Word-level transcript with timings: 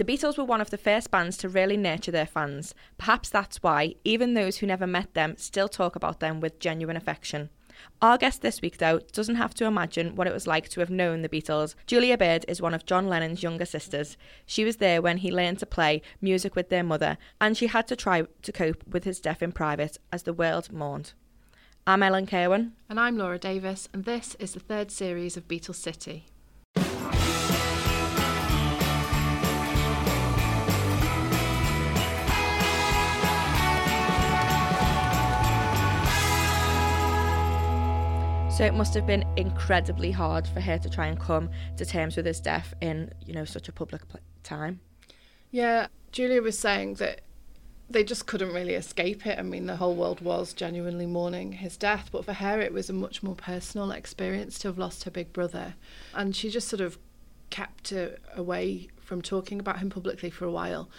The 0.00 0.06
Beatles 0.06 0.38
were 0.38 0.44
one 0.44 0.62
of 0.62 0.70
the 0.70 0.78
first 0.78 1.10
bands 1.10 1.36
to 1.36 1.48
really 1.50 1.76
nurture 1.76 2.10
their 2.10 2.24
fans. 2.24 2.74
Perhaps 2.96 3.28
that's 3.28 3.62
why, 3.62 3.96
even 4.02 4.32
those 4.32 4.56
who 4.56 4.66
never 4.66 4.86
met 4.86 5.12
them 5.12 5.36
still 5.36 5.68
talk 5.68 5.94
about 5.94 6.20
them 6.20 6.40
with 6.40 6.58
genuine 6.58 6.96
affection. 6.96 7.50
Our 8.00 8.16
guest 8.16 8.40
this 8.40 8.62
week, 8.62 8.78
though, 8.78 9.00
doesn't 9.12 9.34
have 9.34 9.52
to 9.56 9.66
imagine 9.66 10.16
what 10.16 10.26
it 10.26 10.32
was 10.32 10.46
like 10.46 10.70
to 10.70 10.80
have 10.80 10.88
known 10.88 11.20
the 11.20 11.28
Beatles. 11.28 11.74
Julia 11.86 12.16
Baird 12.16 12.46
is 12.48 12.62
one 12.62 12.72
of 12.72 12.86
John 12.86 13.08
Lennon's 13.08 13.42
younger 13.42 13.66
sisters. 13.66 14.16
She 14.46 14.64
was 14.64 14.78
there 14.78 15.02
when 15.02 15.18
he 15.18 15.30
learned 15.30 15.58
to 15.58 15.66
play 15.66 16.00
music 16.22 16.56
with 16.56 16.70
their 16.70 16.82
mother, 16.82 17.18
and 17.38 17.54
she 17.54 17.66
had 17.66 17.86
to 17.88 17.94
try 17.94 18.22
to 18.40 18.52
cope 18.52 18.82
with 18.88 19.04
his 19.04 19.20
death 19.20 19.42
in 19.42 19.52
private 19.52 19.98
as 20.10 20.22
the 20.22 20.32
world 20.32 20.72
mourned. 20.72 21.12
I'm 21.86 22.02
Ellen 22.02 22.26
Kerwin. 22.26 22.72
And 22.88 22.98
I'm 22.98 23.18
Laura 23.18 23.38
Davis, 23.38 23.86
and 23.92 24.06
this 24.06 24.34
is 24.36 24.54
the 24.54 24.60
third 24.60 24.90
series 24.90 25.36
of 25.36 25.46
Beatles 25.46 25.74
City. 25.74 26.24
So 38.60 38.66
it 38.66 38.74
must 38.74 38.92
have 38.92 39.06
been 39.06 39.24
incredibly 39.38 40.10
hard 40.10 40.46
for 40.46 40.60
her 40.60 40.76
to 40.76 40.90
try 40.90 41.06
and 41.06 41.18
come 41.18 41.48
to 41.78 41.86
terms 41.86 42.18
with 42.18 42.26
his 42.26 42.40
death 42.40 42.74
in, 42.82 43.10
you 43.24 43.32
know, 43.32 43.46
such 43.46 43.70
a 43.70 43.72
public 43.72 44.06
pl- 44.06 44.20
time. 44.42 44.80
Yeah, 45.50 45.86
Julia 46.12 46.42
was 46.42 46.58
saying 46.58 46.96
that 46.96 47.22
they 47.88 48.04
just 48.04 48.26
couldn't 48.26 48.52
really 48.52 48.74
escape 48.74 49.26
it. 49.26 49.38
I 49.38 49.42
mean, 49.42 49.64
the 49.64 49.76
whole 49.76 49.94
world 49.94 50.20
was 50.20 50.52
genuinely 50.52 51.06
mourning 51.06 51.52
his 51.52 51.78
death, 51.78 52.10
but 52.12 52.26
for 52.26 52.34
her, 52.34 52.60
it 52.60 52.74
was 52.74 52.90
a 52.90 52.92
much 52.92 53.22
more 53.22 53.34
personal 53.34 53.92
experience 53.92 54.58
to 54.58 54.68
have 54.68 54.76
lost 54.76 55.04
her 55.04 55.10
big 55.10 55.32
brother. 55.32 55.72
And 56.12 56.36
she 56.36 56.50
just 56.50 56.68
sort 56.68 56.82
of 56.82 56.98
kept 57.48 57.94
uh, 57.94 58.08
away 58.36 58.88
from 59.00 59.22
talking 59.22 59.58
about 59.58 59.78
him 59.78 59.88
publicly 59.88 60.28
for 60.28 60.44
a 60.44 60.52
while. 60.52 60.90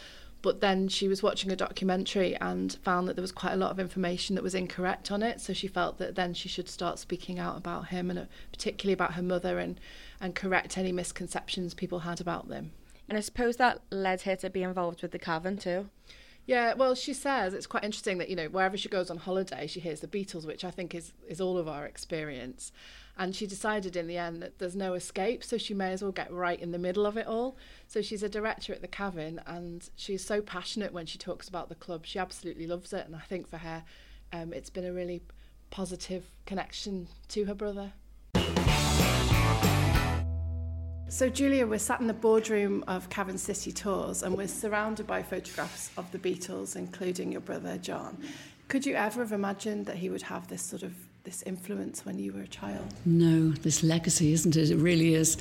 But 0.42 0.60
then 0.60 0.88
she 0.88 1.08
was 1.08 1.22
watching 1.22 1.52
a 1.52 1.56
documentary 1.56 2.36
and 2.38 2.74
found 2.84 3.08
that 3.08 3.16
there 3.16 3.22
was 3.22 3.32
quite 3.32 3.54
a 3.54 3.58
lot 3.58 3.72
of 3.72 3.80
information 3.80 4.36
that 4.36 4.44
was 4.44 4.56
incorrect 4.56 5.12
on 5.12 5.22
it. 5.22 5.40
So 5.40 5.54
she 5.54 5.68
felt 5.68 5.98
that 6.00 6.16
then 6.16 6.34
she 6.34 6.50
should 6.50 6.68
start 6.68 6.98
speaking 6.98 7.38
out 7.38 7.58
about 7.58 7.90
him 7.90 8.10
and 8.10 8.20
uh, 8.20 8.26
particularly 8.52 8.94
about 8.94 9.14
her 9.14 9.22
mother 9.22 9.60
and, 9.60 9.80
and 10.20 10.34
correct 10.34 10.78
any 10.78 10.92
misconceptions 10.92 11.74
people 11.74 12.00
had 12.00 12.20
about 12.20 12.50
them. 12.50 12.72
And 13.08 13.18
I 13.18 13.22
suppose 13.22 13.58
that 13.58 13.82
led 13.92 14.22
her 14.22 14.36
to 14.38 14.50
be 14.50 14.64
involved 14.64 15.02
with 15.02 15.12
the 15.12 15.20
Cavern 15.20 15.58
too. 15.58 15.90
Yeah, 16.46 16.74
well, 16.74 16.96
she 16.96 17.14
says 17.14 17.54
it's 17.54 17.68
quite 17.68 17.84
interesting 17.84 18.18
that 18.18 18.30
you 18.30 18.36
know 18.36 18.48
wherever 18.48 18.76
she 18.76 18.90
goes 18.90 19.12
on 19.12 19.18
holiday, 19.18 19.68
she 19.68 19.80
hears 19.80 20.00
the 20.00 20.08
Beatles, 20.08 20.46
which 20.46 20.66
I 20.66 20.72
think 20.72 20.96
is 20.96 21.14
is 21.28 21.40
all 21.40 21.58
of 21.58 21.68
our 21.68 21.86
experience. 21.86 22.72
And 23.18 23.36
she 23.36 23.46
decided 23.46 23.96
in 23.96 24.08
the 24.08 24.18
end 24.18 24.42
that 24.42 24.60
there's 24.60 24.76
no 24.76 24.94
escape, 24.94 25.44
so 25.44 25.58
she 25.58 25.74
may 25.74 25.92
as 25.92 26.02
well 26.02 26.12
get 26.12 26.32
right 26.32 26.60
in 26.60 26.72
the 26.72 26.80
middle 26.80 27.06
of 27.06 27.18
it 27.18 27.28
all. 27.28 27.58
So 27.88 28.02
she's 28.02 28.24
a 28.24 28.30
director 28.30 28.74
at 28.74 28.82
the 28.82 28.88
Cavern, 28.88 29.42
and 29.46 29.90
she's 29.96 30.26
so 30.26 30.42
passionate 30.42 30.94
when 30.94 31.06
she 31.06 31.18
talks 31.18 31.48
about 31.48 31.70
the 31.70 31.76
club. 31.76 32.06
She 32.06 32.20
absolutely 32.20 32.68
loves 32.68 32.94
it, 32.94 33.06
and 33.06 33.16
I 33.16 33.20
think 33.20 33.48
for 33.48 33.58
her, 33.58 33.84
um, 34.34 34.54
it's 34.54 34.70
been 34.70 34.86
a 34.86 34.94
really 34.94 35.22
positive 35.70 36.26
connection 36.46 37.08
to 37.30 37.46
her 37.46 37.54
brother. 37.54 37.94
So, 41.12 41.28
Julia, 41.28 41.68
we're 41.68 41.78
sat 41.78 42.00
in 42.00 42.08
the 42.08 42.14
boardroom 42.14 42.86
of 42.88 43.10
Cavern 43.10 43.38
City 43.38 43.74
Tours 43.74 44.24
and 44.24 44.38
we're 44.38 44.48
surrounded 44.48 45.06
by 45.06 45.22
photographs 45.22 45.92
of 45.98 46.10
the 46.14 46.18
Beatles, 46.18 46.78
including 46.78 47.34
your 47.34 47.42
brother 47.42 47.78
John. 47.78 48.18
Could 48.70 48.86
you 48.86 48.96
ever 48.96 49.20
have 49.20 49.34
imagined 49.34 49.88
that 49.88 49.98
he 49.98 50.10
would 50.10 50.22
have 50.22 50.48
this 50.48 50.62
sort 50.62 50.84
of 50.84 50.94
this 51.24 51.44
influence 51.44 52.04
when 52.04 52.18
you 52.18 52.34
were 52.34 52.42
a 52.42 52.48
child? 52.48 52.84
No, 53.06 53.50
this 53.50 53.84
legacy, 53.84 54.34
isn't 54.34 54.56
it? 54.56 54.72
It 54.72 54.78
really 54.78 55.14
is 55.14 55.38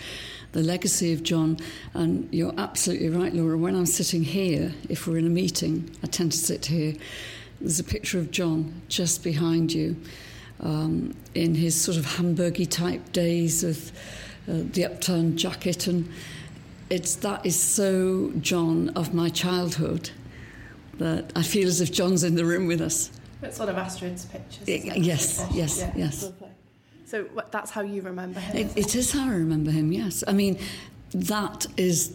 the 0.52 0.62
legacy 0.62 1.12
of 1.14 1.22
John. 1.22 1.56
And 1.94 2.28
you're 2.32 2.52
absolutely 2.58 3.08
right, 3.08 3.32
Laura. 3.32 3.56
When 3.56 3.74
I'm 3.74 3.86
sitting 3.86 4.22
here, 4.22 4.74
if 4.90 5.06
we're 5.06 5.16
in 5.16 5.26
a 5.26 5.30
meeting, 5.30 5.90
I 6.02 6.06
tend 6.06 6.32
to 6.32 6.38
sit 6.38 6.66
here. 6.66 6.94
There's 7.60 7.80
a 7.80 7.84
picture 7.84 8.18
of 8.18 8.30
John 8.30 8.82
just 8.88 9.24
behind 9.24 9.72
you 9.72 9.96
um, 10.60 11.14
in 11.34 11.54
his 11.54 11.80
sort 11.80 11.96
of 11.96 12.04
Hamburgy 12.04 12.68
type 12.68 13.12
days 13.12 13.64
of 13.64 13.90
uh, 14.48 14.64
the 14.72 14.84
upturned 14.84 15.38
jacket. 15.38 15.86
And 15.86 16.10
it's 16.90 17.14
that 17.16 17.46
is 17.46 17.58
so 17.58 18.32
John 18.40 18.90
of 18.90 19.14
my 19.14 19.30
childhood 19.30 20.10
that 20.98 21.32
I 21.34 21.42
feel 21.42 21.68
as 21.68 21.80
if 21.80 21.90
John's 21.90 22.22
in 22.22 22.34
the 22.34 22.44
room 22.44 22.66
with 22.66 22.82
us. 22.82 23.10
It's 23.42 23.58
one 23.58 23.68
of 23.68 23.76
Astrid's 23.76 24.24
pictures. 24.26 24.68
It, 24.68 24.98
yes, 24.98 25.46
yes, 25.52 25.78
yeah, 25.78 25.92
yes. 25.96 26.32
So 27.06 27.26
that's 27.50 27.70
how 27.70 27.80
you 27.80 28.02
remember 28.02 28.38
him? 28.38 28.56
It, 28.56 28.76
it 28.76 28.94
is 28.94 29.12
how 29.12 29.24
I 29.24 29.32
remember 29.32 29.70
him, 29.70 29.90
yes. 29.92 30.22
I 30.28 30.32
mean, 30.32 30.58
that 31.12 31.66
is 31.76 32.14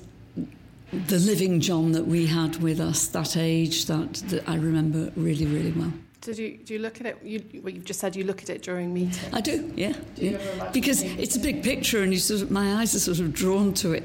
the 0.94 1.20
living 1.20 1.60
John 1.60 1.92
that 1.92 2.08
we 2.08 2.28
had 2.28 2.62
with 2.62 2.80
us, 2.80 3.08
that 3.08 3.36
age, 3.36 3.86
that, 3.88 4.14
that 4.30 4.48
I 4.48 4.56
remember 4.56 5.12
really, 5.16 5.46
really 5.46 5.72
well. 5.72 5.92
So 6.22 6.34
do 6.34 6.44
you, 6.44 6.58
do 6.58 6.74
you 6.74 6.80
look 6.80 7.00
at 7.02 7.08
it? 7.08 7.20
You, 7.24 7.44
well, 7.62 7.74
you've 7.74 7.86
just 7.86 8.00
said 8.00 8.16
you 8.16 8.24
look 8.24 8.42
at 8.42 8.50
it 8.50 8.64
during 8.64 8.94
meetings. 8.94 9.34
I 9.34 9.42
do, 9.42 9.72
yeah, 9.76 9.94
do 10.16 10.26
yeah. 10.26 10.70
because 10.72 11.04
it's 11.04 11.36
a 11.36 11.40
big 11.40 11.62
picture, 11.62 12.02
and 12.02 12.12
you 12.12 12.20
sort 12.20 12.42
of, 12.42 12.50
my 12.50 12.76
eyes 12.76 12.96
are 12.96 13.00
sort 13.00 13.20
of 13.20 13.34
drawn 13.34 13.74
to 13.76 13.94
it. 13.94 14.04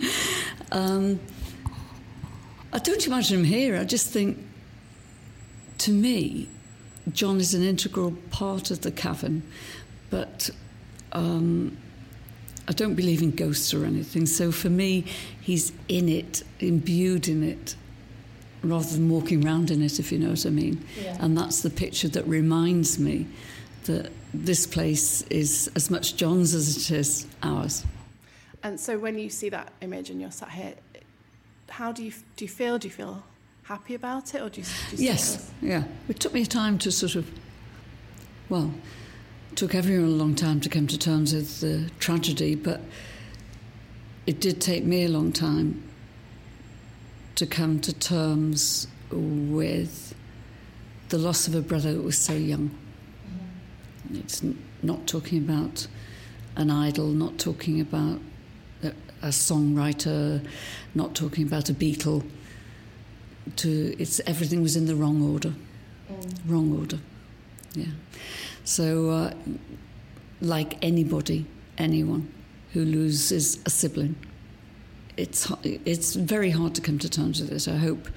um, 0.72 1.20
I 2.72 2.78
don't 2.78 3.06
imagine 3.06 3.40
him 3.40 3.44
here. 3.44 3.76
I 3.76 3.84
just 3.84 4.08
think 4.08 4.38
to 5.84 5.92
me, 5.92 6.48
John 7.12 7.38
is 7.40 7.52
an 7.52 7.62
integral 7.62 8.12
part 8.30 8.70
of 8.70 8.80
the 8.80 8.90
cavern, 8.90 9.42
but 10.08 10.48
um, 11.12 11.76
I 12.66 12.72
don't 12.72 12.94
believe 12.94 13.20
in 13.20 13.32
ghosts 13.32 13.74
or 13.74 13.84
anything. 13.84 14.24
So 14.24 14.50
for 14.50 14.70
me, 14.70 15.04
he's 15.42 15.72
in 15.88 16.08
it, 16.08 16.42
imbued 16.58 17.28
in 17.28 17.42
it, 17.42 17.76
rather 18.62 18.86
than 18.86 19.10
walking 19.10 19.46
around 19.46 19.70
in 19.70 19.82
it, 19.82 20.00
if 20.00 20.10
you 20.10 20.18
know 20.18 20.30
what 20.30 20.46
I 20.46 20.48
mean. 20.48 20.82
Yeah. 21.02 21.18
And 21.20 21.36
that's 21.36 21.60
the 21.60 21.68
picture 21.68 22.08
that 22.08 22.26
reminds 22.26 22.98
me 22.98 23.26
that 23.84 24.10
this 24.32 24.66
place 24.66 25.20
is 25.28 25.70
as 25.76 25.90
much 25.90 26.16
John's 26.16 26.54
as 26.54 26.78
it 26.78 26.96
is 26.96 27.26
ours. 27.42 27.84
And 28.62 28.80
so 28.80 28.96
when 28.96 29.18
you 29.18 29.28
see 29.28 29.50
that 29.50 29.70
image 29.82 30.08
and 30.08 30.18
you're 30.18 30.30
sat 30.30 30.48
here, 30.48 30.76
how 31.68 31.92
do 31.92 32.02
you 32.02 32.12
do 32.36 32.46
you 32.46 32.48
feel? 32.48 32.78
Do 32.78 32.88
you 32.88 32.94
feel 32.94 33.22
happy 33.64 33.94
about 33.94 34.34
it, 34.34 34.42
or 34.42 34.48
do 34.48 34.60
you? 34.60 34.66
Do 34.90 34.96
you 34.96 35.04
yes, 35.04 35.50
yeah. 35.60 35.84
It 36.08 36.20
took 36.20 36.32
me 36.32 36.42
a 36.42 36.46
time 36.46 36.78
to 36.78 36.92
sort 36.92 37.16
of, 37.16 37.30
well, 38.48 38.72
it 39.50 39.56
took 39.56 39.74
everyone 39.74 40.08
a 40.08 40.12
long 40.12 40.34
time 40.34 40.60
to 40.60 40.68
come 40.68 40.86
to 40.86 40.98
terms 40.98 41.34
with 41.34 41.60
the 41.60 41.90
tragedy, 41.98 42.54
but 42.54 42.80
it 44.26 44.40
did 44.40 44.60
take 44.60 44.84
me 44.84 45.04
a 45.04 45.08
long 45.08 45.32
time 45.32 45.82
to 47.34 47.46
come 47.46 47.80
to 47.80 47.92
terms 47.92 48.86
with 49.10 50.14
the 51.08 51.18
loss 51.18 51.48
of 51.48 51.54
a 51.54 51.60
brother 51.60 51.92
that 51.92 52.02
was 52.02 52.18
so 52.18 52.32
young. 52.32 52.70
Mm-hmm. 53.28 54.16
It's 54.16 54.42
not 54.82 55.06
talking 55.06 55.38
about 55.38 55.86
an 56.56 56.70
idol, 56.70 57.08
not 57.08 57.38
talking 57.38 57.80
about 57.80 58.20
a, 58.82 58.88
a 59.22 59.28
songwriter, 59.28 60.46
not 60.94 61.14
talking 61.14 61.46
about 61.46 61.70
a 61.70 61.74
Beatle 61.74 62.24
to 63.56 63.94
it's 63.98 64.20
everything 64.26 64.62
was 64.62 64.76
in 64.76 64.86
the 64.86 64.94
wrong 64.94 65.22
order, 65.22 65.54
mm. 66.10 66.38
wrong 66.46 66.78
order. 66.78 66.98
Yeah. 67.74 67.86
So, 68.64 69.10
uh, 69.10 69.34
like 70.40 70.82
anybody, 70.82 71.46
anyone 71.78 72.32
who 72.72 72.84
loses 72.84 73.58
a 73.66 73.70
sibling, 73.70 74.16
it's 75.16 75.50
it's 75.62 76.14
very 76.14 76.50
hard 76.50 76.74
to 76.74 76.80
come 76.80 76.98
to 76.98 77.08
terms 77.08 77.40
with 77.40 77.52
it. 77.52 77.68
I 77.68 77.76
hope 77.76 78.08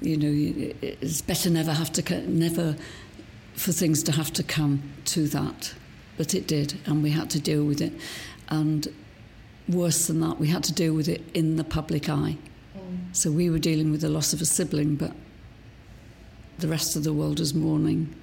you 0.00 0.16
know 0.16 0.72
it's 0.82 1.22
better 1.22 1.50
never 1.50 1.72
have 1.72 1.92
to 1.92 2.28
never 2.28 2.76
for 3.54 3.72
things 3.72 4.02
to 4.04 4.12
have 4.12 4.32
to 4.34 4.42
come 4.42 4.82
to 5.06 5.26
that, 5.28 5.74
but 6.16 6.34
it 6.34 6.46
did, 6.46 6.78
and 6.86 7.02
we 7.02 7.10
had 7.10 7.30
to 7.30 7.40
deal 7.40 7.64
with 7.64 7.80
it, 7.80 7.92
and 8.48 8.88
worse 9.68 10.06
than 10.06 10.20
that, 10.20 10.38
we 10.38 10.48
had 10.48 10.62
to 10.64 10.72
deal 10.72 10.94
with 10.94 11.08
it 11.08 11.22
in 11.34 11.56
the 11.56 11.64
public 11.64 12.08
eye. 12.08 12.36
So 13.16 13.30
we 13.30 13.48
were 13.48 13.58
dealing 13.58 13.90
with 13.90 14.02
the 14.02 14.10
loss 14.10 14.34
of 14.34 14.42
a 14.42 14.44
sibling, 14.44 14.96
but 14.96 15.10
the 16.58 16.68
rest 16.68 16.96
of 16.96 17.02
the 17.02 17.14
world 17.14 17.40
was 17.40 17.54
mourning 17.54 18.14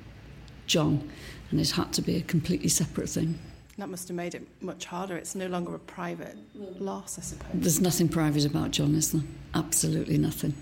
John, 0.67 1.09
and 1.49 1.59
it 1.59 1.71
had 1.71 1.91
to 1.93 2.03
be 2.03 2.15
a 2.15 2.21
completely 2.21 2.69
separate 2.69 3.09
thing. 3.09 3.39
That 3.79 3.89
must 3.89 4.07
have 4.09 4.15
made 4.15 4.35
it 4.35 4.47
much 4.61 4.85
harder. 4.85 5.17
It's 5.17 5.33
no 5.33 5.47
longer 5.47 5.73
a 5.73 5.79
private 5.79 6.37
loss, 6.79 7.17
I 7.17 7.23
suppose. 7.23 7.49
There's 7.55 7.81
nothing 7.81 8.07
private 8.07 8.45
about 8.45 8.69
John, 8.69 8.93
is 8.93 9.13
there? 9.13 9.23
Absolutely 9.55 10.19
nothing. 10.19 10.53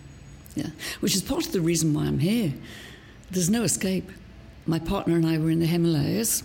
Yeah, 0.55 0.69
which 1.01 1.13
is 1.13 1.21
part 1.21 1.45
of 1.45 1.51
the 1.51 1.59
reason 1.59 1.93
why 1.93 2.05
I'm 2.05 2.19
here. 2.19 2.53
There's 3.31 3.49
no 3.49 3.63
escape. 3.63 4.09
My 4.65 4.79
partner 4.79 5.17
and 5.17 5.27
I 5.27 5.39
were 5.39 5.51
in 5.51 5.59
the 5.59 5.65
Himalayas. 5.65 6.43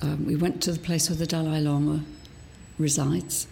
Um, 0.00 0.26
we 0.26 0.36
went 0.36 0.62
to 0.64 0.72
the 0.72 0.78
place 0.78 1.08
where 1.08 1.16
the 1.16 1.26
Dalai 1.26 1.62
Lama 1.62 2.04
resides 2.78 3.46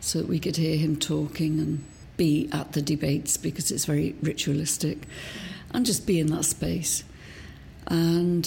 so 0.00 0.18
that 0.18 0.26
we 0.26 0.40
could 0.40 0.56
hear 0.56 0.76
him 0.76 0.96
talking 0.96 1.60
and 1.60 1.84
be 2.20 2.50
at 2.52 2.72
the 2.72 2.82
debates 2.82 3.38
because 3.38 3.70
it's 3.70 3.86
very 3.86 4.14
ritualistic 4.20 4.98
and 5.72 5.86
just 5.86 6.06
be 6.06 6.20
in 6.20 6.26
that 6.26 6.44
space. 6.44 7.02
And 7.86 8.46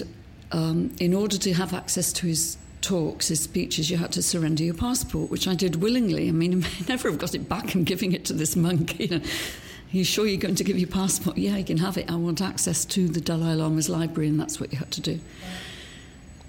um, 0.52 0.96
in 1.00 1.12
order 1.12 1.40
to 1.40 1.54
have 1.56 1.74
access 1.74 2.14
to 2.14 2.28
his 2.28 2.56
talks, 2.82 3.30
his 3.30 3.42
speeches, 3.42 3.90
you 3.90 3.98
had 3.98 4.12
to 4.12 4.22
surrender 4.22 4.64
your 4.64 4.76
passport, 4.76 5.32
which 5.32 5.48
I 5.48 5.56
did 5.56 5.78
willingly. 5.78 6.30
I 6.30 6.32
mean, 6.32 6.64
I 6.82 6.84
never 6.88 7.10
have 7.10 7.18
got 7.18 7.34
it 7.34 7.50
back. 7.50 7.74
I'm 7.74 7.84
giving 7.84 8.12
it 8.12 8.26
to 8.26 8.34
this 8.34 8.56
monk. 8.56 9.00
You 9.00 9.08
know, 9.18 9.18
are 9.18 9.98
you 9.98 10.04
sure 10.04 10.28
you're 10.28 10.40
going 10.40 10.54
to 10.54 10.64
give 10.64 10.78
your 10.78 10.88
passport? 10.88 11.40
Yeah, 11.40 11.58
you 11.58 11.64
can 11.64 11.78
have 11.78 11.98
it. 11.98 12.12
I 12.12 12.16
want 12.16 12.44
access 12.44 12.86
to 12.86 13.08
the 13.08 13.22
Dalai 13.22 13.56
Lama's 13.56 13.90
library, 13.90 14.30
and 14.30 14.40
that's 14.40 14.60
what 14.60 14.72
you 14.72 14.78
had 14.78 14.92
to 14.92 15.02
do. 15.02 15.20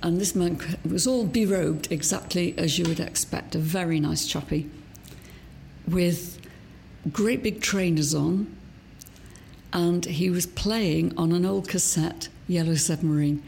And 0.02 0.20
this 0.20 0.34
monk 0.34 0.62
was 0.84 1.06
all 1.06 1.26
berobed 1.26 1.90
exactly 1.90 2.54
as 2.58 2.78
you 2.78 2.84
would 2.86 3.00
expect, 3.00 3.54
a 3.54 3.58
very 3.58 3.98
nice 3.98 4.26
chappy, 4.26 4.68
with 5.88 6.43
great 7.12 7.42
big 7.42 7.60
trainers 7.60 8.14
on, 8.14 8.54
and 9.72 10.04
he 10.04 10.30
was 10.30 10.46
playing 10.46 11.16
on 11.18 11.32
an 11.32 11.44
old 11.44 11.68
cassette, 11.68 12.28
Yellow 12.46 12.74
Submarine. 12.76 13.42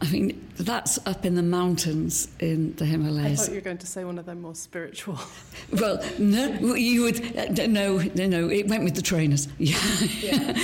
I 0.00 0.10
mean, 0.10 0.48
that's 0.56 0.98
up 1.06 1.24
in 1.24 1.34
the 1.34 1.42
mountains 1.42 2.28
in 2.38 2.74
the 2.76 2.84
Himalayas. 2.84 3.40
I 3.40 3.44
thought 3.44 3.50
you 3.52 3.54
were 3.56 3.64
going 3.64 3.78
to 3.78 3.86
say 3.86 4.04
one 4.04 4.18
of 4.18 4.26
them 4.26 4.42
more 4.42 4.54
spiritual. 4.54 5.18
well, 5.72 6.04
no, 6.18 6.74
you 6.74 7.02
would 7.02 7.34
no, 7.70 7.98
no, 7.98 8.26
no. 8.26 8.48
It 8.48 8.68
went 8.68 8.84
with 8.84 8.96
the 8.96 9.02
trainers. 9.02 9.48
Yeah. 9.58 9.78
yeah. 10.20 10.58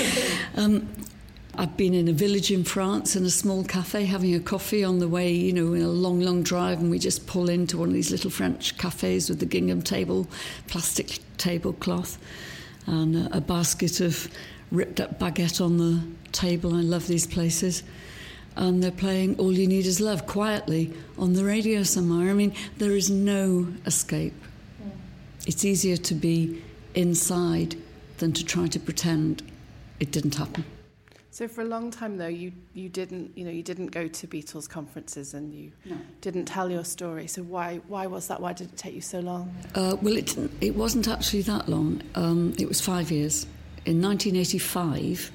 um, 0.57 0.89
I've 1.61 1.77
been 1.77 1.93
in 1.93 2.09
a 2.09 2.13
village 2.15 2.51
in 2.51 2.65
France 2.65 3.17
in 3.17 3.27
a 3.27 3.31
small 3.31 3.65
cafe 3.65 4.07
having 4.07 4.35
a 4.35 4.41
coffee 4.41 4.83
on 4.83 4.99
the 4.99 5.07
way, 5.07 5.31
you 5.31 5.53
know, 5.53 5.75
in 5.75 5.83
a 5.83 5.89
long, 5.89 6.21
long 6.21 6.43
drive, 6.43 6.81
and 6.81 6.91
we 6.91 6.99
just 6.99 7.27
pull 7.27 7.51
into 7.51 7.77
one 7.77 7.89
of 7.89 7.93
these 7.93 8.11
little 8.11 8.31
French 8.31 8.79
cafes 8.79 9.29
with 9.29 9.41
the 9.41 9.45
gingham 9.45 9.83
table, 9.83 10.27
plastic 10.69 11.19
tablecloth, 11.37 12.17
and 12.87 13.29
a, 13.35 13.43
basket 13.43 14.01
of 14.01 14.31
ripped 14.73 15.01
up 15.01 15.19
baguette 15.19 15.61
on 15.61 15.77
the 15.77 16.01
table. 16.33 16.75
I 16.75 16.81
love 16.81 17.07
these 17.09 17.27
places 17.27 17.83
and 18.57 18.83
they're 18.83 18.91
playing 18.91 19.39
All 19.39 19.53
You 19.53 19.67
Need 19.67 19.85
Is 19.85 20.01
Love 20.01 20.27
quietly 20.27 20.91
on 21.19 21.35
the 21.35 21.45
radio 21.45 21.83
somewhere. 21.83 22.31
I 22.31 22.33
mean, 22.33 22.55
there 22.79 22.93
is 22.93 23.11
no 23.11 23.69
escape. 23.85 24.33
Yeah. 24.83 24.93
It's 25.47 25.67
easier 25.67 25.99
to 25.99 26.15
be 26.15 26.63
inside 26.95 27.77
than 28.17 28.33
to 28.33 28.47
try 28.47 28.67
to 28.69 28.81
pretend 28.81 29.43
it 29.99 30.11
didn't 30.11 30.37
happen. 30.37 30.65
So 31.41 31.49
for 31.49 31.63
a 31.63 31.65
long 31.65 31.91
time 31.91 32.19
though 32.19 32.27
you 32.27 32.53
you 32.75 32.91
didn't 32.91 33.33
you 33.35 33.47
know 33.47 33.51
you 33.51 33.63
didn't 33.63 33.87
go 33.87 34.07
to 34.07 34.27
Beatles 34.27 34.69
conferences 34.69 35.33
and 35.33 35.55
you 35.55 35.73
no. 35.87 35.97
didn't 36.21 36.45
tell 36.45 36.71
your 36.71 36.85
story. 36.85 37.29
So 37.29 37.43
why 37.43 37.81
why 37.89 38.07
was 38.09 38.29
that? 38.29 38.43
Why 38.43 38.53
did 38.53 38.69
it 38.69 38.77
take 38.77 38.95
you 38.95 39.01
so 39.01 39.21
long? 39.21 39.57
Uh, 39.75 39.97
well, 40.03 40.19
it 40.19 40.37
it 40.61 40.77
wasn't 40.77 41.09
actually 41.09 41.41
that 41.45 41.67
long. 41.67 42.03
Um, 42.15 42.53
it 42.59 42.69
was 42.69 42.83
five 42.83 43.11
years. 43.11 43.45
In 43.87 44.03
1985, 44.03 45.33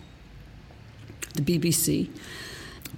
the 1.33 1.41
BBC 1.41 2.07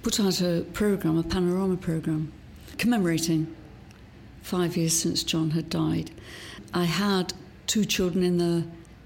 put 0.02 0.20
out 0.20 0.42
a 0.42 0.66
program, 0.74 1.16
a 1.16 1.22
panorama 1.22 1.78
program, 1.78 2.30
commemorating 2.76 3.56
five 4.42 4.76
years 4.76 4.92
since 4.92 5.22
John 5.22 5.52
had 5.52 5.70
died. 5.70 6.10
I 6.74 6.84
had 6.84 7.32
two 7.66 7.86
children 7.86 8.22
in 8.22 8.36
their 8.36 8.64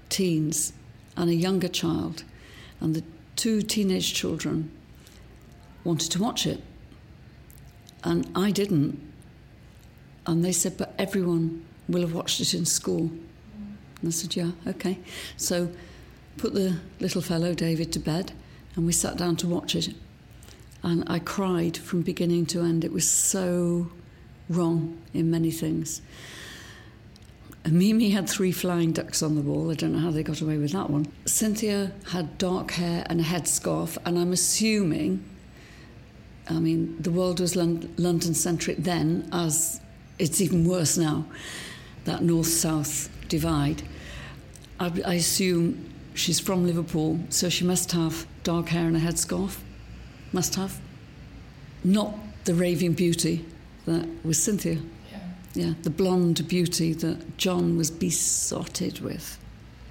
teens 0.09 0.73
and 1.15 1.29
a 1.29 1.33
younger 1.33 1.69
child, 1.69 2.25
and 2.81 2.95
the 2.95 3.03
two 3.35 3.61
teenage 3.61 4.13
children 4.13 4.71
wanted 5.83 6.11
to 6.11 6.21
watch 6.21 6.45
it, 6.45 6.61
and 8.03 8.29
I 8.35 8.51
didn't. 8.51 8.99
And 10.25 10.43
they 10.43 10.51
said, 10.51 10.77
But 10.77 10.93
everyone 10.97 11.65
will 11.87 12.01
have 12.01 12.13
watched 12.13 12.39
it 12.39 12.53
in 12.53 12.65
school. 12.65 13.11
And 14.01 14.07
I 14.07 14.11
said, 14.11 14.35
Yeah, 14.35 14.51
okay. 14.67 14.99
So 15.37 15.69
put 16.37 16.53
the 16.53 16.79
little 16.99 17.21
fellow, 17.21 17.53
David, 17.53 17.91
to 17.93 17.99
bed, 17.99 18.31
and 18.75 18.85
we 18.85 18.93
sat 18.93 19.17
down 19.17 19.35
to 19.37 19.47
watch 19.47 19.75
it. 19.75 19.93
And 20.81 21.03
I 21.07 21.19
cried 21.19 21.77
from 21.77 22.01
beginning 22.01 22.45
to 22.47 22.61
end. 22.61 22.83
It 22.83 22.91
was 22.91 23.09
so 23.09 23.89
wrong 24.49 24.97
in 25.13 25.31
many 25.31 25.51
things. 25.51 26.01
And 27.65 27.73
Mimi 27.73 28.09
had 28.09 28.29
three 28.29 28.51
flying 28.51 28.91
ducks 28.91 29.23
on 29.23 29.35
the 29.35 29.41
wall. 29.41 29.71
I 29.71 29.75
don't 29.75 29.93
know 29.93 29.99
how 29.99 30.11
they 30.11 30.23
got 30.23 30.41
away 30.41 30.57
with 30.57 30.73
that 30.73 30.89
one. 30.89 31.07
Cynthia 31.25 31.93
had 32.11 32.37
dark 32.37 32.71
hair 32.71 33.05
and 33.09 33.21
a 33.21 33.23
headscarf, 33.23 33.97
and 34.05 34.19
I'm 34.19 34.33
assuming, 34.33 35.23
I 36.49 36.59
mean, 36.59 37.01
the 37.01 37.11
world 37.11 37.39
was 37.39 37.55
London 37.55 38.33
centric 38.33 38.77
then, 38.79 39.29
as 39.31 39.79
it's 40.19 40.41
even 40.41 40.67
worse 40.67 40.97
now, 40.97 41.25
that 42.03 42.21
north 42.21 42.47
south 42.47 43.09
divide. 43.29 43.83
I, 44.79 44.91
I 45.05 45.13
assume 45.13 45.89
she's 46.13 46.41
from 46.41 46.65
Liverpool, 46.65 47.19
so 47.29 47.47
she 47.47 47.63
must 47.63 47.93
have 47.93 48.27
dark 48.43 48.69
hair 48.69 48.87
and 48.87 48.97
a 48.97 48.99
headscarf 48.99 49.59
must 50.33 50.55
have. 50.55 50.81
Not 51.83 52.13
the 52.43 52.53
raving 52.53 52.93
beauty 52.93 53.45
that 53.85 54.07
was 54.25 54.41
Cynthia. 54.41 54.79
Yeah. 55.53 55.73
the 55.83 55.89
blonde 55.89 56.47
beauty 56.47 56.93
that 56.93 57.37
John 57.37 57.77
was 57.77 57.91
besotted 57.91 58.99
with. 58.99 59.37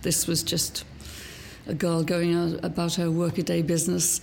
This 0.03 0.27
was 0.27 0.43
just 0.43 0.85
a 1.67 1.75
girl 1.75 2.03
going 2.03 2.35
out 2.35 2.65
about 2.65 2.95
her 2.95 3.11
workaday 3.11 3.63
business 3.63 4.21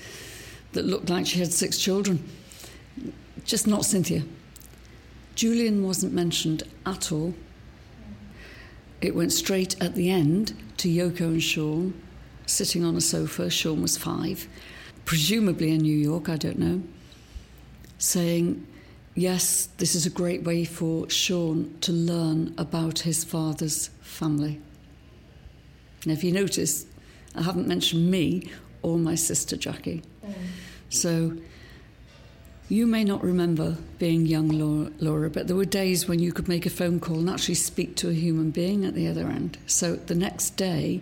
that 0.73 0.85
looked 0.85 1.09
like 1.09 1.25
she 1.25 1.39
had 1.39 1.53
six 1.53 1.77
children. 1.77 2.23
Just 3.45 3.67
not 3.67 3.85
Cynthia. 3.85 4.23
Julian 5.35 5.83
wasn't 5.83 6.13
mentioned 6.13 6.63
at 6.85 7.11
all. 7.11 7.33
It 8.99 9.15
went 9.15 9.31
straight 9.31 9.81
at 9.81 9.95
the 9.95 10.09
end 10.09 10.53
to 10.77 10.89
Yoko 10.89 11.21
and 11.21 11.41
Sean 11.41 11.93
sitting 12.45 12.83
on 12.83 12.97
a 12.97 13.01
sofa. 13.01 13.49
Sean 13.49 13.81
was 13.81 13.97
five 13.97 14.47
presumably 15.09 15.71
in 15.71 15.79
New 15.79 15.97
York, 15.97 16.29
I 16.29 16.37
don't 16.37 16.59
know, 16.59 16.83
saying, 17.97 18.63
Yes, 19.19 19.67
this 19.79 19.95
is 19.95 20.05
a 20.05 20.09
great 20.09 20.43
way 20.43 20.63
for 20.63 21.09
Sean 21.09 21.75
to 21.81 21.91
learn 21.91 22.53
about 22.57 22.99
his 22.99 23.25
father's 23.25 23.89
family. 23.99 24.61
Now, 26.05 26.13
if 26.13 26.23
you 26.23 26.31
notice, 26.31 26.85
I 27.35 27.41
haven't 27.41 27.67
mentioned 27.67 28.09
me 28.09 28.49
or 28.81 28.97
my 28.97 29.15
sister 29.15 29.57
Jackie. 29.57 30.03
Mm. 30.25 30.33
So, 30.87 31.33
you 32.69 32.87
may 32.87 33.03
not 33.03 33.21
remember 33.21 33.75
being 33.97 34.25
young, 34.25 34.47
Laura, 34.47 34.89
Laura, 34.99 35.29
but 35.29 35.47
there 35.47 35.57
were 35.57 35.65
days 35.65 36.07
when 36.07 36.19
you 36.19 36.31
could 36.31 36.47
make 36.47 36.65
a 36.65 36.69
phone 36.69 37.01
call 37.01 37.19
and 37.19 37.29
actually 37.29 37.55
speak 37.55 37.97
to 37.97 38.07
a 38.07 38.13
human 38.13 38.51
being 38.51 38.85
at 38.85 38.93
the 38.93 39.09
other 39.09 39.27
end. 39.27 39.57
So, 39.67 39.97
the 39.97 40.15
next 40.15 40.51
day, 40.51 41.01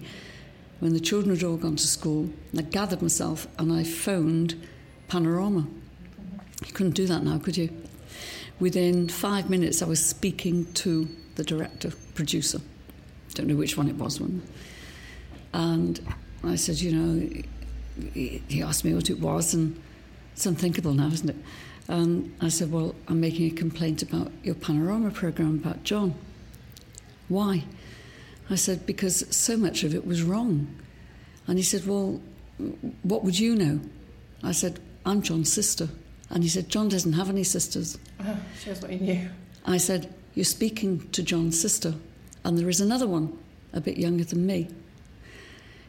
when 0.80 0.94
the 0.94 1.00
children 1.00 1.36
had 1.36 1.44
all 1.44 1.58
gone 1.58 1.76
to 1.76 1.88
school, 1.88 2.32
I 2.58 2.64
gathered 2.64 3.04
myself 3.04 3.48
and 3.60 3.72
I 3.72 3.84
phoned 3.84 4.56
Panorama. 5.08 5.68
You 6.66 6.74
couldn't 6.74 6.96
do 6.96 7.06
that 7.06 7.24
now, 7.24 7.38
could 7.38 7.58
you? 7.58 7.70
Within 8.60 9.08
five 9.08 9.50
minutes, 9.50 9.82
I 9.82 9.86
was 9.86 10.04
speaking 10.04 10.72
to 10.74 11.08
the 11.36 11.44
director, 11.44 11.92
producer. 12.16 12.60
Don't 13.36 13.48
know 13.48 13.56
which 13.56 13.78
one 13.78 13.88
it 13.88 13.96
was. 13.96 14.20
One. 14.20 14.42
And 15.54 16.00
I 16.44 16.56
said, 16.56 16.80
you 16.80 16.92
know, 16.92 17.44
he 18.14 18.62
asked 18.62 18.84
me 18.84 18.94
what 18.94 19.10
it 19.10 19.20
was, 19.20 19.54
and 19.54 19.80
it's 20.34 20.46
unthinkable 20.46 20.94
now, 20.94 21.08
isn't 21.08 21.30
it? 21.30 21.36
And 21.88 22.36
I 22.42 22.50
said, 22.50 22.72
well, 22.72 22.96
I'm 23.08 23.22
making 23.22 23.52
a 23.52 23.56
complaint 23.56 24.02
about 24.02 24.32
your 24.44 24.56
panorama 24.56 25.12
program 25.12 25.56
about 25.56 25.84
John. 25.84 26.16
Why? 27.28 27.64
I 28.50 28.56
said, 28.56 28.86
because 28.86 29.26
so 29.36 29.56
much 29.56 29.84
of 29.84 29.94
it 29.94 30.06
was 30.06 30.24
wrong. 30.24 30.68
And 31.48 31.58
he 31.58 31.64
said, 31.64 31.86
well, 31.86 32.22
what 33.04 33.24
would 33.24 33.38
you 33.38 33.56
know? 33.56 33.80
I 34.44 34.52
said, 34.52 34.80
I'm 35.06 35.22
John's 35.22 35.52
sister. 35.52 35.90
And 36.30 36.44
he 36.44 36.50
said, 36.50 36.70
John 36.70 36.90
doesn't 36.90 37.14
have 37.14 37.30
any 37.30 37.44
sisters. 37.44 37.98
Oh, 38.20 38.38
shows 38.62 38.82
what 38.82 38.92
he 38.92 38.98
knew. 38.98 39.30
I 39.66 39.78
said, 39.78 40.14
You're 40.34 40.46
speaking 40.46 41.10
to 41.12 41.24
John's 41.24 41.60
sister. 41.60 41.96
And 42.44 42.58
there 42.58 42.70
is 42.70 42.82
another 42.82 43.08
one, 43.08 43.38
a 43.74 43.82
bit 43.82 43.98
younger 43.98 44.24
than 44.24 44.46
me. 44.46 44.70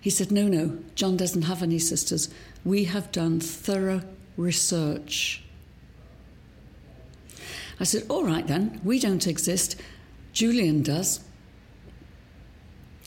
He 0.01 0.11
said, 0.11 0.31
No, 0.31 0.49
no, 0.49 0.79
John 0.95 1.17
doesn't 1.17 1.43
have 1.43 1.63
any 1.63 1.79
sisters. 1.79 2.29
We 2.65 2.85
have 2.85 3.11
done 3.13 3.41
thorough 3.41 4.03
research. 4.37 5.43
I 7.81 7.85
said, 7.85 8.05
All 8.09 8.25
right 8.25 8.47
then, 8.47 8.81
we 8.85 8.99
don't 8.99 9.27
exist. 9.27 9.81
Julian 10.33 10.83
does. 10.83 11.21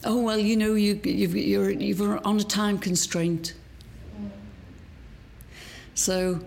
Oh 0.04 0.20
well, 0.20 0.40
you 0.40 0.58
know, 0.58 0.74
you 0.74 1.00
you've, 1.04 1.36
you're 1.36 1.70
you're 1.70 2.26
on 2.26 2.40
a 2.40 2.44
time 2.44 2.80
constraint. 2.80 3.54
Mm. 4.20 4.30
So 5.94 6.40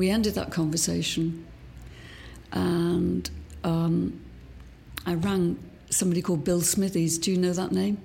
we 0.00 0.08
ended 0.08 0.34
that 0.34 0.50
conversation, 0.50 1.46
and 2.52 3.28
um, 3.64 4.18
I 5.04 5.12
rang 5.12 5.58
somebody 5.90 6.22
called 6.22 6.42
Bill 6.42 6.62
Smithies. 6.62 7.18
Do 7.18 7.30
you 7.30 7.36
know 7.36 7.52
that 7.52 7.70
name? 7.70 8.00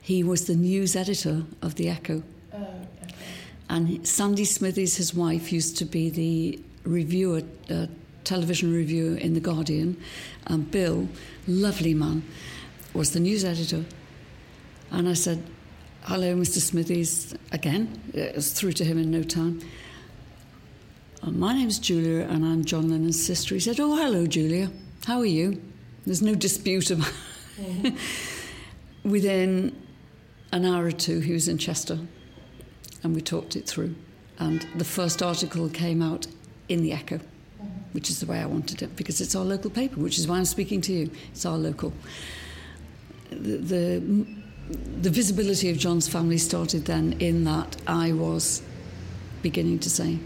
He 0.00 0.24
was 0.24 0.48
the 0.48 0.56
news 0.56 0.96
editor 0.96 1.44
of 1.62 1.76
The 1.76 1.88
Echo. 1.88 2.24
Oh, 2.52 2.66
okay. 3.04 3.14
And 3.68 4.04
Sandy 4.04 4.44
Smithies, 4.44 4.96
his 4.96 5.14
wife, 5.14 5.52
used 5.52 5.76
to 5.78 5.84
be 5.84 6.10
the 6.10 6.60
reviewer, 6.82 7.42
uh, 7.70 7.86
television 8.24 8.74
reviewer 8.74 9.16
in 9.16 9.34
The 9.34 9.40
Guardian. 9.40 9.96
And 10.48 10.68
Bill, 10.68 11.08
lovely 11.46 11.94
man, 11.94 12.24
was 12.92 13.12
the 13.12 13.20
news 13.20 13.44
editor. 13.44 13.84
And 14.90 15.08
I 15.08 15.14
said, 15.14 15.44
Hello, 16.02 16.34
Mr. 16.34 16.58
Smithies, 16.58 17.36
again. 17.52 18.00
It 18.12 18.34
was 18.34 18.52
through 18.52 18.72
to 18.72 18.84
him 18.84 18.98
in 18.98 19.12
no 19.12 19.22
time. 19.22 19.60
Uh, 21.24 21.30
my 21.30 21.54
name's 21.54 21.78
Julia, 21.78 22.26
and 22.26 22.44
I'm 22.44 22.64
John 22.66 22.90
Lennon's 22.90 23.24
sister. 23.24 23.54
He 23.54 23.60
said, 23.60 23.80
Oh, 23.80 23.96
hello, 23.96 24.26
Julia. 24.26 24.70
How 25.06 25.20
are 25.20 25.24
you? 25.24 25.62
There's 26.04 26.20
no 26.20 26.34
dispute 26.34 26.90
about. 26.90 27.12
Within 29.04 29.74
an 30.52 30.66
hour 30.66 30.84
or 30.84 30.92
two, 30.92 31.20
he 31.20 31.32
was 31.32 31.48
in 31.48 31.56
Chester, 31.56 31.98
and 33.02 33.14
we 33.14 33.22
talked 33.22 33.56
it 33.56 33.66
through. 33.66 33.94
And 34.38 34.66
the 34.76 34.84
first 34.84 35.22
article 35.22 35.68
came 35.70 36.02
out 36.02 36.26
in 36.68 36.82
the 36.82 36.92
Echo, 36.92 37.20
which 37.92 38.10
is 38.10 38.20
the 38.20 38.26
way 38.26 38.40
I 38.40 38.46
wanted 38.46 38.82
it, 38.82 38.94
because 38.94 39.22
it's 39.22 39.34
our 39.34 39.44
local 39.44 39.70
paper, 39.70 40.00
which 40.00 40.18
is 40.18 40.28
why 40.28 40.36
I'm 40.36 40.44
speaking 40.44 40.82
to 40.82 40.92
you. 40.92 41.10
It's 41.30 41.46
our 41.46 41.56
local. 41.56 41.94
The, 43.30 43.56
the, 43.56 44.26
the 45.00 45.10
visibility 45.10 45.70
of 45.70 45.78
John's 45.78 46.08
family 46.08 46.38
started 46.38 46.84
then 46.84 47.14
in 47.18 47.44
that 47.44 47.76
I 47.86 48.12
was 48.12 48.62
beginning 49.42 49.78
to 49.80 49.90
say, 49.90 50.18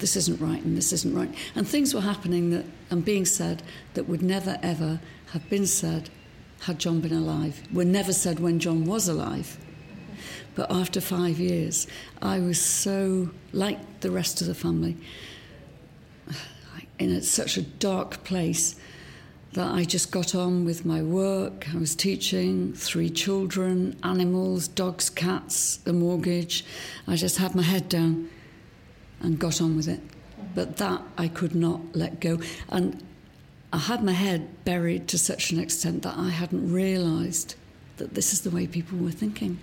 this 0.00 0.16
isn't 0.16 0.40
right 0.40 0.62
and 0.62 0.76
this 0.76 0.92
isn't 0.92 1.14
right. 1.14 1.32
And 1.54 1.66
things 1.66 1.94
were 1.94 2.00
happening 2.00 2.50
that 2.50 2.64
and 2.90 3.04
being 3.04 3.24
said 3.24 3.62
that 3.94 4.08
would 4.08 4.22
never 4.22 4.58
ever 4.62 5.00
have 5.32 5.48
been 5.50 5.66
said 5.66 6.10
had 6.60 6.78
John 6.78 7.00
been 7.00 7.12
alive. 7.12 7.62
Were 7.72 7.84
never 7.84 8.12
said 8.12 8.40
when 8.40 8.58
John 8.58 8.84
was 8.86 9.08
alive. 9.08 9.58
But 10.54 10.70
after 10.70 11.00
five 11.00 11.38
years, 11.38 11.86
I 12.22 12.38
was 12.38 12.60
so, 12.60 13.30
like 13.52 14.00
the 14.00 14.10
rest 14.10 14.40
of 14.40 14.46
the 14.46 14.54
family, 14.54 14.96
in 16.98 17.10
a, 17.10 17.22
such 17.22 17.58
a 17.58 17.62
dark 17.62 18.24
place 18.24 18.74
that 19.52 19.70
I 19.70 19.84
just 19.84 20.10
got 20.10 20.34
on 20.34 20.64
with 20.64 20.84
my 20.84 21.02
work. 21.02 21.66
I 21.74 21.78
was 21.78 21.94
teaching 21.94 22.72
three 22.72 23.10
children, 23.10 23.96
animals, 24.02 24.66
dogs, 24.66 25.10
cats, 25.10 25.80
a 25.86 25.92
mortgage. 25.92 26.64
I 27.06 27.16
just 27.16 27.36
had 27.36 27.54
my 27.54 27.62
head 27.62 27.88
down 27.88 28.30
and 29.20 29.38
got 29.38 29.60
on 29.60 29.76
with 29.76 29.88
it. 29.88 30.00
But 30.54 30.76
that 30.78 31.02
I 31.18 31.28
could 31.28 31.54
not 31.54 31.80
let 31.94 32.20
go. 32.20 32.38
And 32.68 33.02
I 33.72 33.78
had 33.78 34.02
my 34.02 34.12
head 34.12 34.64
buried 34.64 35.08
to 35.08 35.18
such 35.18 35.50
an 35.50 35.60
extent 35.60 36.02
that 36.02 36.16
I 36.16 36.30
hadn't 36.30 36.72
realised 36.72 37.54
that 37.96 38.14
this 38.14 38.32
is 38.32 38.42
the 38.42 38.50
way 38.50 38.66
people 38.66 38.98
were 38.98 39.10
thinking. 39.10 39.58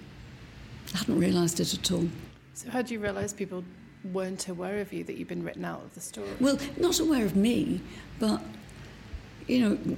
I 0.94 0.98
hadn't 0.98 1.20
realised 1.20 1.60
it 1.60 1.74
at 1.74 1.92
all. 1.92 2.08
So, 2.54 2.70
how 2.70 2.82
do 2.82 2.94
you 2.94 3.00
realise 3.00 3.34
people 3.34 3.64
weren't 4.12 4.48
aware 4.50 4.80
of 4.80 4.92
you, 4.92 5.04
that 5.06 5.18
you'd 5.18 5.28
been 5.28 5.44
written 5.44 5.66
out 5.66 5.82
of 5.82 5.94
the 5.96 6.02
story? 6.02 6.28
Well, 6.40 6.60
not 6.78 7.00
aware 7.00 7.26
of 7.26 7.36
me, 7.36 7.82
but, 8.20 8.42
you 9.48 9.60
know, 9.62 9.98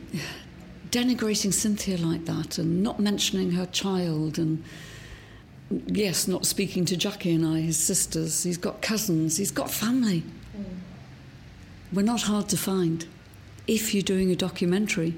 denigrating 0.91 1.53
Cynthia 1.53 1.97
like 1.97 2.25
that 2.25 2.57
and 2.57 2.83
not 2.83 2.99
mentioning 2.99 3.51
her 3.51 3.65
child 3.65 4.37
and 4.37 4.63
yes, 5.69 6.27
not 6.27 6.45
speaking 6.45 6.85
to 6.85 6.97
Jackie 6.97 7.33
and 7.33 7.45
I, 7.45 7.61
his 7.61 7.77
sisters. 7.77 8.43
He's 8.43 8.57
got 8.57 8.81
cousins, 8.81 9.37
he's 9.37 9.51
got 9.51 9.71
family. 9.71 10.23
Mm. 10.57 10.63
We're 11.93 12.01
not 12.03 12.23
hard 12.23 12.49
to 12.49 12.57
find 12.57 13.05
if 13.67 13.93
you're 13.93 14.03
doing 14.03 14.31
a 14.31 14.35
documentary. 14.35 15.15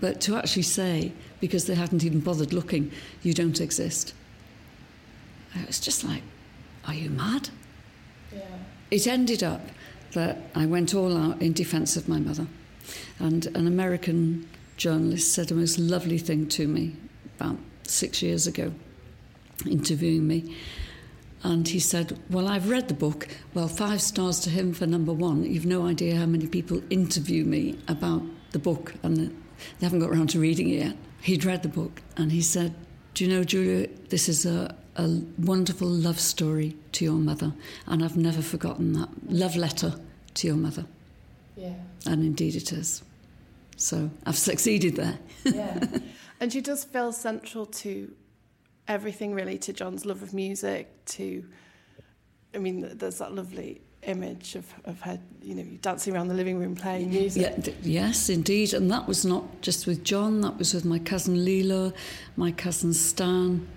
But 0.00 0.20
to 0.22 0.36
actually 0.36 0.62
say, 0.62 1.12
because 1.40 1.66
they 1.66 1.76
hadn't 1.76 2.04
even 2.04 2.20
bothered 2.20 2.52
looking, 2.52 2.90
you 3.22 3.32
don't 3.34 3.60
exist. 3.60 4.14
It's 5.54 5.78
just 5.78 6.02
like, 6.02 6.22
are 6.86 6.94
you 6.94 7.10
mad? 7.10 7.50
Yeah. 8.32 8.40
It 8.90 9.06
ended 9.06 9.42
up 9.42 9.60
that 10.12 10.38
I 10.54 10.66
went 10.66 10.94
all 10.94 11.16
out 11.16 11.40
in 11.40 11.52
defence 11.52 11.96
of 11.96 12.08
my 12.08 12.18
mother. 12.18 12.46
And 13.18 13.46
an 13.46 13.66
American 13.66 14.48
journalist 14.76 15.32
said 15.32 15.48
the 15.48 15.54
most 15.54 15.78
lovely 15.78 16.18
thing 16.18 16.48
to 16.48 16.66
me 16.66 16.96
about 17.38 17.58
six 17.84 18.22
years 18.22 18.46
ago, 18.46 18.72
interviewing 19.66 20.26
me. 20.26 20.56
And 21.44 21.66
he 21.66 21.80
said, 21.80 22.18
Well, 22.30 22.48
I've 22.48 22.70
read 22.70 22.88
the 22.88 22.94
book. 22.94 23.28
Well, 23.54 23.68
five 23.68 24.00
stars 24.00 24.38
to 24.40 24.50
him 24.50 24.72
for 24.72 24.86
number 24.86 25.12
one. 25.12 25.44
You've 25.44 25.66
no 25.66 25.86
idea 25.86 26.16
how 26.16 26.26
many 26.26 26.46
people 26.46 26.82
interview 26.90 27.44
me 27.44 27.78
about 27.88 28.22
the 28.52 28.58
book, 28.58 28.94
and 29.02 29.16
they 29.16 29.30
haven't 29.80 30.00
got 30.00 30.10
around 30.10 30.30
to 30.30 30.40
reading 30.40 30.68
it 30.68 30.84
yet. 30.84 30.96
He'd 31.20 31.44
read 31.44 31.62
the 31.62 31.68
book, 31.68 32.00
and 32.16 32.30
he 32.30 32.42
said, 32.42 32.74
Do 33.14 33.24
you 33.24 33.30
know, 33.30 33.44
Julia, 33.44 33.88
this 34.08 34.28
is 34.28 34.46
a, 34.46 34.74
a 34.96 35.20
wonderful 35.38 35.88
love 35.88 36.20
story 36.20 36.76
to 36.92 37.04
your 37.04 37.14
mother, 37.14 37.52
and 37.86 38.04
I've 38.04 38.16
never 38.16 38.42
forgotten 38.42 38.92
that. 38.92 39.08
Love 39.28 39.56
letter 39.56 39.94
to 40.34 40.46
your 40.46 40.56
mother. 40.56 40.86
Yeah. 41.56 41.74
And 42.06 42.22
indeed 42.22 42.54
it 42.54 42.72
is. 42.72 43.02
So 43.76 44.10
I've 44.24 44.38
succeeded 44.38 44.96
there. 44.96 45.18
yeah. 45.44 45.84
And 46.42 46.52
she 46.52 46.60
does 46.60 46.82
feel 46.82 47.12
central 47.12 47.66
to 47.66 48.12
everything, 48.88 49.32
really, 49.32 49.58
to 49.58 49.72
John's 49.72 50.04
love 50.04 50.24
of 50.24 50.34
music, 50.34 50.88
to, 51.04 51.44
I 52.52 52.58
mean, 52.58 52.98
there's 52.98 53.18
that 53.18 53.32
lovely 53.32 53.80
image 54.02 54.56
of, 54.56 54.66
of 54.84 55.00
her, 55.02 55.20
you 55.40 55.54
know, 55.54 55.62
dancing 55.82 56.12
around 56.12 56.26
the 56.26 56.34
living 56.34 56.58
room 56.58 56.74
playing 56.74 57.10
music. 57.10 57.64
Yeah, 57.64 57.74
yes, 57.82 58.28
indeed. 58.28 58.74
And 58.74 58.90
that 58.90 59.06
was 59.06 59.24
not 59.24 59.62
just 59.62 59.86
with 59.86 60.02
John, 60.02 60.40
that 60.40 60.58
was 60.58 60.74
with 60.74 60.84
my 60.84 60.98
cousin 60.98 61.44
Leila, 61.44 61.92
my 62.36 62.50
cousin 62.50 62.92
Stan, 62.92 63.68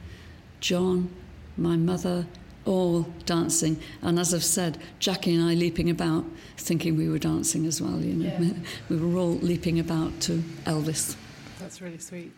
John, 0.60 1.12
my 1.58 1.76
mother, 1.76 2.26
all 2.66 3.04
dancing. 3.28 3.80
And 4.02 4.18
as 4.18 4.34
I've 4.34 4.44
said, 4.44 4.80
Jackie 4.98 5.36
and 5.36 5.44
I 5.44 5.54
leaping 5.54 5.92
about, 5.92 6.26
thinking 6.58 6.98
we 6.98 7.10
were 7.10 7.20
dancing 7.20 7.68
as 7.68 7.80
well, 7.80 8.02
you 8.02 8.16
know. 8.16 8.36
Yeah. 8.40 8.54
We 8.90 8.98
were 8.98 9.20
all 9.20 9.36
leaping 9.36 9.78
about 9.78 10.20
to 10.22 10.44
Elvis. 10.66 11.16
That's 11.60 11.82
really 11.82 11.98
sweet. 11.98 12.32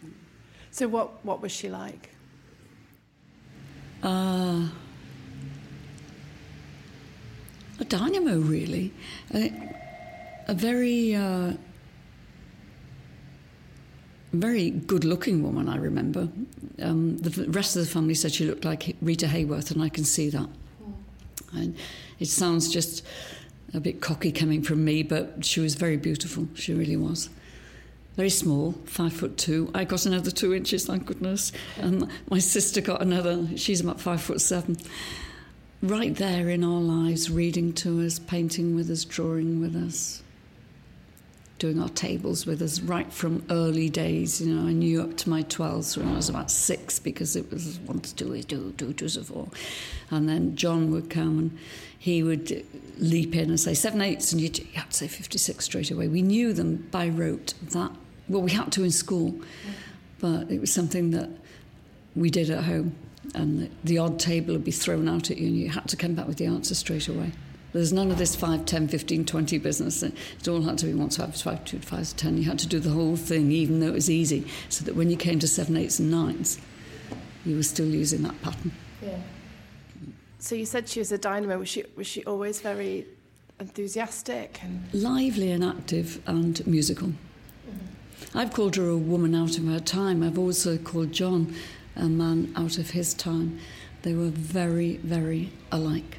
So, 0.71 0.87
what, 0.87 1.25
what 1.25 1.41
was 1.41 1.51
she 1.51 1.69
like? 1.69 2.11
Uh, 4.03 4.67
a 7.79 7.85
dynamo, 7.85 8.39
really. 8.39 8.93
A, 9.33 9.51
a 10.47 10.53
very, 10.53 11.15
uh, 11.15 11.53
very 14.33 14.69
good-looking 14.69 15.41
woman. 15.41 15.67
I 15.67 15.77
remember. 15.77 16.29
Um, 16.79 17.17
the 17.17 17.49
rest 17.49 17.75
of 17.75 17.83
the 17.83 17.89
family 17.89 18.13
said 18.13 18.33
she 18.33 18.45
looked 18.45 18.65
like 18.65 18.95
Rita 19.01 19.25
Hayworth, 19.25 19.71
and 19.71 19.81
I 19.81 19.89
can 19.89 20.03
see 20.03 20.29
that. 20.29 20.47
Mm. 20.47 20.93
And 21.53 21.75
it 22.19 22.27
sounds 22.27 22.71
just 22.71 23.03
a 23.73 23.79
bit 23.79 23.99
cocky 23.99 24.31
coming 24.31 24.61
from 24.61 24.85
me, 24.85 25.01
but 25.01 25.43
she 25.43 25.59
was 25.59 25.73
very 25.73 25.97
beautiful. 25.97 26.47
She 26.53 26.73
really 26.73 26.97
was 26.97 27.29
very 28.17 28.31
small, 28.31 28.71
five 28.85 29.13
foot 29.13 29.37
two. 29.37 29.69
I 29.75 29.83
got 29.83 30.07
another 30.07 30.31
two 30.31 30.53
inches, 30.53 30.87
thank 30.87 31.05
goodness. 31.05 31.51
And 31.77 32.09
my 32.31 32.39
sister 32.39 32.81
got 32.81 32.99
another, 32.99 33.47
she's 33.55 33.79
about 33.79 34.01
five 34.01 34.21
foot 34.21 34.41
seven. 34.41 34.75
Right 35.83 36.15
there 36.15 36.49
in 36.49 36.63
our 36.63 36.81
lives, 36.81 37.29
reading 37.29 37.73
to 37.73 38.03
us, 38.03 38.17
painting 38.17 38.75
with 38.75 38.89
us, 38.89 39.05
drawing 39.05 39.61
with 39.61 39.75
us, 39.75 40.23
doing 41.59 41.79
our 41.79 41.89
tables 41.89 42.47
with 42.47 42.63
us 42.63 42.79
right 42.79 43.13
from 43.13 43.45
early 43.51 43.87
days. 43.87 44.41
You 44.41 44.55
know, 44.55 44.67
I 44.67 44.73
knew 44.73 44.99
up 45.03 45.15
to 45.17 45.29
my 45.29 45.43
12s 45.43 45.95
when 45.95 46.07
I 46.07 46.15
was 46.15 46.27
about 46.27 46.49
six 46.49 46.97
because 46.97 47.35
it 47.35 47.51
was 47.51 47.77
one 47.81 47.99
to 47.99 49.23
four, 49.23 49.47
And 50.09 50.27
then 50.27 50.55
John 50.55 50.89
would 50.89 51.11
come 51.11 51.37
and 51.37 51.57
he 51.99 52.23
would 52.23 52.65
leap 52.97 53.35
in 53.35 53.49
and 53.49 53.59
say 53.59 53.75
seven 53.75 54.01
eighths, 54.01 54.31
and 54.31 54.41
you'd, 54.41 54.57
you 54.57 54.65
had 54.73 54.89
to 54.89 54.97
say 54.97 55.07
56 55.07 55.63
straight 55.63 55.91
away. 55.91 56.07
We 56.07 56.23
knew 56.23 56.53
them 56.53 56.87
by 56.89 57.09
rote 57.09 57.53
that 57.61 57.91
well, 58.29 58.41
we 58.41 58.51
had 58.51 58.71
to 58.73 58.83
in 58.83 58.91
school, 58.91 59.39
but 60.19 60.49
it 60.51 60.59
was 60.59 60.71
something 60.71 61.11
that 61.11 61.29
we 62.15 62.29
did 62.29 62.49
at 62.49 62.63
home. 62.63 62.95
And 63.35 63.69
the 63.83 63.97
odd 63.97 64.19
table 64.19 64.53
would 64.53 64.63
be 64.63 64.71
thrown 64.71 65.07
out 65.07 65.29
at 65.29 65.37
you, 65.37 65.47
and 65.47 65.57
you 65.57 65.69
had 65.69 65.87
to 65.89 65.97
come 65.97 66.13
back 66.13 66.27
with 66.27 66.37
the 66.37 66.45
answer 66.45 66.75
straight 66.75 67.07
away. 67.07 67.31
There's 67.73 67.91
none 67.93 68.09
of 68.09 68.17
this 68.17 68.35
5, 68.35 68.65
10, 68.65 68.87
15, 68.87 69.25
20 69.25 69.57
business. 69.57 70.01
It 70.01 70.47
all 70.47 70.61
had 70.61 70.77
to 70.79 70.85
be 70.85 70.93
1 70.93 71.09
to 71.09 71.21
5, 71.21 71.41
5, 71.41 71.65
2 71.65 71.79
5 71.79 72.15
10. 72.15 72.37
You 72.37 72.45
had 72.45 72.59
to 72.59 72.67
do 72.67 72.79
the 72.79 72.89
whole 72.89 73.17
thing, 73.17 73.51
even 73.51 73.81
though 73.81 73.87
it 73.87 73.93
was 73.93 74.09
easy, 74.09 74.47
so 74.69 74.85
that 74.85 74.95
when 74.95 75.09
you 75.09 75.17
came 75.17 75.39
to 75.39 75.47
7, 75.47 75.75
8s, 75.75 75.99
and 75.99 76.13
9s, 76.13 76.59
you 77.45 77.55
were 77.55 77.63
still 77.63 77.85
using 77.85 78.23
that 78.23 78.41
pattern. 78.41 78.71
Yeah. 79.01 79.17
So 80.39 80.55
you 80.55 80.65
said 80.65 80.87
she 80.87 80.99
was 80.99 81.11
a 81.11 81.17
dynamo. 81.17 81.59
Was 81.59 81.69
she, 81.69 81.83
was 81.95 82.07
she 82.07 82.23
always 82.23 82.61
very 82.61 83.05
enthusiastic? 83.59 84.59
and 84.63 84.87
Lively 84.93 85.51
and 85.51 85.63
active 85.63 86.21
and 86.25 86.65
musical. 86.65 87.09
Mm-hmm. 87.09 87.96
I've 88.35 88.53
called 88.53 88.75
her 88.75 88.89
a 88.89 88.97
woman 88.97 89.33
out 89.33 89.57
of 89.57 89.65
her 89.65 89.79
time. 89.79 90.21
I've 90.21 90.37
also 90.37 90.77
called 90.77 91.11
John 91.11 91.55
a 91.95 92.09
man 92.09 92.53
out 92.55 92.77
of 92.77 92.91
his 92.91 93.13
time. 93.13 93.59
They 94.03 94.13
were 94.13 94.29
very, 94.29 94.97
very 94.97 95.51
alike 95.71 96.17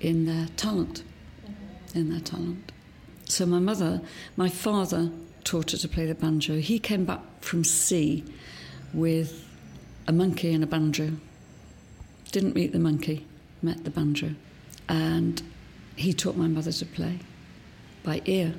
in 0.00 0.26
their 0.26 0.46
talent. 0.56 1.02
In 1.94 2.10
their 2.10 2.20
talent. 2.20 2.72
So 3.24 3.46
my 3.46 3.58
mother, 3.58 4.00
my 4.36 4.48
father 4.48 5.10
taught 5.44 5.72
her 5.72 5.78
to 5.78 5.88
play 5.88 6.06
the 6.06 6.14
banjo. 6.14 6.58
He 6.58 6.78
came 6.78 7.04
back 7.04 7.20
from 7.40 7.64
sea 7.64 8.24
with 8.92 9.46
a 10.06 10.12
monkey 10.12 10.52
and 10.52 10.62
a 10.62 10.66
banjo. 10.66 11.12
Didn't 12.30 12.54
meet 12.54 12.72
the 12.72 12.78
monkey, 12.78 13.26
met 13.62 13.84
the 13.84 13.90
banjo. 13.90 14.34
And 14.88 15.42
he 15.96 16.12
taught 16.12 16.36
my 16.36 16.46
mother 16.48 16.72
to 16.72 16.86
play 16.86 17.18
by 18.02 18.22
ear. 18.24 18.54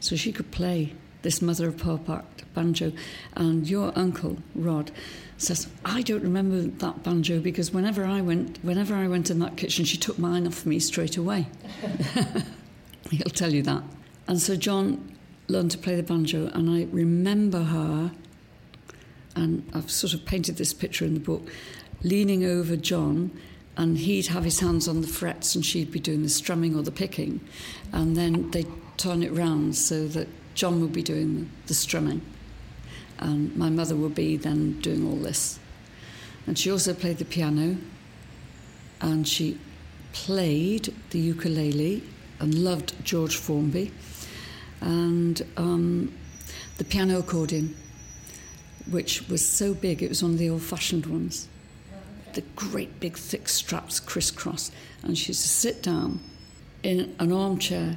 So 0.00 0.16
she 0.16 0.32
could 0.32 0.50
play 0.50 0.94
this 1.24 1.42
mother 1.42 1.66
of 1.66 1.76
pearl 1.76 1.98
part 1.98 2.24
banjo. 2.54 2.92
And 3.34 3.68
your 3.68 3.92
uncle, 3.96 4.38
Rod, 4.54 4.92
says, 5.36 5.66
I 5.84 6.02
don't 6.02 6.22
remember 6.22 6.62
that 6.62 7.02
banjo 7.02 7.40
because 7.40 7.72
whenever 7.72 8.04
I 8.04 8.20
went 8.20 8.58
whenever 8.62 8.94
I 8.94 9.08
went 9.08 9.30
in 9.30 9.40
that 9.40 9.56
kitchen, 9.56 9.84
she 9.84 9.96
took 9.96 10.18
mine 10.18 10.46
off 10.46 10.64
me 10.64 10.78
straight 10.78 11.16
away. 11.16 11.48
He'll 13.10 13.24
tell 13.30 13.52
you 13.52 13.62
that. 13.62 13.82
And 14.28 14.40
so 14.40 14.54
John 14.54 15.16
learned 15.48 15.72
to 15.72 15.78
play 15.78 15.96
the 15.96 16.02
banjo, 16.02 16.46
and 16.54 16.70
I 16.70 16.86
remember 16.90 17.64
her, 17.64 18.12
and 19.36 19.68
I've 19.74 19.90
sort 19.90 20.14
of 20.14 20.24
painted 20.24 20.56
this 20.56 20.72
picture 20.72 21.04
in 21.04 21.12
the 21.12 21.20
book, 21.20 21.46
leaning 22.02 22.44
over 22.44 22.76
John, 22.76 23.30
and 23.76 23.98
he'd 23.98 24.28
have 24.28 24.44
his 24.44 24.60
hands 24.60 24.88
on 24.88 25.02
the 25.02 25.06
frets, 25.06 25.54
and 25.54 25.64
she'd 25.66 25.92
be 25.92 26.00
doing 26.00 26.22
the 26.22 26.30
strumming 26.30 26.74
or 26.74 26.82
the 26.82 26.90
picking, 26.90 27.40
and 27.92 28.16
then 28.16 28.50
they'd 28.52 28.70
turn 28.96 29.22
it 29.22 29.32
round 29.32 29.76
so 29.76 30.06
that 30.08 30.28
John 30.54 30.80
would 30.80 30.92
be 30.92 31.02
doing 31.02 31.50
the 31.66 31.74
strumming, 31.74 32.22
and 33.18 33.54
my 33.56 33.70
mother 33.70 33.96
would 33.96 34.14
be 34.14 34.36
then 34.36 34.80
doing 34.80 35.06
all 35.06 35.16
this. 35.16 35.58
And 36.46 36.58
she 36.58 36.70
also 36.70 36.94
played 36.94 37.18
the 37.18 37.24
piano, 37.24 37.76
and 39.00 39.26
she 39.26 39.58
played 40.12 40.94
the 41.10 41.18
ukulele 41.18 42.02
and 42.40 42.54
loved 42.54 42.94
George 43.04 43.36
Formby 43.36 43.90
and 44.80 45.42
um, 45.56 46.12
the 46.76 46.84
piano 46.84 47.18
accordion, 47.18 47.74
which 48.90 49.28
was 49.28 49.46
so 49.46 49.74
big, 49.74 50.02
it 50.02 50.08
was 50.08 50.22
one 50.22 50.32
of 50.32 50.38
the 50.38 50.50
old 50.50 50.62
fashioned 50.62 51.06
ones. 51.06 51.48
The 52.34 52.42
great 52.54 53.00
big 53.00 53.16
thick 53.16 53.48
straps 53.48 53.98
crisscross. 53.98 54.70
And 55.02 55.16
she 55.16 55.28
used 55.28 55.42
to 55.42 55.48
sit 55.48 55.82
down 55.82 56.20
in 56.82 57.14
an 57.18 57.32
armchair 57.32 57.96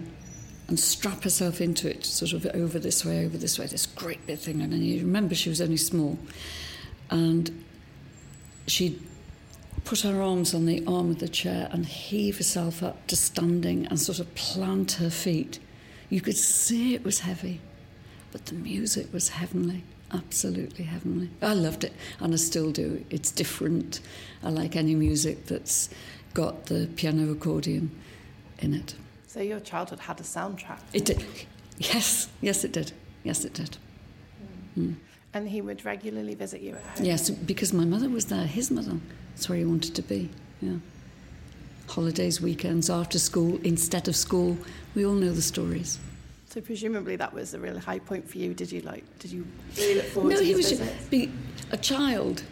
and 0.67 0.79
strap 0.79 1.23
herself 1.23 1.61
into 1.61 1.89
it, 1.89 2.05
sort 2.05 2.33
of 2.33 2.45
over 2.47 2.77
this 2.77 3.05
way, 3.05 3.25
over 3.25 3.37
this 3.37 3.57
way, 3.57 3.65
this 3.67 3.85
great 3.85 4.25
big 4.27 4.39
thing. 4.39 4.61
And 4.61 4.73
you 4.73 4.99
remember 5.01 5.33
she 5.33 5.49
was 5.49 5.61
only 5.61 5.77
small. 5.77 6.17
And 7.09 7.63
she'd 8.67 9.01
put 9.85 10.01
her 10.01 10.21
arms 10.21 10.53
on 10.53 10.65
the 10.65 10.85
arm 10.85 11.11
of 11.11 11.19
the 11.19 11.29
chair 11.29 11.69
and 11.71 11.85
heave 11.85 12.37
herself 12.37 12.83
up 12.83 13.07
to 13.07 13.15
standing 13.15 13.85
and 13.87 13.99
sort 13.99 14.19
of 14.19 14.33
plant 14.35 14.93
her 14.93 15.09
feet 15.09 15.59
you 16.09 16.21
could 16.21 16.37
see 16.37 16.93
it 16.93 17.03
was 17.03 17.19
heavy, 17.19 17.59
but 18.31 18.45
the 18.45 18.55
music 18.55 19.11
was 19.11 19.29
heavenly, 19.29 19.83
absolutely 20.11 20.85
heavenly. 20.85 21.29
I 21.41 21.53
loved 21.53 21.83
it, 21.83 21.93
and 22.19 22.33
I 22.33 22.37
still 22.37 22.71
do. 22.71 23.05
It's 23.09 23.31
different. 23.31 23.99
I 24.41 24.49
like 24.49 24.75
any 24.75 24.95
music 24.95 25.47
that's 25.47 25.89
got 26.33 26.67
the 26.67 26.87
piano 26.95 27.31
accordion 27.31 27.91
in 28.59 28.73
it. 28.73 28.95
So 29.27 29.41
your 29.41 29.59
childhood 29.59 29.99
had 29.99 30.19
a 30.19 30.23
soundtrack? 30.23 30.79
It 30.93 31.05
did. 31.05 31.25
Yes, 31.77 32.27
yes, 32.41 32.63
it 32.63 32.71
did. 32.71 32.91
Yes, 33.23 33.45
it 33.45 33.53
did. 33.53 33.77
Mm. 34.77 34.95
And 35.33 35.49
he 35.49 35.61
would 35.61 35.85
regularly 35.85 36.33
visit 36.33 36.61
you 36.61 36.75
at 36.75 36.81
home? 36.81 37.05
Yes, 37.05 37.29
because 37.29 37.71
my 37.73 37.85
mother 37.85 38.09
was 38.09 38.25
there, 38.25 38.45
his 38.45 38.71
mother. 38.71 38.97
That's 39.35 39.47
where 39.47 39.59
he 39.59 39.65
wanted 39.65 39.93
to 39.95 40.01
be, 40.01 40.29
yeah 40.61 40.77
holidays, 41.89 42.41
weekends, 42.41 42.89
after 42.89 43.19
school, 43.19 43.59
instead 43.63 44.07
of 44.07 44.15
school. 44.15 44.57
We 44.95 45.05
all 45.05 45.13
know 45.13 45.31
the 45.31 45.41
stories. 45.41 45.99
So 46.49 46.61
presumably 46.61 47.15
that 47.17 47.33
was 47.33 47.53
a 47.53 47.59
really 47.59 47.79
high 47.79 47.99
point 47.99 48.29
for 48.29 48.37
you. 48.37 48.53
Did 48.53 48.71
you 48.71 48.81
like? 48.81 49.03
Did 49.19 49.31
you 49.31 49.45
really 49.77 49.95
look 49.95 50.05
forward 50.05 50.29
no, 50.31 50.37
to 50.37 50.45
he 50.45 50.55
was 50.55 50.71
visits? 50.71 51.07
be 51.07 51.31
a 51.71 51.77
child. 51.77 52.43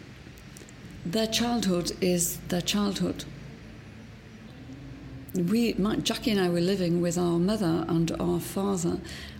Their 1.04 1.26
childhood 1.26 1.92
is 2.00 2.38
their 2.48 2.60
childhood. 2.60 3.24
We, 5.36 5.74
my, 5.74 5.96
Jackie 5.96 6.30
and 6.30 6.40
I 6.40 6.48
were 6.48 6.60
living 6.60 7.00
with 7.00 7.18
our 7.18 7.38
mother 7.38 7.84
and 7.88 8.10
our 8.20 8.40
father, 8.40 8.98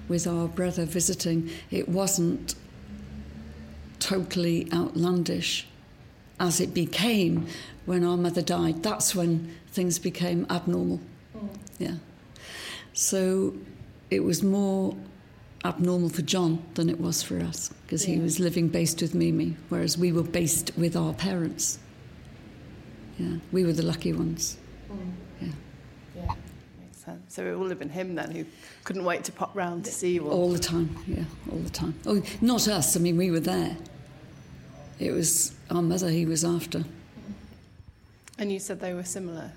with 0.08 0.26
our 0.26 0.48
brother 0.48 0.84
visiting. 0.84 1.50
It 1.70 1.88
wasn't 1.88 2.54
totally 3.98 4.68
outlandish 4.72 5.66
as 6.38 6.60
it 6.60 6.74
became 6.74 7.46
when 7.86 8.04
our 8.04 8.16
mother 8.16 8.42
died. 8.42 8.82
That's 8.82 9.14
when 9.14 9.54
things 9.68 9.98
became 9.98 10.46
abnormal. 10.50 11.00
Mm. 11.36 11.48
Yeah. 11.78 11.94
So 12.92 13.54
it 14.10 14.20
was 14.20 14.42
more 14.42 14.96
abnormal 15.64 16.08
for 16.08 16.22
John 16.22 16.62
than 16.74 16.88
it 16.88 17.00
was 17.00 17.22
for 17.22 17.40
us 17.40 17.70
because 17.82 18.06
yeah. 18.06 18.16
he 18.16 18.20
was 18.20 18.38
living 18.38 18.68
based 18.68 19.00
with 19.00 19.14
Mimi, 19.14 19.56
whereas 19.68 19.98
we 19.98 20.12
were 20.12 20.22
based 20.22 20.70
with 20.76 20.96
our 20.96 21.12
parents. 21.12 21.78
Yeah, 23.18 23.36
we 23.50 23.64
were 23.64 23.72
the 23.72 23.84
lucky 23.84 24.12
ones. 24.12 24.58
Mm. 24.90 25.12
Yeah. 27.06 27.12
Yeah. 27.12 27.18
Makes 27.18 27.28
sense. 27.28 27.34
So 27.34 27.46
it 27.46 27.58
would 27.58 27.70
have 27.70 27.78
been 27.78 27.88
him 27.88 28.14
then 28.14 28.30
who 28.30 28.44
couldn't 28.84 29.04
wait 29.04 29.24
to 29.24 29.32
pop 29.32 29.54
round 29.54 29.84
to 29.84 29.92
see 29.92 30.14
you 30.14 30.28
all. 30.28 30.32
All 30.32 30.52
the 30.52 30.58
time, 30.58 30.96
yeah, 31.06 31.24
all 31.50 31.58
the 31.58 31.70
time. 31.70 31.94
Oh, 32.06 32.22
not 32.40 32.68
us. 32.68 32.96
I 32.96 33.00
mean, 33.00 33.16
we 33.16 33.30
were 33.30 33.40
there. 33.40 33.76
It 34.98 35.12
was 35.12 35.54
our 35.70 35.82
mother 35.82 36.08
he 36.10 36.26
was 36.26 36.44
after. 36.44 36.84
And 38.38 38.52
you 38.52 38.58
said 38.58 38.80
they 38.80 38.94
were 38.94 39.04
similar? 39.04 39.52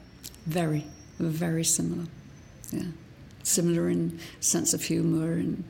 Very, 0.46 0.86
very 1.18 1.64
similar. 1.64 2.06
Yeah. 2.72 2.88
Similar 3.44 3.90
in 3.90 4.20
sense 4.40 4.74
of 4.74 4.84
humour 4.84 5.34
and 5.34 5.64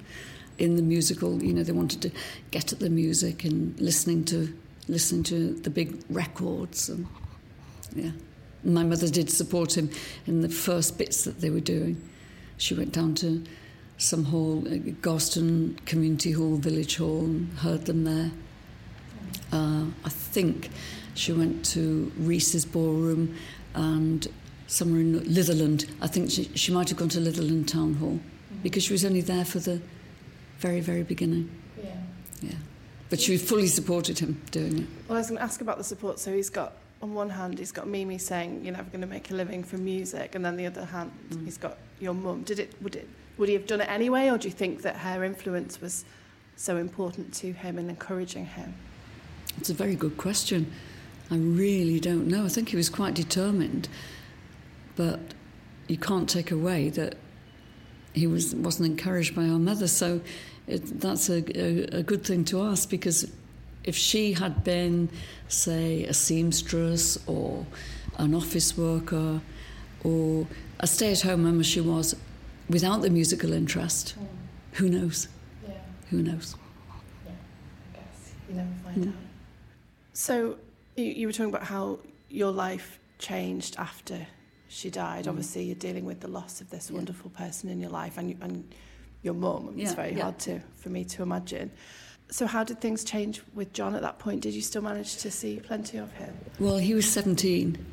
in 0.58 0.76
the 0.76 0.82
musical, 0.82 1.42
you 1.42 1.54
know, 1.54 1.64
they 1.64 1.72
wanted 1.72 2.02
to 2.02 2.12
get 2.52 2.74
at 2.74 2.80
the 2.80 2.90
music 2.90 3.46
and 3.46 3.80
listening 3.80 4.26
to 4.26 4.54
listening 4.88 5.24
to 5.24 5.54
the 5.54 5.70
big 5.70 6.04
records 6.10 6.90
and 6.90 7.08
yeah. 7.96 8.12
My 8.64 8.84
mother 8.84 9.08
did 9.08 9.30
support 9.30 9.78
him 9.78 9.90
in 10.28 10.42
the 10.42 10.50
first 10.50 10.98
bits 10.98 11.24
that 11.24 11.42
they 11.42 11.50
were 11.50 11.60
doing. 11.60 12.02
She 12.58 12.74
went 12.74 12.92
down 12.92 13.16
to 13.16 13.44
some 13.98 14.26
hall, 14.26 14.64
uh, 14.68 14.78
Garston 15.02 15.78
Community 15.86 16.32
Hall, 16.32 16.56
Village 16.56 16.98
Hall, 16.98 17.26
and 17.26 17.54
heard 17.60 17.86
them 17.86 18.04
there. 18.04 18.32
Uh, 19.52 19.86
I 20.06 20.10
think 20.10 20.70
she 21.16 21.34
went 21.34 21.66
to 21.66 22.12
Reece's 22.18 22.66
Ballroom 22.66 23.36
and 23.76 24.28
somewhere 24.68 25.02
in 25.02 25.20
Litherland. 25.22 25.90
I 26.02 26.08
think 26.08 26.32
she, 26.32 26.46
she 26.56 26.72
might 26.72 26.90
have 26.90 26.98
gone 26.98 27.10
to 27.10 27.20
Litherland 27.20 27.68
Town 27.68 27.96
Hall 27.96 28.20
mm-hmm. 28.20 28.62
because 28.62 28.84
she 28.84 28.94
was 28.94 29.04
only 29.04 29.22
there 29.22 29.46
for 29.46 29.60
the 29.60 29.82
very, 30.60 30.80
very 30.80 31.04
beginning. 31.04 31.50
Yeah. 31.82 31.96
Yeah. 32.42 32.52
But 33.10 33.20
she 33.20 33.38
fully 33.38 33.68
supported 33.68 34.20
him 34.20 34.42
doing 34.52 34.80
it. 34.80 34.88
Well, 35.08 35.18
I 35.18 35.20
was 35.20 35.28
going 35.28 35.40
to 35.40 35.44
ask 35.44 35.62
about 35.62 35.78
the 35.78 35.84
support. 35.84 36.20
So 36.20 36.34
he's 36.34 36.50
got, 36.50 36.74
on 37.02 37.14
one 37.14 37.30
hand, 37.30 37.60
he's 37.60 37.72
got 37.72 37.88
Mimi 37.88 38.18
saying 38.18 38.64
you're 38.64 38.76
never 38.76 38.90
going 38.90 39.02
to 39.02 39.08
make 39.08 39.32
a 39.32 39.34
living 39.34 39.64
from 39.64 39.86
music, 39.86 40.36
and 40.36 40.44
then 40.44 40.58
the 40.58 40.66
other 40.66 40.86
hand, 40.86 41.12
mm. 41.30 41.46
he's 41.46 41.58
got 41.58 41.78
your 42.00 42.14
mum. 42.14 42.44
Did 42.44 42.60
it? 42.60 42.74
Would 42.82 42.96
it? 42.96 43.08
Would 43.38 43.48
he 43.48 43.56
have 43.56 43.68
done 43.68 43.82
it 43.82 43.90
anyway, 43.90 44.30
or 44.30 44.38
do 44.38 44.48
you 44.48 44.54
think 44.54 44.82
that 44.82 44.98
her 44.98 45.24
influence 45.24 45.80
was 45.80 46.04
so 46.58 46.76
important 46.76 47.34
to 47.36 47.54
him 47.54 47.78
and 47.78 47.90
encouraging 47.90 48.46
him? 48.46 48.74
It's 49.58 49.70
a 49.70 49.74
very 49.74 49.96
good 49.96 50.18
question. 50.18 50.72
I 51.32 51.38
really 51.38 52.00
don't 52.00 52.28
know. 52.28 52.46
I 52.46 52.50
think 52.50 52.70
he 52.70 52.76
was 52.76 52.90
quite 52.90 53.14
determined, 53.14 53.88
but 54.96 55.20
you 55.88 55.98
can't 55.98 56.28
take 56.28 56.52
away 56.52 56.90
that 56.90 57.16
he 58.14 58.28
was 58.28 58.54
wasn't 58.56 58.90
encouraged 58.90 59.36
by 59.36 59.48
our 59.48 59.60
mother. 59.60 59.88
So 59.88 60.22
it, 60.68 61.00
that's 61.00 61.30
a, 61.30 61.44
a, 61.58 62.00
a 62.00 62.04
good 62.04 62.26
thing 62.26 62.44
to 62.46 62.62
ask 62.64 62.90
because 62.90 63.32
if 63.84 63.96
she 63.96 64.34
had 64.34 64.64
been, 64.64 65.10
say, 65.48 66.04
a 66.04 66.14
seamstress 66.14 67.18
or 67.28 67.66
an 68.18 68.34
office 68.36 68.78
worker 68.78 69.42
or 70.04 70.48
a 70.80 70.88
stay-at-home 70.88 71.44
mum 71.44 71.60
as 71.60 71.66
she 71.66 71.82
was, 71.82 72.16
without 72.70 73.02
the 73.02 73.10
musical 73.10 73.54
interest, 73.54 74.16
mm. 74.20 74.28
who 74.74 74.90
knows? 74.90 75.28
Yeah. 75.68 75.74
Who 76.10 76.22
knows? 76.22 76.56
Yeah, 77.26 77.32
I 77.32 77.98
guess 77.98 78.34
you 78.48 78.56
never 78.56 78.70
find 78.84 79.08
out. 79.08 79.14
So 80.14 80.58
you, 80.96 81.06
you 81.06 81.28
were 81.28 81.34
talking 81.34 81.54
about 81.54 81.64
how 81.64 82.00
your 82.30 82.52
life 82.52 83.00
changed 83.18 83.76
after 83.78 84.28
she 84.68 84.90
died. 84.90 85.26
Mm. 85.26 85.30
Obviously, 85.30 85.64
you're 85.64 85.76
dealing 85.76 86.06
with 86.06 86.20
the 86.20 86.28
loss 86.28 86.62
of 86.62 86.70
this 86.70 86.90
yeah. 86.90 86.98
wonderful 86.98 87.30
person 87.32 87.70
in 87.70 87.80
your 87.80 87.90
life 87.90 88.18
and, 88.18 88.30
you, 88.30 88.38
and 88.42 88.74
your 89.24 89.34
mum. 89.34 89.74
It's 89.78 89.92
yeah, 89.92 89.96
very 89.96 90.16
yeah. 90.16 90.24
hard 90.24 90.40
to 90.40 90.60
for 90.76 90.90
me 90.90 91.06
to 91.06 91.24
imagine. 91.24 91.72
So, 92.32 92.46
how 92.46 92.64
did 92.64 92.80
things 92.80 93.04
change 93.04 93.42
with 93.56 93.74
John 93.74 93.96
at 93.96 94.02
that 94.04 94.20
point? 94.20 94.42
Did 94.42 94.54
you 94.54 94.62
still 94.62 94.84
manage 94.84 95.18
to 95.18 95.32
see 95.32 95.60
plenty 95.60 95.98
of 95.98 96.12
him? 96.14 96.38
Well, 96.60 96.78
he 96.78 96.94
was 96.94 97.12
17. 97.12 97.84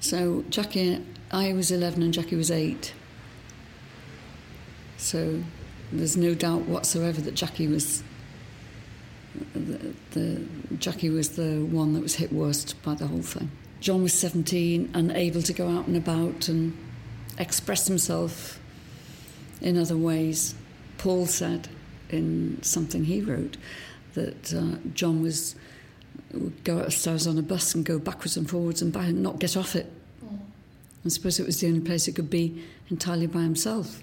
So, 0.00 0.44
Jackie, 0.48 1.04
I 1.30 1.52
was 1.52 1.70
11 1.70 2.02
and 2.02 2.14
Jackie 2.14 2.36
was 2.36 2.50
8. 2.50 2.94
So, 4.96 5.42
there's 5.92 6.16
no 6.16 6.34
doubt 6.34 6.62
whatsoever 6.62 7.20
that 7.20 7.34
Jackie 7.34 7.66
was 7.66 8.02
the, 9.54 9.94
the, 10.12 10.46
Jackie 10.78 11.10
was 11.10 11.30
the 11.30 11.64
one 11.64 11.92
that 11.94 12.02
was 12.02 12.16
hit 12.16 12.32
worst 12.32 12.80
by 12.82 12.94
the 12.94 13.06
whole 13.06 13.22
thing. 13.22 13.50
John 13.80 14.02
was 14.02 14.12
17 14.14 14.90
and 14.94 15.12
able 15.12 15.42
to 15.42 15.52
go 15.52 15.68
out 15.68 15.86
and 15.86 15.96
about 15.96 16.48
and 16.48 16.76
express 17.38 17.86
himself 17.86 18.60
in 19.60 19.78
other 19.78 19.96
ways. 19.96 20.54
Paul 20.98 21.26
said 21.26 21.68
in 22.12 22.62
something 22.62 23.04
he 23.04 23.20
wrote 23.20 23.56
that 24.14 24.52
uh, 24.54 24.76
John 24.94 25.22
was 25.22 25.54
would 26.32 26.62
go 26.64 26.78
upstairs 26.78 27.26
on 27.26 27.38
a 27.38 27.42
bus 27.42 27.74
and 27.74 27.84
go 27.84 27.98
backwards 27.98 28.36
and 28.36 28.48
forwards 28.48 28.82
and 28.82 28.94
and 28.94 29.22
not 29.22 29.38
get 29.38 29.56
off 29.56 29.74
it. 29.74 29.90
Mm. 30.24 30.38
I 31.04 31.08
suppose 31.08 31.40
it 31.40 31.46
was 31.46 31.60
the 31.60 31.66
only 31.66 31.80
place 31.80 32.06
it 32.08 32.14
could 32.14 32.30
be 32.30 32.64
entirely 32.88 33.26
by 33.26 33.42
himself. 33.42 34.02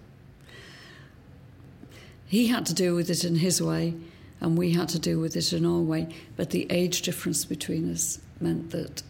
He 2.28 2.48
had 2.48 2.66
to 2.66 2.74
deal 2.74 2.96
with 2.96 3.10
it 3.10 3.24
in 3.24 3.36
his 3.36 3.62
way, 3.62 3.96
and 4.42 4.58
we 4.58 4.74
had 4.74 4.90
to 4.90 5.00
deal 5.00 5.20
with 5.20 5.36
it 5.38 5.54
in 5.54 5.66
our 5.66 5.80
way. 5.80 6.10
But 6.36 6.50
the 6.50 6.68
age 6.70 7.02
difference 7.02 7.46
between 7.46 7.92
us 7.92 8.20
meant 8.42 8.72
that 8.72 9.04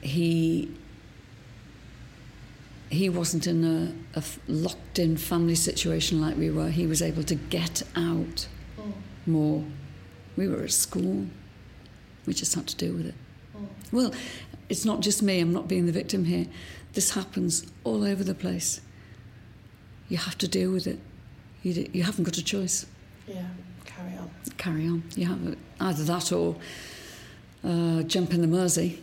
he 0.00 0.70
he 2.92 3.08
wasn't 3.08 3.46
in 3.46 3.64
a, 3.64 4.18
a 4.18 4.22
locked 4.48 4.98
in 4.98 5.16
family 5.16 5.54
situation 5.54 6.20
like 6.20 6.36
we 6.36 6.50
were. 6.50 6.68
He 6.68 6.86
was 6.86 7.00
able 7.00 7.22
to 7.24 7.34
get 7.34 7.82
out 7.96 8.46
mm. 8.78 8.92
more. 9.26 9.64
We 10.36 10.46
were 10.46 10.62
at 10.62 10.72
school. 10.72 11.26
We 12.26 12.34
just 12.34 12.54
had 12.54 12.66
to 12.66 12.76
deal 12.76 12.92
with 12.92 13.06
it. 13.06 13.14
Mm. 13.56 13.66
Well, 13.92 14.14
it's 14.68 14.84
not 14.84 15.00
just 15.00 15.22
me, 15.22 15.40
I'm 15.40 15.54
not 15.54 15.68
being 15.68 15.86
the 15.86 15.92
victim 15.92 16.26
here. 16.26 16.46
This 16.92 17.12
happens 17.12 17.66
all 17.82 18.04
over 18.04 18.22
the 18.22 18.34
place. 18.34 18.82
You 20.10 20.18
have 20.18 20.36
to 20.38 20.48
deal 20.48 20.70
with 20.70 20.86
it. 20.86 20.98
You, 21.62 21.88
you 21.94 22.02
haven't 22.02 22.24
got 22.24 22.36
a 22.36 22.44
choice. 22.44 22.84
Yeah, 23.26 23.46
carry 23.86 24.18
on. 24.18 24.30
Carry 24.58 24.86
on. 24.86 25.02
You 25.16 25.26
have 25.26 25.56
either 25.80 26.04
that 26.04 26.30
or 26.30 26.56
uh, 27.64 28.02
jump 28.02 28.34
in 28.34 28.42
the 28.42 28.46
Mersey 28.46 29.02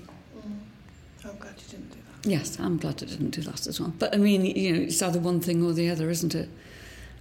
Yes, 2.23 2.60
I'm 2.60 2.77
glad 2.77 3.01
I 3.01 3.05
didn't 3.05 3.29
do 3.29 3.41
that 3.41 3.65
as 3.65 3.79
well. 3.79 3.93
But 3.97 4.13
I 4.13 4.17
mean, 4.17 4.45
you 4.45 4.73
know, 4.73 4.82
it's 4.82 5.01
either 5.01 5.19
one 5.19 5.39
thing 5.39 5.63
or 5.63 5.71
the 5.71 5.89
other, 5.89 6.10
isn't 6.10 6.36
it? 6.36 6.49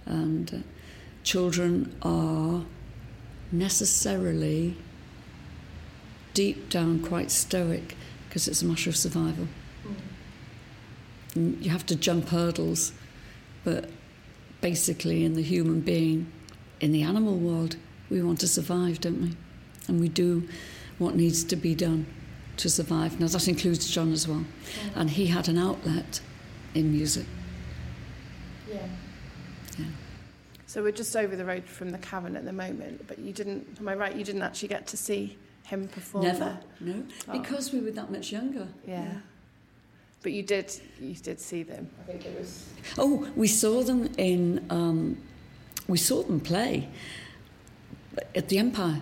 And 0.05 0.53
uh, 0.53 0.57
children 1.23 1.95
are 2.01 2.65
necessarily 3.51 4.75
deep 6.33 6.69
down 6.69 6.99
quite 6.99 7.31
stoic 7.31 7.95
because 8.27 8.47
it's 8.47 8.61
a 8.61 8.65
matter 8.65 8.89
of 8.89 8.95
survival. 8.97 9.47
Mm. 11.35 11.63
You 11.63 11.69
have 11.69 11.85
to 11.87 11.95
jump 11.95 12.29
hurdles, 12.29 12.91
but 13.63 13.89
basically, 14.59 15.23
in 15.23 15.33
the 15.33 15.41
human 15.41 15.79
being, 15.79 16.31
in 16.81 16.91
the 16.91 17.03
animal 17.03 17.37
world, 17.37 17.77
we 18.09 18.21
want 18.21 18.39
to 18.41 18.47
survive, 18.47 18.99
don't 18.99 19.21
we? 19.21 19.37
And 19.87 19.99
we 20.01 20.09
do 20.09 20.47
what 20.97 21.15
needs 21.15 21.43
to 21.45 21.55
be 21.55 21.73
done 21.73 22.05
to 22.59 22.69
survive. 22.69 23.19
Now, 23.19 23.27
that 23.27 23.47
includes 23.47 23.89
John 23.89 24.11
as 24.11 24.27
well. 24.27 24.45
Yeah. 24.45 25.01
And 25.01 25.09
he 25.09 25.27
had 25.27 25.47
an 25.47 25.57
outlet 25.57 26.21
in 26.75 26.91
music. 26.91 27.25
Yeah. 28.69 28.87
Yeah. 29.77 29.85
So 30.67 30.83
we're 30.83 30.91
just 30.91 31.15
over 31.15 31.35
the 31.35 31.45
road 31.45 31.65
from 31.65 31.89
the 31.89 31.97
cavern 31.97 32.35
at 32.35 32.45
the 32.45 32.53
moment, 32.53 33.07
but 33.07 33.17
you 33.19 33.33
didn't, 33.33 33.77
am 33.79 33.87
I 33.87 33.95
right, 33.95 34.15
you 34.15 34.23
didn't 34.23 34.43
actually 34.43 34.67
get 34.67 34.87
to 34.87 34.97
see 34.97 35.37
him 35.63 35.87
perform 35.87 36.25
Never, 36.25 36.39
there? 36.39 36.59
no, 36.79 37.03
oh. 37.27 37.39
because 37.39 37.71
we 37.71 37.79
were 37.79 37.91
that 37.91 38.11
much 38.11 38.31
younger. 38.31 38.67
Yeah. 38.85 39.03
yeah. 39.03 39.13
But 40.21 40.33
you 40.33 40.43
did, 40.43 40.73
you 40.99 41.15
did 41.15 41.39
see 41.39 41.63
them. 41.63 41.89
I 42.01 42.11
think 42.11 42.25
it 42.25 42.37
was. 42.37 42.67
Oh, 42.97 43.29
we 43.35 43.47
saw 43.47 43.83
them 43.83 44.11
in, 44.17 44.65
um, 44.69 45.17
we 45.87 45.97
saw 45.97 46.23
them 46.23 46.41
play 46.41 46.89
at 48.35 48.49
the 48.49 48.57
Empire. 48.57 49.01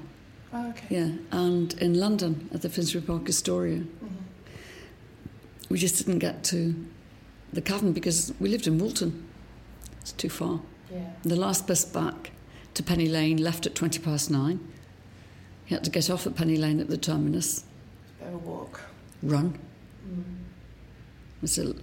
Oh, 0.58 0.70
okay. 0.70 0.88
Yeah, 0.89 1.12
and 1.32 1.74
in 1.76 2.00
London 2.00 2.50
at 2.52 2.63
the 2.63 2.70
Finsbury 2.70 3.04
Park 3.04 3.30
Astoria. 3.30 3.78
Mm-hmm. 3.78 4.08
We 5.70 5.78
just 5.78 5.98
didn't 5.98 6.20
get 6.20 6.43
to 6.46 6.74
the 7.54 7.62
cavern 7.62 7.93
because 7.93 8.34
we 8.39 8.50
lived 8.50 8.65
in 8.65 8.80
Woolton. 8.80 9.24
It's 10.02 10.13
too 10.13 10.30
far. 10.30 10.62
Yeah. 10.91 11.10
The 11.24 11.36
last 11.36 11.67
bus 11.67 11.86
back 11.86 12.32
to 12.74 12.82
Penny 12.82 13.08
Lane 13.08 13.38
left 13.38 13.67
at 13.67 13.76
20 13.76 14.00
past 14.00 14.32
nine. 14.32 14.60
He 15.65 15.76
had 15.76 15.84
to 15.84 15.91
get 15.91 16.10
off 16.10 16.26
at 16.26 16.36
Penny 16.36 16.58
Lane 16.58 16.80
at 16.80 16.88
the 16.88 16.98
terminus. 16.98 17.65
Go 18.20 18.38
walk. 18.38 18.82
Run. 19.22 19.60
Mm. 20.10 20.24
It's 21.43 21.58
a, 21.60 21.74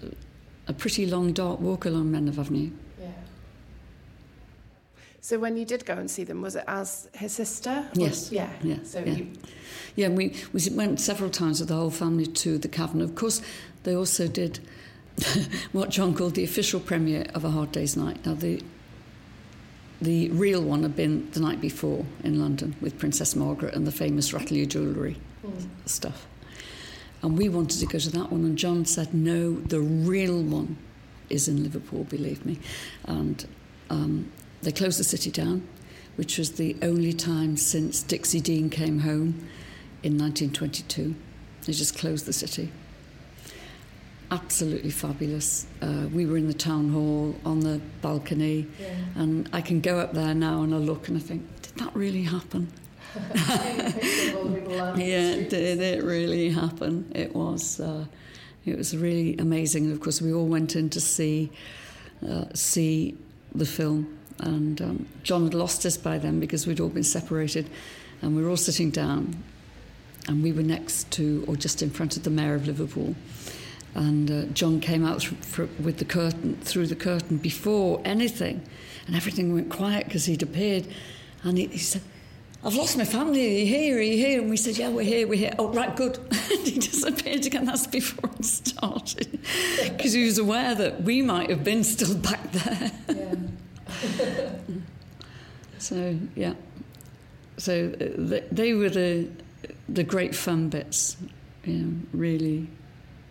a 0.67 0.73
pretty 0.73 1.07
long, 1.07 1.33
dark 1.33 1.61
walk 1.61 1.85
along 1.85 2.11
Menlove 2.11 2.39
Avenue. 2.39 2.71
So 5.25 5.39
when 5.39 5.57
you 5.57 5.65
did 5.65 5.87
go 5.87 5.95
and 5.95 6.11
see 6.11 6.23
them, 6.23 6.43
was 6.43 6.55
it 6.55 6.65
as 6.69 7.09
his 7.15 7.33
sister? 7.33 7.89
Yes. 7.95 8.31
yeah. 8.31 8.51
Yeah. 8.63 8.77
So 8.83 8.99
yeah. 8.99 9.13
You... 9.15 9.33
yeah, 9.97 10.09
we 10.09 10.35
we 10.53 10.61
went 10.71 11.01
several 11.01 11.31
times 11.31 11.61
with 11.61 11.71
the 11.71 11.77
whole 11.77 11.89
family 11.89 12.27
to 12.27 12.59
the 12.59 12.69
cavern. 12.69 13.01
Of 13.01 13.15
course, 13.15 13.41
they 13.85 13.97
also 13.97 14.29
did 14.29 14.61
what 15.73 15.89
John 15.89 16.15
called 16.15 16.35
the 16.35 16.45
official 16.45 16.79
premiere 16.79 17.25
of 17.35 17.43
A 17.43 17.49
Hard 17.49 17.73
Day's 17.73 17.97
Night. 17.97 18.27
Now 18.27 18.35
the 18.35 18.63
the 19.99 20.29
real 20.29 20.61
one 20.61 20.83
had 20.83 20.95
been 20.95 21.31
the 21.31 21.41
night 21.41 21.63
before 21.63 22.05
in 22.23 22.39
London 22.39 22.77
with 22.83 22.99
Princess 22.99 23.35
Margaret 23.35 23.73
and 23.73 23.87
the 23.87 23.93
famous 23.93 24.35
Rattle 24.35 24.67
Jewellery 24.67 25.17
mm. 25.43 25.67
stuff. 25.87 26.27
And 27.23 27.39
we 27.39 27.49
wanted 27.49 27.81
to 27.81 27.87
go 27.87 27.99
to 27.99 28.11
that 28.11 28.31
one, 28.31 28.45
and 28.45 28.59
John 28.59 28.85
said, 28.85 29.15
no, 29.15 29.55
the 29.55 29.81
real 29.81 30.43
one 30.43 30.77
is 31.31 31.49
in 31.49 31.63
Liverpool, 31.63 32.05
believe 32.05 32.45
me. 32.45 32.59
And 33.07 33.47
um, 33.89 34.31
they 34.64 34.72
closed 34.72 34.98
the 34.98 35.05
city 35.05 35.31
down, 35.31 35.66
which 36.16 36.38
was 36.38 36.53
the 36.53 36.77
only 36.83 37.12
time 37.12 37.57
since 37.57 38.03
Dixie 38.03 38.40
Dean 38.40 38.70
came 38.70 39.00
home 39.00 39.46
in 40.03 40.18
1922. 40.18 41.14
They 41.66 41.72
just 41.72 41.96
closed 41.96 42.27
the 42.27 42.33
city. 42.33 42.70
Absolutely 44.31 44.90
fabulous. 44.90 45.66
Uh, 45.81 46.07
we 46.12 46.27
were 46.27 46.37
in 46.37 46.46
the 46.46 46.55
town 46.55 46.90
hall 46.90 47.35
on 47.44 47.61
the 47.61 47.81
balcony, 48.00 48.66
yeah. 48.81 48.94
and 49.16 49.48
I 49.53 49.61
can 49.61 49.81
go 49.81 49.98
up 49.98 50.12
there 50.12 50.35
now 50.35 50.62
and 50.62 50.74
I 50.74 50.79
look 50.79 51.09
and 51.09 51.16
I 51.16 51.20
think, 51.20 51.42
did 51.62 51.77
that 51.77 51.94
really 51.94 52.22
happen? 52.22 52.72
yeah, 53.35 54.94
did 54.96 55.81
it 55.81 56.03
really 56.03 56.50
happen? 56.50 57.11
It 57.14 57.35
was. 57.35 57.79
Uh, 57.79 58.07
it 58.64 58.77
was 58.77 58.96
really 58.96 59.37
amazing. 59.37 59.85
And 59.85 59.92
of 59.92 60.00
course, 60.00 60.20
we 60.20 60.33
all 60.33 60.46
went 60.46 60.74
in 60.74 60.90
to 60.90 61.00
see 61.00 61.53
uh, 62.29 62.46
see 62.55 63.16
the 63.55 63.66
film 63.66 64.18
and 64.40 64.81
um, 64.83 65.07
John 65.23 65.44
had 65.44 65.55
lost 65.55 65.87
us 65.87 65.97
by 65.97 66.18
then 66.18 66.40
because 66.40 66.66
we'd 66.66 66.81
all 66.81 66.88
been 66.88 67.05
separated. 67.05 67.70
And 68.23 68.37
we 68.37 68.42
were 68.42 68.51
all 68.51 68.57
sitting 68.57 68.90
down. 68.90 69.42
And 70.27 70.42
we 70.42 70.53
were 70.53 70.62
next 70.62 71.11
to, 71.12 71.44
or 71.47 71.57
just 71.57 71.83
in 71.83 71.90
front 71.90 72.16
of 72.16 72.23
the 72.23 72.31
mayor 72.31 72.55
of 72.55 72.66
Liverpool. 72.66 73.14
And 73.94 74.31
uh, 74.31 74.42
John 74.53 74.81
came 74.81 75.05
out 75.05 75.31
with 75.79 75.99
the 75.99 76.05
curtain, 76.05 76.57
through 76.62 76.87
the 76.87 76.97
curtain 76.97 77.37
before 77.37 78.01
anything. 78.05 78.62
And 79.07 79.14
everything 79.14 79.53
went 79.53 79.70
quiet 79.70 80.07
because 80.07 80.25
he'd 80.25 80.42
appeared. 80.42 80.87
And 81.42 81.59
he, 81.59 81.66
he 81.66 81.79
said, 81.79 82.03
I've 82.64 82.75
lost 82.75 82.97
my 82.97 83.05
family. 83.05 83.44
Are 83.44 83.59
you 83.59 83.66
here? 83.66 83.99
Are 83.99 84.01
you 84.01 84.16
here? 84.16 84.40
And 84.40 84.49
we 84.49 84.57
said, 84.57 84.79
Yeah, 84.79 84.88
we're 84.88 85.05
here. 85.05 85.29
We're 85.29 85.38
here. 85.38 85.55
Oh, 85.59 85.68
right, 85.68 85.94
good. 85.94 86.16
and 86.51 86.66
he 86.66 86.79
disappeared 86.79 87.44
again. 87.44 87.66
That's 87.66 87.87
before 87.87 88.31
it 88.38 88.44
started. 88.44 89.38
Because 89.83 90.14
he 90.14 90.25
was 90.25 90.38
aware 90.38 90.75
that 90.75 91.03
we 91.03 91.23
might 91.23 91.51
have 91.51 91.62
been 91.62 91.85
still 91.85 92.14
back 92.16 92.53
there. 92.53 92.90
Yeah. 93.09 93.34
so 95.79 96.19
yeah, 96.35 96.55
so 97.57 97.93
uh, 98.01 98.40
they 98.51 98.75
were 98.75 98.90
the 98.90 99.29
the 99.88 100.05
great 100.05 100.35
fun 100.35 100.69
bits, 100.69 101.17
you 101.64 101.73
know, 101.75 101.97
really, 102.12 102.69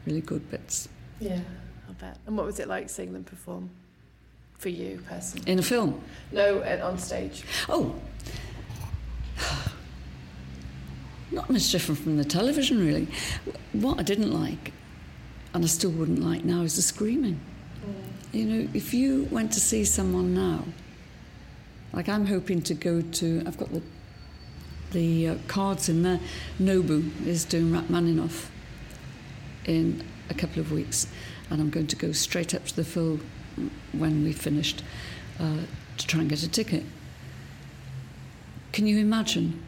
really 0.05 0.21
good 0.21 0.49
bits. 0.49 0.87
Yeah, 1.19 1.39
I 1.89 1.93
bet. 1.93 2.17
And 2.25 2.37
what 2.37 2.45
was 2.45 2.59
it 2.59 2.67
like 2.67 2.89
seeing 2.89 3.13
them 3.13 3.23
perform 3.23 3.69
for 4.57 4.69
you 4.69 5.03
personally? 5.07 5.51
In 5.51 5.59
a 5.59 5.63
film? 5.63 6.01
No, 6.31 6.63
on 6.83 6.97
stage. 6.97 7.43
Oh. 7.69 7.95
Not 11.31 11.49
much 11.49 11.71
different 11.71 11.99
from 11.99 12.17
the 12.17 12.25
television, 12.25 12.85
really. 12.85 13.07
What 13.71 13.99
I 13.99 14.03
didn't 14.03 14.31
like, 14.31 14.71
and 15.53 15.63
I 15.63 15.67
still 15.67 15.89
wouldn't 15.89 16.19
like 16.19 16.45
now, 16.45 16.61
is 16.61 16.75
the 16.75 16.83
screaming. 16.83 17.39
You 18.33 18.45
know, 18.45 18.69
if 18.73 18.95
you 18.95 19.27
went 19.29 19.53
to 19.53 19.59
see 19.59 19.85
someone 19.85 20.33
now, 20.33 20.65
like 21.93 22.09
I'm 22.09 22.25
hoping 22.25 22.63
to 22.63 22.73
go 22.73 23.01
to, 23.01 23.43
I've 23.45 23.57
got 23.57 23.71
the 23.71 23.81
the 24.91 25.29
uh, 25.29 25.35
cards 25.47 25.89
in 25.89 26.03
there. 26.03 26.19
Nobu 26.59 27.25
is 27.25 27.45
doing 27.45 27.71
Rachmaninoff 27.71 28.49
in 29.65 30.03
a 30.29 30.33
couple 30.33 30.59
of 30.59 30.71
weeks, 30.71 31.07
and 31.49 31.61
I'm 31.61 31.69
going 31.69 31.87
to 31.87 31.95
go 31.95 32.11
straight 32.11 32.53
up 32.55 32.65
to 32.65 32.75
the 32.75 32.83
Phil 32.83 33.19
when 33.91 34.23
we've 34.23 34.37
finished 34.37 34.83
uh, 35.39 35.59
to 35.97 36.07
try 36.07 36.21
and 36.21 36.29
get 36.29 36.41
a 36.43 36.49
ticket. 36.49 36.83
Can 38.71 38.87
you 38.87 38.97
imagine 38.97 39.61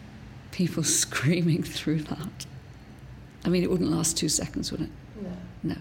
people 0.51 0.83
screaming 1.01 1.61
through 1.61 2.01
that? 2.01 2.45
I 3.43 3.49
mean, 3.49 3.61
it 3.61 3.69
wouldn't 3.69 3.91
last 3.91 4.17
two 4.17 4.29
seconds, 4.29 4.71
would 4.71 4.81
it? 4.81 4.89
No. 5.21 5.31
No. 5.63 5.75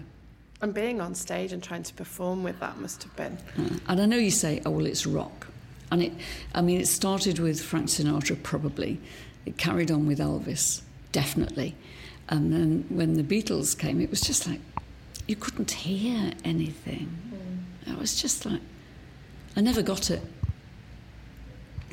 And 0.61 0.73
being 0.73 1.01
on 1.01 1.15
stage 1.15 1.51
and 1.51 1.61
trying 1.61 1.83
to 1.83 1.93
perform 1.93 2.43
with 2.43 2.59
that 2.59 2.77
must 2.79 3.03
have 3.03 3.15
been. 3.15 3.37
Uh, 3.57 3.77
and 3.87 4.01
I 4.01 4.05
know 4.05 4.17
you 4.17 4.31
say, 4.31 4.61
oh, 4.65 4.71
well, 4.71 4.85
it's 4.85 5.05
rock. 5.05 5.47
And 5.91 6.01
it, 6.01 6.13
I 6.53 6.61
mean, 6.61 6.79
it 6.81 6.87
started 6.87 7.39
with 7.39 7.61
Frank 7.61 7.87
Sinatra, 7.87 8.41
probably. 8.41 8.99
It 9.45 9.57
carried 9.57 9.91
on 9.91 10.07
with 10.07 10.19
Elvis, 10.19 10.81
definitely. 11.11 11.75
And 12.29 12.51
then 12.51 12.85
when 12.89 13.13
the 13.13 13.23
Beatles 13.23 13.77
came, 13.77 14.01
it 14.01 14.09
was 14.09 14.21
just 14.21 14.47
like, 14.47 14.61
you 15.27 15.35
couldn't 15.35 15.71
hear 15.71 16.31
anything. 16.43 17.15
I 17.87 17.95
was 17.95 18.19
just 18.19 18.45
like, 18.45 18.61
I 19.55 19.61
never 19.61 19.81
got 19.81 20.09
it. 20.09 20.21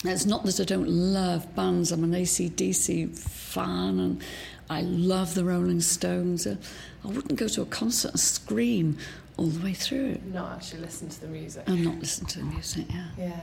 It's 0.05 0.27
not 0.27 0.45
that 0.45 0.59
I 0.59 0.65
don't 0.65 0.88
love 0.88 1.55
bands. 1.55 1.93
I'm 1.93 2.05
an 2.05 2.12
ACDC 2.12 3.17
fan 3.17 4.01
and 4.01 4.23
I 4.69 4.83
love 4.83 5.35
the 5.35 5.45
Rolling 5.45 5.81
Stones. 5.81 6.47
I 6.47 6.57
wouldn't 7.05 7.37
go 7.37 7.49
to 7.49 7.62
a 7.62 7.67
concert 7.67 8.12
and 8.12 8.21
scream 8.21 8.99
all 9.37 9.47
the 9.47 9.65
way 9.65 9.75
through 9.75 10.11
it. 10.11 10.25
Not 10.27 10.57
actually 10.57 10.81
listen 10.81 11.09
to 11.09 11.21
the 11.21 11.29
music. 11.29 11.65
And 11.67 11.85
not 11.85 11.99
listen 11.99 12.27
to 12.27 12.38
the 12.38 12.45
music, 12.45 12.87
yeah. 12.91 13.07
Yeah. 13.19 13.41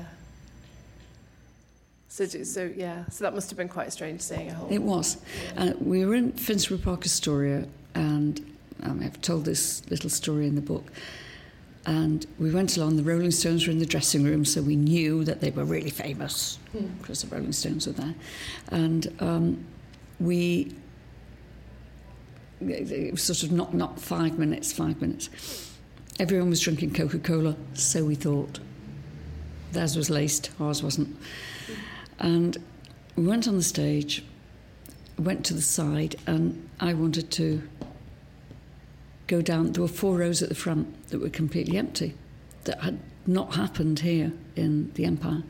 So, 2.07 2.25
so 2.25 2.71
yeah, 2.75 3.05
so 3.09 3.23
that 3.23 3.33
must 3.33 3.49
have 3.49 3.57
been 3.57 3.69
quite 3.69 3.93
strange 3.93 4.21
seeing 4.21 4.49
a 4.49 4.53
whole. 4.53 4.69
It 4.69 4.81
was. 4.81 5.17
Uh, 5.55 5.73
we 5.79 6.03
were 6.05 6.15
in 6.15 6.31
Finsbury 6.33 6.79
Park 6.79 7.05
Astoria, 7.05 7.67
and 7.95 8.55
um, 8.83 9.01
I've 9.03 9.21
told 9.21 9.45
this 9.45 9.87
little 9.89 10.09
story 10.09 10.47
in 10.47 10.55
the 10.55 10.61
book. 10.61 10.91
And 11.85 12.25
we 12.37 12.51
went 12.51 12.75
along, 12.77 12.97
the 12.97 13.03
Rolling 13.03 13.31
Stones 13.31 13.65
were 13.65 13.71
in 13.71 13.79
the 13.79 13.85
dressing 13.85 14.23
room, 14.23 14.43
so 14.45 14.61
we 14.61 14.75
knew 14.75 15.23
that 15.23 15.41
they 15.41 15.49
were 15.49 15.63
really 15.63 15.89
famous 15.89 16.59
mm. 16.75 16.97
because 16.99 17.23
the 17.23 17.33
Rolling 17.33 17.53
Stones 17.53 17.87
were 17.87 17.93
there. 17.93 18.15
And 18.67 19.15
um, 19.19 19.65
we, 20.19 20.75
it 22.59 23.11
was 23.11 23.23
sort 23.23 23.43
of 23.43 23.51
not, 23.51 23.73
not 23.73 23.99
five 23.99 24.37
minutes, 24.37 24.73
five 24.73 25.01
minutes. 25.01 25.29
Everyone 26.19 26.49
was 26.49 26.59
drinking 26.59 26.93
Coca 26.93 27.17
Cola, 27.17 27.55
so 27.73 28.03
we 28.03 28.15
thought. 28.15 28.59
Theirs 29.71 29.95
was 29.95 30.09
laced, 30.09 30.51
ours 30.59 30.83
wasn't. 30.83 31.15
And 32.19 32.57
we 33.15 33.25
went 33.25 33.47
on 33.47 33.55
the 33.55 33.63
stage, 33.63 34.25
went 35.17 35.45
to 35.45 35.53
the 35.53 35.61
side, 35.61 36.17
and 36.27 36.69
I 36.79 36.93
wanted 36.93 37.31
to 37.31 37.61
go 39.27 39.41
down. 39.41 39.71
There 39.71 39.81
were 39.81 39.87
four 39.87 40.17
rows 40.17 40.41
at 40.41 40.49
the 40.49 40.55
front 40.55 40.93
that 41.09 41.19
were 41.19 41.29
completely 41.29 41.77
empty, 41.77 42.15
that 42.63 42.81
had 42.81 42.99
not 43.25 43.55
happened 43.55 43.99
here 43.99 44.31
in 44.55 44.91
the 44.93 45.05
Empire. 45.05 45.43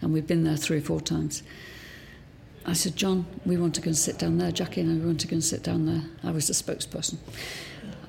And 0.00 0.12
we've 0.12 0.26
been 0.26 0.44
there 0.44 0.56
three 0.56 0.78
or 0.78 0.82
four 0.82 1.00
times. 1.00 1.42
I 2.66 2.72
said, 2.74 2.96
John, 2.96 3.26
we 3.46 3.56
want 3.56 3.74
to 3.76 3.80
go 3.80 3.88
and 3.88 3.96
sit 3.96 4.18
down 4.18 4.38
there. 4.38 4.52
Jackie 4.52 4.80
and 4.80 5.02
I 5.02 5.06
want 5.06 5.20
to 5.20 5.28
go 5.28 5.34
and 5.34 5.44
sit 5.44 5.62
down 5.62 5.86
there. 5.86 6.02
I 6.22 6.30
was 6.30 6.46
the 6.46 6.52
spokesperson. 6.52 7.18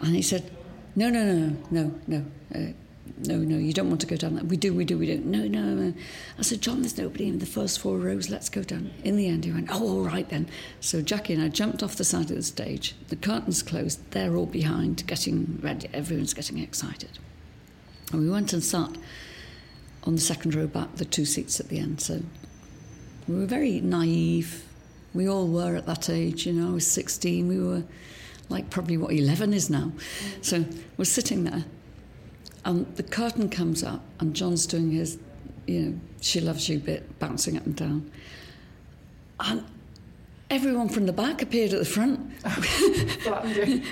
And 0.01 0.15
he 0.15 0.21
said, 0.21 0.51
No, 0.95 1.09
no, 1.09 1.23
no, 1.23 1.57
no, 1.69 1.93
no. 2.07 2.25
Uh, 2.53 2.73
no, 3.17 3.37
no, 3.37 3.57
you 3.57 3.73
don't 3.73 3.89
want 3.89 4.01
to 4.01 4.07
go 4.07 4.15
down 4.15 4.35
that. 4.35 4.45
We 4.45 4.57
do, 4.57 4.73
we 4.73 4.85
do, 4.85 4.97
we 4.97 5.05
do. 5.05 5.19
No, 5.19 5.47
no, 5.47 5.61
no. 5.61 5.93
I 6.37 6.41
said, 6.41 6.61
John, 6.61 6.81
there's 6.81 6.97
nobody 6.97 7.27
in 7.27 7.39
the 7.39 7.45
first 7.45 7.79
four 7.79 7.97
rows. 7.97 8.29
Let's 8.29 8.49
go 8.49 8.63
down. 8.63 8.91
In 9.03 9.15
the 9.15 9.27
end, 9.27 9.45
he 9.45 9.51
went, 9.51 9.69
oh, 9.71 9.81
all 9.81 10.03
right 10.03 10.27
then. 10.29 10.47
So 10.79 11.01
Jackie 11.01 11.33
and 11.33 11.43
I 11.43 11.49
jumped 11.49 11.83
off 11.83 11.95
the 11.95 12.03
side 12.03 12.29
of 12.29 12.35
the 12.35 12.43
stage. 12.43 12.95
The 13.09 13.15
curtains 13.15 13.63
closed. 13.63 13.99
They're 14.11 14.35
all 14.35 14.45
behind, 14.45 15.05
getting 15.07 15.59
ready. 15.61 15.89
Everyone's 15.93 16.33
getting 16.33 16.57
excited. 16.59 17.17
And 18.11 18.21
we 18.21 18.29
went 18.29 18.53
and 18.53 18.63
sat 18.63 18.91
on 20.03 20.15
the 20.15 20.21
second 20.21 20.55
row 20.55 20.67
back, 20.67 20.95
the 20.95 21.05
two 21.05 21.25
seats 21.25 21.59
at 21.59 21.69
the 21.69 21.79
end. 21.79 22.01
So 22.01 22.21
we 23.27 23.35
were 23.35 23.45
very 23.45 23.79
naive. 23.81 24.65
We 25.13 25.27
all 25.27 25.47
were 25.47 25.75
at 25.75 25.85
that 25.85 26.09
age. 26.09 26.45
You 26.45 26.53
know, 26.53 26.69
I 26.69 26.73
was 26.73 26.87
16. 26.87 27.47
We 27.47 27.59
were 27.59 27.83
like 28.49 28.69
probably 28.69 28.97
what 28.97 29.13
11 29.13 29.53
is 29.53 29.69
now. 29.69 29.91
So 30.41 30.65
we're 30.97 31.05
sitting 31.05 31.43
there 31.43 31.65
and 32.65 32.95
the 32.95 33.03
curtain 33.03 33.49
comes 33.49 33.83
up, 33.83 34.01
and 34.19 34.35
John's 34.35 34.65
doing 34.65 34.91
his, 34.91 35.17
you 35.67 35.81
know, 35.81 35.99
She 36.21 36.39
Loves 36.39 36.69
You 36.69 36.79
bit, 36.79 37.19
bouncing 37.19 37.57
up 37.57 37.65
and 37.65 37.75
down. 37.75 38.11
And 39.39 39.65
everyone 40.49 40.89
from 40.89 41.05
the 41.05 41.13
back 41.13 41.41
appeared 41.41 41.73
at 41.73 41.79
the 41.79 41.85
front. 41.85 42.19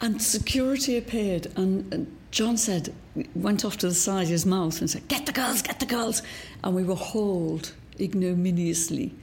and 0.00 0.22
security 0.22 0.96
appeared, 0.96 1.48
and, 1.56 1.92
and, 1.92 2.14
John 2.30 2.58
said, 2.58 2.94
went 3.34 3.64
off 3.64 3.78
to 3.78 3.88
the 3.88 3.94
side 3.94 4.24
of 4.24 4.28
his 4.28 4.44
mouth 4.44 4.80
and 4.80 4.90
said, 4.90 5.08
Get 5.08 5.24
the 5.24 5.32
girls, 5.32 5.62
get 5.62 5.80
the 5.80 5.86
girls. 5.86 6.20
And 6.62 6.76
we 6.76 6.84
were 6.84 6.94
hauled 6.94 7.72
ignominiously 7.98 9.14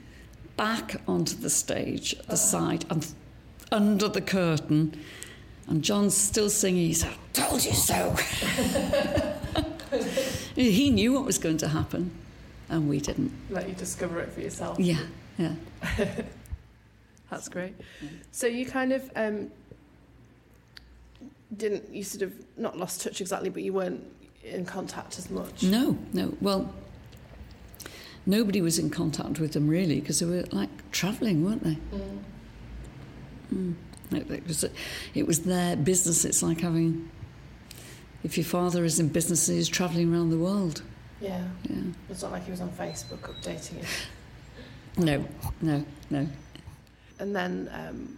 back 0.56 1.00
onto 1.06 1.36
the 1.36 1.50
stage 1.50 2.14
at 2.14 2.26
the 2.26 2.32
ah. 2.32 2.36
side 2.36 2.84
and 2.90 3.06
under 3.70 4.08
the 4.08 4.20
curtain 4.20 4.98
and 5.68 5.82
John's 5.82 6.16
still 6.16 6.50
singing, 6.50 6.86
he's 6.86 7.04
like, 7.04 7.18
told 7.32 7.64
you 7.64 7.72
so. 7.72 8.14
he 10.54 10.90
knew 10.90 11.12
what 11.12 11.24
was 11.24 11.38
going 11.38 11.58
to 11.58 11.68
happen, 11.68 12.10
and 12.68 12.88
we 12.88 13.00
didn't. 13.00 13.32
Let 13.50 13.68
you 13.68 13.74
discover 13.74 14.20
it 14.20 14.32
for 14.32 14.40
yourself. 14.40 14.78
Yeah, 14.78 15.00
yeah. 15.38 15.54
That's 17.30 17.48
great. 17.48 17.74
So 18.30 18.46
you 18.46 18.66
kind 18.66 18.92
of 18.92 19.10
um, 19.16 19.50
didn't, 21.56 21.92
you 21.92 22.04
sort 22.04 22.22
of 22.22 22.32
not 22.56 22.78
lost 22.78 23.02
touch 23.02 23.20
exactly, 23.20 23.50
but 23.50 23.62
you 23.62 23.72
weren't 23.72 24.04
in 24.44 24.64
contact 24.64 25.18
as 25.18 25.30
much? 25.30 25.62
No, 25.62 25.98
no. 26.12 26.34
Well, 26.40 26.72
nobody 28.24 28.60
was 28.60 28.78
in 28.78 28.90
contact 28.90 29.38
with 29.40 29.52
them 29.52 29.68
really 29.68 30.00
because 30.00 30.20
they 30.20 30.26
were 30.26 30.44
like 30.52 30.90
travelling, 30.90 31.44
weren't 31.44 31.64
they? 31.64 31.78
Mm. 31.92 32.18
Mm. 33.54 33.74
It 34.12 34.46
was, 34.46 34.64
it 35.14 35.26
was 35.26 35.40
their 35.40 35.76
business. 35.76 36.24
It's 36.24 36.42
like 36.42 36.60
having, 36.60 37.10
if 38.22 38.36
your 38.36 38.44
father 38.44 38.84
is 38.84 39.00
in 39.00 39.08
business, 39.08 39.48
and 39.48 39.56
he's 39.56 39.68
travelling 39.68 40.12
around 40.12 40.30
the 40.30 40.38
world. 40.38 40.82
Yeah. 41.20 41.44
Yeah. 41.68 41.76
It's 42.10 42.22
not 42.22 42.32
like 42.32 42.44
he 42.44 42.50
was 42.50 42.60
on 42.60 42.70
Facebook 42.70 43.20
updating 43.20 43.78
it. 43.82 43.86
No, 44.98 45.24
no, 45.60 45.84
no. 46.10 46.26
And 47.18 47.34
then 47.34 47.70
um, 47.72 48.16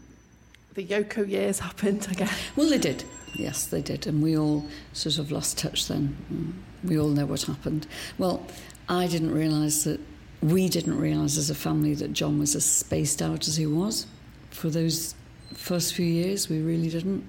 the 0.74 0.84
Yoko 0.84 1.28
years 1.28 1.58
happened, 1.58 2.06
I 2.10 2.14
guess. 2.14 2.40
Well, 2.56 2.68
they 2.68 2.78
did. 2.78 3.04
Yes, 3.34 3.66
they 3.66 3.82
did. 3.82 4.06
And 4.06 4.22
we 4.22 4.36
all 4.36 4.64
sort 4.92 5.18
of 5.18 5.30
lost 5.30 5.58
touch 5.58 5.88
then. 5.88 6.62
We 6.84 6.98
all 6.98 7.08
know 7.08 7.26
what 7.26 7.42
happened. 7.42 7.86
Well, 8.16 8.46
I 8.88 9.06
didn't 9.06 9.32
realise 9.32 9.84
that, 9.84 10.00
we 10.40 10.68
didn't 10.68 10.98
realise 10.98 11.36
as 11.36 11.50
a 11.50 11.54
family 11.54 11.94
that 11.94 12.12
John 12.12 12.38
was 12.38 12.54
as 12.54 12.64
spaced 12.64 13.20
out 13.20 13.48
as 13.48 13.56
he 13.56 13.66
was 13.66 14.06
for 14.50 14.70
those 14.70 15.14
first 15.54 15.94
few 15.94 16.06
years, 16.06 16.48
we 16.48 16.60
really 16.60 16.88
didn't. 16.88 17.24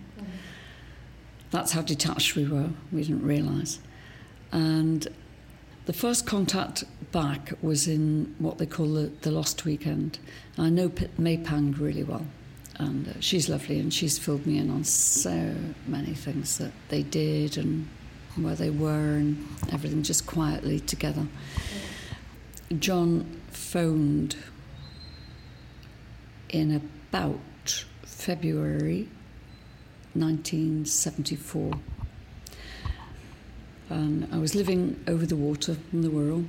That's 1.52 1.72
how 1.72 1.82
detached 1.82 2.36
we 2.36 2.46
were. 2.46 2.70
We 2.92 3.04
didn't 3.04 3.24
realise. 3.24 3.80
And 4.52 5.08
the 5.86 5.94
first 5.94 6.28
contact 6.28 6.84
back 7.12 7.54
was 7.62 7.88
in 7.88 8.36
what 8.38 8.58
they 8.60 8.66
call 8.66 8.94
the, 8.94 9.12
the 9.22 9.32
Lost 9.32 9.66
Weekend. 9.66 10.20
I 10.58 10.70
know 10.70 10.90
P- 10.90 11.08
May 11.18 11.38
Pang 11.38 11.72
really 11.74 12.04
well, 12.04 12.26
and 12.78 13.08
uh, 13.08 13.14
she's 13.20 13.50
lovely, 13.50 13.80
and 13.80 13.92
she's 13.92 14.20
filled 14.20 14.46
me 14.46 14.60
in 14.60 14.70
on 14.70 14.84
so 14.84 15.56
many 15.88 16.14
things 16.14 16.58
that 16.60 16.72
they 16.90 17.02
did 17.02 17.58
and 17.58 17.88
where 18.36 18.56
they 18.56 18.70
were 18.70 19.16
and 19.16 19.48
everything 19.72 20.04
just 20.04 20.28
quietly 20.28 20.80
together. 20.80 21.26
John 22.78 23.42
phoned 23.52 24.36
in 26.50 26.76
about 26.76 27.40
February 28.20 29.08
1974. 30.14 31.72
And 33.90 34.28
I 34.32 34.38
was 34.38 34.54
living 34.54 35.02
over 35.08 35.26
the 35.26 35.38
water 35.38 35.78
in 35.94 36.02
the 36.02 36.10
Wirral, 36.10 36.46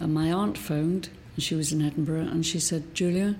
and 0.00 0.14
my 0.14 0.32
aunt 0.32 0.56
phoned, 0.56 1.10
and 1.34 1.44
she 1.44 1.54
was 1.54 1.70
in 1.70 1.82
Edinburgh, 1.82 2.22
and 2.22 2.46
she 2.46 2.58
said, 2.58 2.94
Julia, 2.94 3.36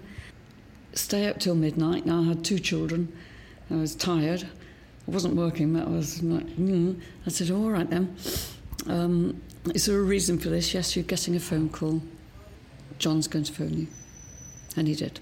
stay 0.92 1.26
up 1.29 1.40
till 1.40 1.55
midnight. 1.55 2.05
Now 2.05 2.20
I 2.20 2.24
had 2.24 2.44
two 2.44 2.59
children, 2.59 3.11
I 3.70 3.76
was 3.76 3.94
tired. 3.94 4.46
I 5.09 5.11
wasn't 5.11 5.35
working, 5.35 5.74
I 5.81 5.85
was 5.85 6.22
like, 6.22 6.46
mm. 6.57 7.00
I 7.26 7.31
said, 7.31 7.50
all 7.50 7.70
right 7.70 7.88
then. 7.88 8.14
Um, 8.87 9.40
is 9.74 9.87
there 9.87 9.98
a 9.98 10.03
reason 10.03 10.38
for 10.38 10.50
this? 10.50 10.74
Yes, 10.74 10.94
you're 10.94 11.05
getting 11.05 11.35
a 11.35 11.40
phone 11.40 11.70
call. 11.70 12.03
John's 12.98 13.29
going 13.29 13.46
to 13.46 13.53
phone 13.53 13.72
you. 13.72 13.87
And 14.76 14.87
he 14.87 14.94
did. 14.94 15.20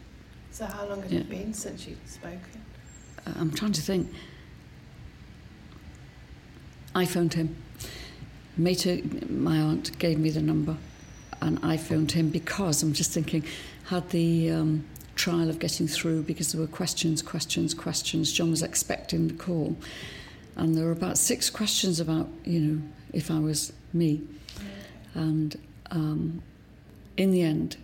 So 0.51 0.67
how 0.67 0.87
long 0.87 1.03
had 1.03 1.11
yeah. 1.11 1.21
it 1.21 1.31
been 1.31 1.55
since 1.55 1.87
you'd 1.87 2.09
spoken? 2.09 2.41
Uh, 3.27 3.33
I'm 3.37 3.53
trying 3.53 3.73
to 3.73 3.83
think. 3.83 4.11
I 6.95 7.05
phoned 7.05 7.35
him. 7.35 7.57
Mater, 8.57 8.99
my 9.29 9.59
aunt, 9.59 9.97
gave 9.99 10.19
me 10.19 10.31
the 10.31 10.43
number, 10.43 10.77
and 11.41 11.61
I 11.63 11.77
phoned 11.77 12.13
him 12.13 12.29
because 12.31 12.83
I'm 12.83 12.93
just 12.93 13.13
thinking, 13.13 13.45
had 13.85 14.11
the 14.11 14.51
um, 14.51 14.85
trial 15.15 15.49
of 15.49 15.59
getting 15.59 15.87
through 15.87 16.23
because 16.23 16.53
there 16.53 16.61
were 16.61 16.67
questions, 16.67 17.23
questions, 17.23 17.73
questions. 17.73 18.33
John 18.33 18.51
was 18.51 18.63
expecting 18.63 19.29
the 19.29 19.35
call, 19.35 19.77
and 20.57 20.75
there 20.75 20.87
were 20.87 20.93
about 20.93 21.19
six 21.19 21.51
questions 21.51 22.01
about, 22.01 22.29
you 22.45 22.61
know, 22.61 22.83
if 23.13 23.31
I 23.31 23.39
was 23.39 23.73
me, 23.93 24.23
and 25.15 25.57
um, 25.93 26.43
in 27.17 27.31
the 27.31 27.43
end, 27.43 27.77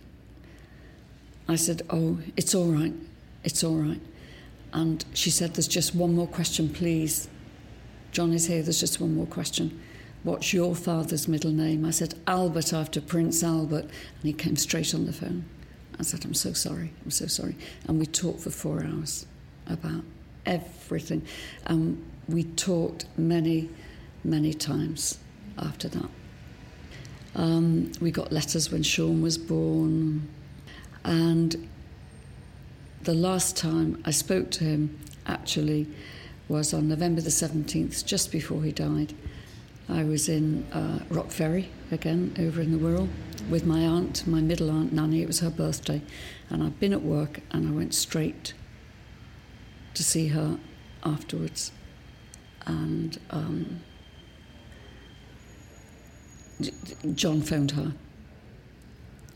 I 1.47 1.55
said, 1.55 1.81
Oh, 1.89 2.19
it's 2.35 2.55
all 2.55 2.71
right. 2.71 2.93
It's 3.43 3.63
all 3.63 3.75
right. 3.75 4.01
And 4.73 5.05
she 5.13 5.29
said, 5.29 5.53
There's 5.53 5.67
just 5.67 5.95
one 5.95 6.15
more 6.15 6.27
question, 6.27 6.69
please. 6.69 7.27
John 8.11 8.33
is 8.33 8.47
here. 8.47 8.63
There's 8.63 8.79
just 8.79 8.99
one 8.99 9.15
more 9.15 9.25
question. 9.25 9.79
What's 10.23 10.53
your 10.53 10.73
father's 10.73 11.27
middle 11.27 11.51
name? 11.51 11.85
I 11.85 11.91
said, 11.91 12.15
Albert 12.25 12.73
after 12.73 12.99
Prince 12.99 13.43
Albert. 13.43 13.83
And 13.83 14.23
he 14.23 14.33
came 14.33 14.55
straight 14.55 14.95
on 14.95 15.05
the 15.05 15.13
phone. 15.13 15.45
I 15.99 16.03
said, 16.03 16.25
I'm 16.25 16.33
so 16.33 16.53
sorry. 16.53 16.91
I'm 17.03 17.11
so 17.11 17.27
sorry. 17.27 17.55
And 17.87 17.99
we 17.99 18.05
talked 18.05 18.39
for 18.39 18.49
four 18.49 18.83
hours 18.83 19.27
about 19.67 20.03
everything. 20.45 21.21
And 21.65 22.03
we 22.27 22.43
talked 22.43 23.05
many, 23.17 23.69
many 24.23 24.53
times 24.53 25.19
after 25.57 25.89
that. 25.89 26.09
Um, 27.35 27.91
we 28.01 28.11
got 28.11 28.31
letters 28.31 28.71
when 28.71 28.81
Sean 28.81 29.21
was 29.21 29.37
born. 29.37 30.27
And 31.05 31.69
the 33.03 33.13
last 33.13 33.55
time 33.55 34.01
I 34.05 34.11
spoke 34.11 34.49
to 34.51 34.63
him 34.63 34.99
actually 35.27 35.87
was 36.47 36.73
on 36.73 36.87
November 36.87 37.21
the 37.21 37.29
17th, 37.29 38.03
just 38.05 38.31
before 38.31 38.63
he 38.63 38.71
died. 38.71 39.13
I 39.87 40.03
was 40.03 40.27
in 40.27 40.65
uh, 40.73 40.99
Rock 41.09 41.29
Ferry 41.29 41.69
again, 41.91 42.35
over 42.39 42.59
in 42.59 42.71
the 42.71 42.79
Wirral, 42.79 43.07
with 43.49 43.67
my 43.67 43.81
aunt, 43.81 44.25
my 44.25 44.41
middle 44.41 44.71
aunt 44.71 44.91
Nanny. 44.91 45.21
It 45.21 45.27
was 45.27 45.41
her 45.41 45.51
birthday. 45.51 46.01
And 46.49 46.63
I'd 46.63 46.79
been 46.79 46.93
at 46.93 47.03
work 47.03 47.41
and 47.51 47.67
I 47.67 47.71
went 47.71 47.93
straight 47.93 48.55
to 49.93 50.03
see 50.03 50.29
her 50.29 50.57
afterwards. 51.03 51.71
And 52.65 53.19
um, 53.29 53.81
John 57.13 57.41
phoned 57.41 57.71
her 57.71 57.93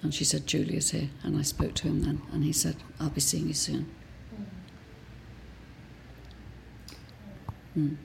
and 0.01 0.13
she 0.13 0.23
said, 0.23 0.47
Julia's 0.47 0.91
here. 0.91 1.09
And 1.23 1.37
I 1.37 1.41
spoke 1.41 1.73
to 1.75 1.87
him 1.87 2.01
then 2.01 2.21
and 2.31 2.43
he 2.43 2.53
said, 2.53 2.77
I'll 2.99 3.09
be 3.09 3.21
seeing 3.21 3.47
you 3.47 3.53
soon. 3.53 3.89
Mm. 7.77 7.97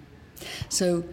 So 0.68 1.04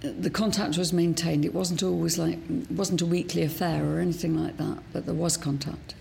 the 0.00 0.30
contact 0.30 0.78
was 0.78 0.92
maintained. 0.92 1.44
It 1.44 1.54
wasn't 1.54 1.82
always 1.82 2.18
like, 2.18 2.38
it 2.48 2.70
wasn't 2.70 3.02
a 3.02 3.06
weekly 3.06 3.42
affair 3.42 3.84
or 3.84 4.00
anything 4.00 4.36
like 4.42 4.56
that, 4.58 4.78
but 4.92 5.06
there 5.06 5.14
was 5.14 5.36
contact. 5.36 5.94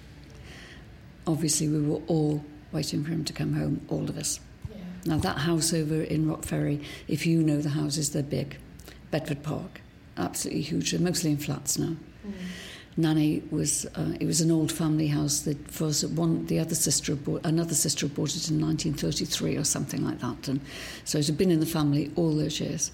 Obviously, 1.27 1.67
we 1.67 1.81
were 1.81 2.01
all 2.07 2.43
waiting 2.71 3.03
for 3.03 3.11
him 3.11 3.23
to 3.25 3.33
come 3.33 3.53
home, 3.53 3.85
all 3.89 4.09
of 4.09 4.17
us. 4.17 4.39
Yeah. 4.69 4.77
Now, 5.05 5.17
that 5.17 5.39
house 5.39 5.73
over 5.73 6.01
in 6.01 6.27
Rock 6.27 6.43
Ferry, 6.43 6.81
if 7.07 7.25
you 7.25 7.43
know 7.43 7.61
the 7.61 7.69
houses, 7.69 8.11
they're 8.11 8.23
big. 8.23 8.57
Bedford 9.11 9.43
Park, 9.43 9.81
absolutely 10.17 10.61
huge. 10.61 10.91
They're 10.91 10.99
mostly 10.99 11.31
in 11.31 11.37
flats 11.37 11.77
now. 11.77 11.95
Mm. 12.25 12.33
Nanny 12.97 13.43
was 13.51 13.85
uh, 13.95 14.13
it 14.19 14.25
was 14.25 14.41
an 14.41 14.51
old 14.51 14.71
family 14.71 15.07
house 15.07 15.41
that 15.41 15.71
first 15.71 16.03
one 16.09 16.45
the 16.47 16.59
other 16.59 16.75
sister 16.75 17.15
bought 17.15 17.45
another 17.45 17.75
sister 17.75 18.07
bought 18.07 18.35
it 18.35 18.49
in 18.49 18.59
1933 18.59 19.55
or 19.55 19.63
something 19.63 20.03
like 20.03 20.19
that 20.19 20.47
and 20.47 20.59
so 21.05 21.17
it 21.17 21.27
had 21.27 21.37
been 21.37 21.51
in 21.51 21.59
the 21.59 21.65
family 21.65 22.11
all 22.15 22.35
those 22.35 22.59
years 22.59 22.91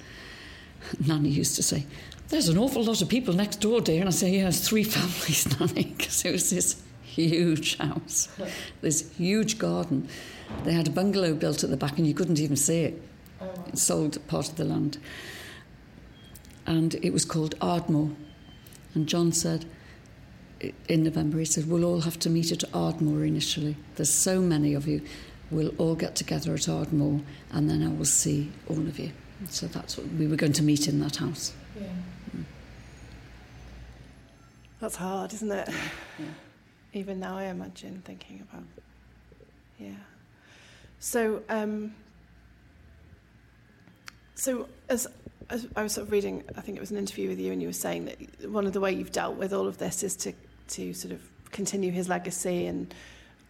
Nanny 1.06 1.30
used 1.30 1.56
to 1.56 1.64
say, 1.64 1.86
There's 2.30 2.50
an 2.50 2.58
awful 2.58 2.84
lot 2.84 3.02
of 3.02 3.10
people 3.10 3.34
next 3.34 3.58
door, 3.58 3.82
dear. 3.82 4.00
And 4.00 4.10
I 4.10 4.12
say, 4.12 4.32
Yeah, 4.32 4.48
it's 4.48 4.68
three 4.68 4.84
families, 4.96 5.60
Nanny, 5.60 5.94
because 5.98 6.24
it 6.26 6.32
was 6.32 6.50
this 6.50 6.82
huge 7.04 7.78
house, 7.78 8.30
this 8.82 9.12
huge 9.18 9.58
garden. 9.58 10.08
They 10.64 10.74
had 10.74 10.88
a 10.88 10.92
bungalow 10.92 11.34
built 11.34 11.64
at 11.64 11.70
the 11.70 11.78
back, 11.78 11.98
and 11.98 12.06
you 12.06 12.14
couldn't 12.14 12.40
even 12.40 12.56
see 12.56 12.82
it. 12.82 13.02
It 13.68 13.78
sold 13.78 14.26
part 14.28 14.50
of 14.50 14.56
the 14.56 14.66
land. 14.66 14.98
And 16.66 16.96
it 16.96 17.12
was 17.12 17.26
called 17.26 17.56
Ardmore. 17.62 18.12
And 18.94 19.08
John 19.08 19.32
said, 19.32 19.66
in 20.88 21.04
November, 21.04 21.40
he 21.40 21.46
said, 21.46 21.70
We'll 21.70 21.86
all 21.86 22.02
have 22.02 22.20
to 22.20 22.30
meet 22.30 22.52
at 22.52 22.64
Ardmore 22.74 23.26
initially. 23.26 23.76
There's 23.96 24.10
so 24.10 24.42
many 24.42 24.74
of 24.74 24.88
you. 24.88 25.02
We'll 25.52 25.74
all 25.78 25.96
get 25.96 26.16
together 26.16 26.54
at 26.54 26.68
Ardmore, 26.68 27.22
and 27.52 27.70
then 27.70 27.84
I 27.84 27.90
will 27.90 28.06
see 28.06 28.52
all 28.68 28.80
of 28.80 28.98
you. 28.98 29.12
So 29.50 29.68
that's 29.68 29.98
what 29.98 30.08
we 30.14 30.28
were 30.28 30.36
going 30.36 30.54
to 30.54 30.64
meet 30.64 30.88
in 30.88 31.00
that 31.02 31.18
house. 31.18 31.54
Yeah. 31.80 31.88
Mm. 32.36 32.44
That's 34.80 34.96
hard, 34.96 35.34
isn't 35.34 35.52
it? 35.52 35.70
Yeah. 36.20 36.26
Even 36.94 37.20
now, 37.20 37.38
I 37.38 37.46
imagine 37.46 38.02
thinking 38.06 38.46
about. 38.50 38.64
Yeah. 39.78 39.92
So, 41.00 41.44
um, 41.50 41.94
so 44.36 44.68
as, 44.90 45.06
as 45.50 45.68
I 45.76 45.84
was 45.84 45.94
sort 45.94 46.08
of 46.08 46.12
reading, 46.12 46.44
I 46.58 46.62
think 46.62 46.78
it 46.78 46.82
was 46.82 46.92
an 46.92 46.98
interview 46.98 47.30
with 47.30 47.40
you, 47.40 47.52
and 47.52 47.62
you 47.62 47.68
were 47.68 47.74
saying 47.74 48.06
that 48.06 48.50
one 48.50 48.66
of 48.66 48.74
the 48.74 48.80
way 48.80 48.94
you've 48.94 49.12
dealt 49.12 49.36
with 49.36 49.54
all 49.54 49.68
of 49.68 49.78
this 49.78 50.04
is 50.04 50.16
to 50.18 50.34
to 50.70 50.94
sort 50.94 51.14
of 51.14 51.22
continue 51.52 51.92
his 51.92 52.10
legacy 52.10 52.68
and 52.68 52.94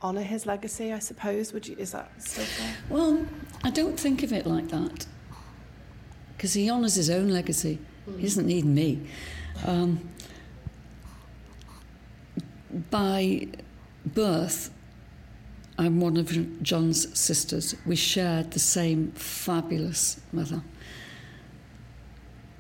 honour 0.02 0.22
his 0.22 0.46
legacy. 0.46 0.94
I 0.94 1.00
suppose. 1.00 1.54
Would 1.54 1.68
you? 1.68 1.76
Is 1.78 1.92
that 1.92 2.12
still 2.22 2.46
fair? 2.46 2.76
Well, 2.90 3.26
I 3.64 3.70
don't 3.70 4.00
think 4.00 4.24
of 4.24 4.34
it 4.34 4.46
like 4.46 4.70
that 4.70 5.06
because 6.36 6.54
he 6.54 6.70
honours 6.70 6.96
his 6.96 7.10
own 7.10 7.30
legacy. 7.30 7.80
He 8.18 8.22
doesn't 8.24 8.46
need 8.46 8.66
me. 8.66 9.08
Um, 9.66 10.10
by 12.92 13.48
birth, 14.06 14.70
I'm 15.78 16.00
one 16.00 16.18
of 16.18 16.62
John's 16.62 17.18
sisters. 17.18 17.76
We 17.86 17.96
shared 17.96 18.52
the 18.52 18.60
same 18.60 19.12
fabulous 19.14 20.20
mother. 20.32 20.62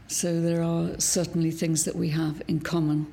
So 0.07 0.41
there 0.41 0.63
are 0.63 0.99
certainly 0.99 1.51
things 1.51 1.83
that 1.85 1.95
we 1.95 2.09
have 2.09 2.41
in 2.47 2.59
common. 2.59 3.11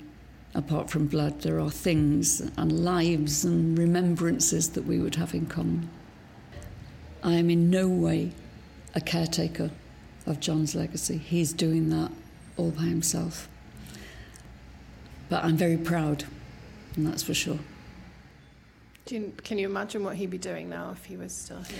Apart 0.54 0.90
from 0.90 1.06
blood, 1.06 1.40
there 1.40 1.58
are 1.58 1.70
things 1.70 2.40
and 2.56 2.84
lives 2.84 3.44
and 3.44 3.78
remembrances 3.78 4.70
that 4.70 4.84
we 4.84 4.98
would 4.98 5.14
have 5.14 5.32
in 5.32 5.46
common. 5.46 5.88
I 7.22 7.34
am 7.34 7.48
in 7.48 7.70
no 7.70 7.88
way 7.88 8.32
a 8.94 9.00
caretaker 9.00 9.70
of 10.26 10.40
John's 10.40 10.74
legacy. 10.74 11.16
He's 11.16 11.52
doing 11.52 11.88
that 11.90 12.10
all 12.56 12.70
by 12.70 12.82
himself. 12.82 13.48
But 15.28 15.44
I'm 15.44 15.56
very 15.56 15.78
proud, 15.78 16.24
and 16.96 17.06
that's 17.06 17.22
for 17.22 17.32
sure. 17.32 17.58
You, 19.08 19.32
can 19.42 19.58
you 19.58 19.66
imagine 19.66 20.04
what 20.04 20.16
he'd 20.16 20.30
be 20.30 20.38
doing 20.38 20.68
now 20.68 20.90
if 20.92 21.04
he 21.04 21.16
was 21.16 21.32
still 21.34 21.62
here? 21.62 21.78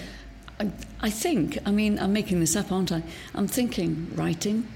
I, 0.58 0.70
I 1.00 1.10
think, 1.10 1.58
I 1.66 1.70
mean, 1.70 1.98
I'm 1.98 2.12
making 2.12 2.40
this 2.40 2.56
up, 2.56 2.72
aren't 2.72 2.92
I? 2.92 3.02
I'm 3.34 3.46
thinking 3.46 4.10
writing, 4.14 4.66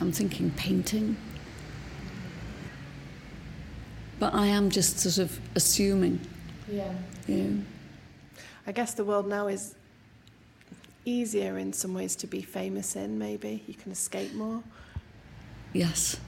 I'm 0.00 0.12
thinking 0.12 0.50
painting. 0.50 1.16
But 4.18 4.34
I 4.34 4.46
am 4.46 4.70
just 4.70 4.98
sort 4.98 5.18
of 5.18 5.38
assuming. 5.54 6.20
Yeah. 6.70 6.92
You 7.26 7.36
know. 7.36 7.64
I 8.66 8.72
guess 8.72 8.94
the 8.94 9.04
world 9.04 9.28
now 9.28 9.48
is 9.48 9.74
easier 11.04 11.58
in 11.58 11.72
some 11.72 11.94
ways 11.94 12.16
to 12.16 12.26
be 12.26 12.40
famous 12.40 12.96
in, 12.96 13.18
maybe? 13.18 13.62
You 13.66 13.74
can 13.74 13.92
escape 13.92 14.32
more? 14.34 14.62
Yes, 15.72 16.18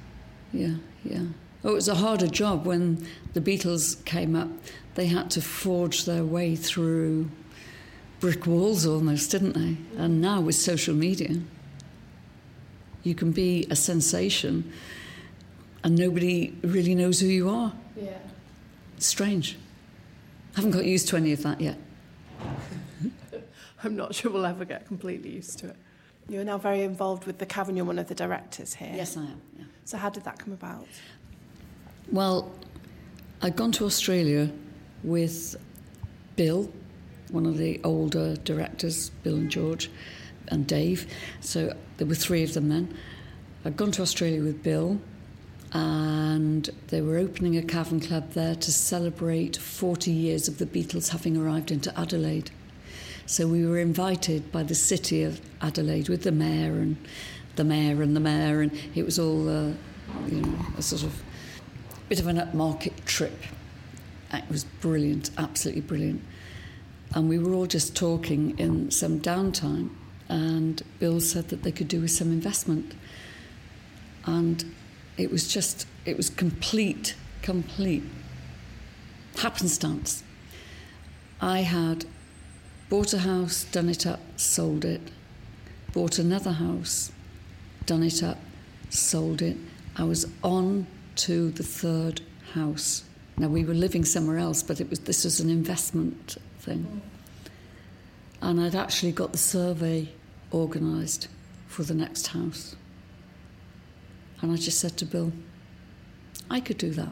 yeah, 0.52 0.74
yeah. 1.04 1.22
Oh, 1.64 1.70
it 1.70 1.74
was 1.74 1.88
a 1.88 1.94
harder 1.94 2.26
job 2.26 2.66
when 2.66 3.06
the 3.32 3.40
Beatles 3.40 4.04
came 4.04 4.36
up. 4.36 4.48
They 4.94 5.06
had 5.06 5.30
to 5.32 5.40
forge 5.40 6.04
their 6.04 6.24
way 6.24 6.56
through 6.56 7.30
brick 8.20 8.46
walls 8.46 8.86
almost, 8.86 9.30
didn't 9.30 9.52
they? 9.54 9.76
And 9.96 10.20
now 10.20 10.40
with 10.40 10.54
social 10.54 10.94
media, 10.94 11.40
you 13.02 13.14
can 13.14 13.32
be 13.32 13.66
a 13.70 13.76
sensation 13.76 14.70
and 15.86 15.96
nobody 15.96 16.52
really 16.62 16.96
knows 16.96 17.20
who 17.20 17.28
you 17.28 17.48
are. 17.48 17.72
Yeah. 17.94 18.18
It's 18.96 19.06
strange. 19.06 19.56
I 20.52 20.56
haven't 20.56 20.72
got 20.72 20.84
used 20.84 21.06
to 21.08 21.16
any 21.16 21.32
of 21.32 21.44
that 21.44 21.60
yet. 21.60 21.78
I'm 23.84 23.94
not 23.94 24.12
sure 24.12 24.32
we'll 24.32 24.46
ever 24.46 24.64
get 24.64 24.84
completely 24.88 25.30
used 25.30 25.60
to 25.60 25.68
it. 25.68 25.76
You're 26.28 26.42
now 26.42 26.58
very 26.58 26.82
involved 26.82 27.24
with 27.24 27.38
the 27.38 27.46
Cavern. 27.46 27.76
You're 27.76 27.84
one 27.84 28.00
of 28.00 28.08
the 28.08 28.16
directors 28.16 28.74
here. 28.74 28.90
Yes, 28.96 29.16
I 29.16 29.20
am. 29.20 29.40
Yeah. 29.56 29.64
So, 29.84 29.96
how 29.96 30.10
did 30.10 30.24
that 30.24 30.40
come 30.40 30.52
about? 30.52 30.88
Well, 32.10 32.50
I'd 33.40 33.54
gone 33.54 33.70
to 33.72 33.84
Australia 33.84 34.50
with 35.04 35.54
Bill, 36.34 36.68
one 37.30 37.46
of 37.46 37.58
the 37.58 37.80
older 37.84 38.34
directors, 38.34 39.10
Bill 39.22 39.36
and 39.36 39.48
George, 39.48 39.88
and 40.48 40.66
Dave. 40.66 41.06
So, 41.42 41.76
there 41.98 42.08
were 42.08 42.16
three 42.16 42.42
of 42.42 42.54
them 42.54 42.70
then. 42.70 42.92
I'd 43.64 43.76
gone 43.76 43.92
to 43.92 44.02
Australia 44.02 44.42
with 44.42 44.64
Bill, 44.64 45.00
and 45.76 46.70
they 46.88 47.02
were 47.02 47.18
opening 47.18 47.54
a 47.54 47.62
cavern 47.62 48.00
club 48.00 48.30
there 48.30 48.54
to 48.54 48.72
celebrate 48.72 49.58
40 49.58 50.10
years 50.10 50.48
of 50.48 50.56
the 50.56 50.64
Beatles 50.64 51.10
having 51.10 51.36
arrived 51.36 51.70
into 51.70 51.92
Adelaide. 52.00 52.50
So 53.26 53.46
we 53.46 53.66
were 53.66 53.78
invited 53.78 54.50
by 54.50 54.62
the 54.62 54.74
city 54.74 55.22
of 55.22 55.38
Adelaide 55.60 56.08
with 56.08 56.22
the 56.22 56.32
mayor 56.32 56.78
and 56.78 56.96
the 57.56 57.64
mayor 57.64 58.00
and 58.00 58.16
the 58.16 58.20
mayor, 58.20 58.62
and 58.62 58.72
it 58.94 59.04
was 59.04 59.18
all 59.18 59.50
uh, 59.50 59.72
you 60.28 60.40
know 60.40 60.58
a 60.78 60.82
sort 60.82 61.02
of 61.02 61.22
bit 62.08 62.20
of 62.20 62.26
an 62.26 62.38
upmarket 62.38 63.04
trip. 63.04 63.38
It 64.32 64.44
was 64.48 64.64
brilliant, 64.64 65.28
absolutely 65.36 65.82
brilliant. 65.82 66.22
And 67.14 67.28
we 67.28 67.38
were 67.38 67.52
all 67.52 67.66
just 67.66 67.94
talking 67.94 68.58
in 68.58 68.90
some 68.90 69.20
downtime, 69.20 69.90
and 70.30 70.82
Bill 71.00 71.20
said 71.20 71.50
that 71.50 71.64
they 71.64 71.72
could 71.72 71.88
do 71.88 72.00
with 72.00 72.12
some 72.12 72.32
investment. 72.32 72.94
And 74.24 74.64
it 75.16 75.30
was 75.30 75.48
just, 75.48 75.86
it 76.04 76.16
was 76.16 76.30
complete, 76.30 77.14
complete 77.42 78.04
happenstance. 79.36 80.22
I 81.40 81.60
had 81.60 82.06
Bought 82.88 83.12
a 83.12 83.18
house, 83.18 83.64
done 83.64 83.88
it 83.88 84.06
up, 84.06 84.20
sold 84.36 84.84
it. 84.84 85.00
Bought 85.92 86.20
another 86.20 86.52
house, 86.52 87.10
done 87.84 88.04
it 88.04 88.22
up, 88.22 88.38
sold 88.90 89.42
it. 89.42 89.56
I 89.96 90.04
was 90.04 90.28
on 90.44 90.86
to 91.16 91.50
the 91.50 91.64
third 91.64 92.20
house. 92.52 93.02
Now 93.38 93.48
we 93.48 93.64
were 93.64 93.74
living 93.74 94.04
somewhere 94.04 94.38
else, 94.38 94.62
but 94.62 94.80
it 94.80 94.88
was 94.88 95.00
this 95.00 95.24
was 95.24 95.40
an 95.40 95.50
investment 95.50 96.36
thing. 96.60 97.02
and 98.40 98.60
I'd 98.60 98.76
actually 98.76 99.12
got 99.12 99.32
the 99.32 99.38
survey 99.38 100.08
organised 100.52 101.26
for 101.66 101.82
the 101.82 101.94
next 101.94 102.28
house. 102.28 102.76
And 104.40 104.52
I 104.52 104.56
just 104.56 104.78
said 104.78 104.96
to 104.98 105.04
Bill, 105.04 105.32
I 106.50 106.60
could 106.60 106.78
do 106.78 106.90
that. 106.90 107.08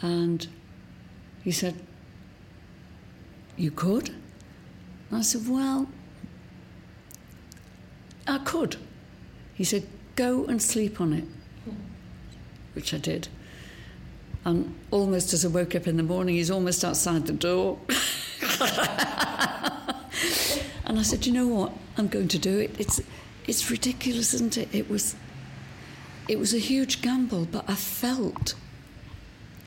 And 0.00 0.46
he 1.44 1.52
said, 1.52 1.74
You 3.56 3.70
could? 3.70 4.08
And 4.08 5.18
I 5.18 5.22
said, 5.22 5.48
Well, 5.48 5.88
I 8.26 8.38
could. 8.38 8.76
He 9.54 9.64
said, 9.64 9.86
Go 10.16 10.44
and 10.46 10.60
sleep 10.60 11.00
on 11.00 11.12
it, 11.12 11.24
which 12.74 12.92
I 12.92 12.98
did. 12.98 13.28
And 14.44 14.74
almost 14.90 15.32
as 15.32 15.44
I 15.44 15.48
woke 15.48 15.76
up 15.76 15.86
in 15.86 15.96
the 15.96 16.02
morning, 16.02 16.34
he's 16.34 16.50
almost 16.50 16.84
outside 16.84 17.26
the 17.26 17.32
door. 17.32 17.78
and 20.84 20.98
I 20.98 21.02
said, 21.02 21.24
You 21.26 21.32
know 21.32 21.46
what? 21.46 21.72
I'm 21.96 22.08
going 22.08 22.28
to 22.28 22.38
do 22.38 22.58
it. 22.58 22.74
It's, 22.78 23.00
it's 23.46 23.70
ridiculous, 23.70 24.34
isn't 24.34 24.56
it? 24.56 24.68
It 24.72 24.88
was, 24.88 25.16
it 26.28 26.38
was 26.38 26.54
a 26.54 26.58
huge 26.58 27.02
gamble, 27.02 27.46
but 27.46 27.64
I 27.68 27.74
felt 27.74 28.54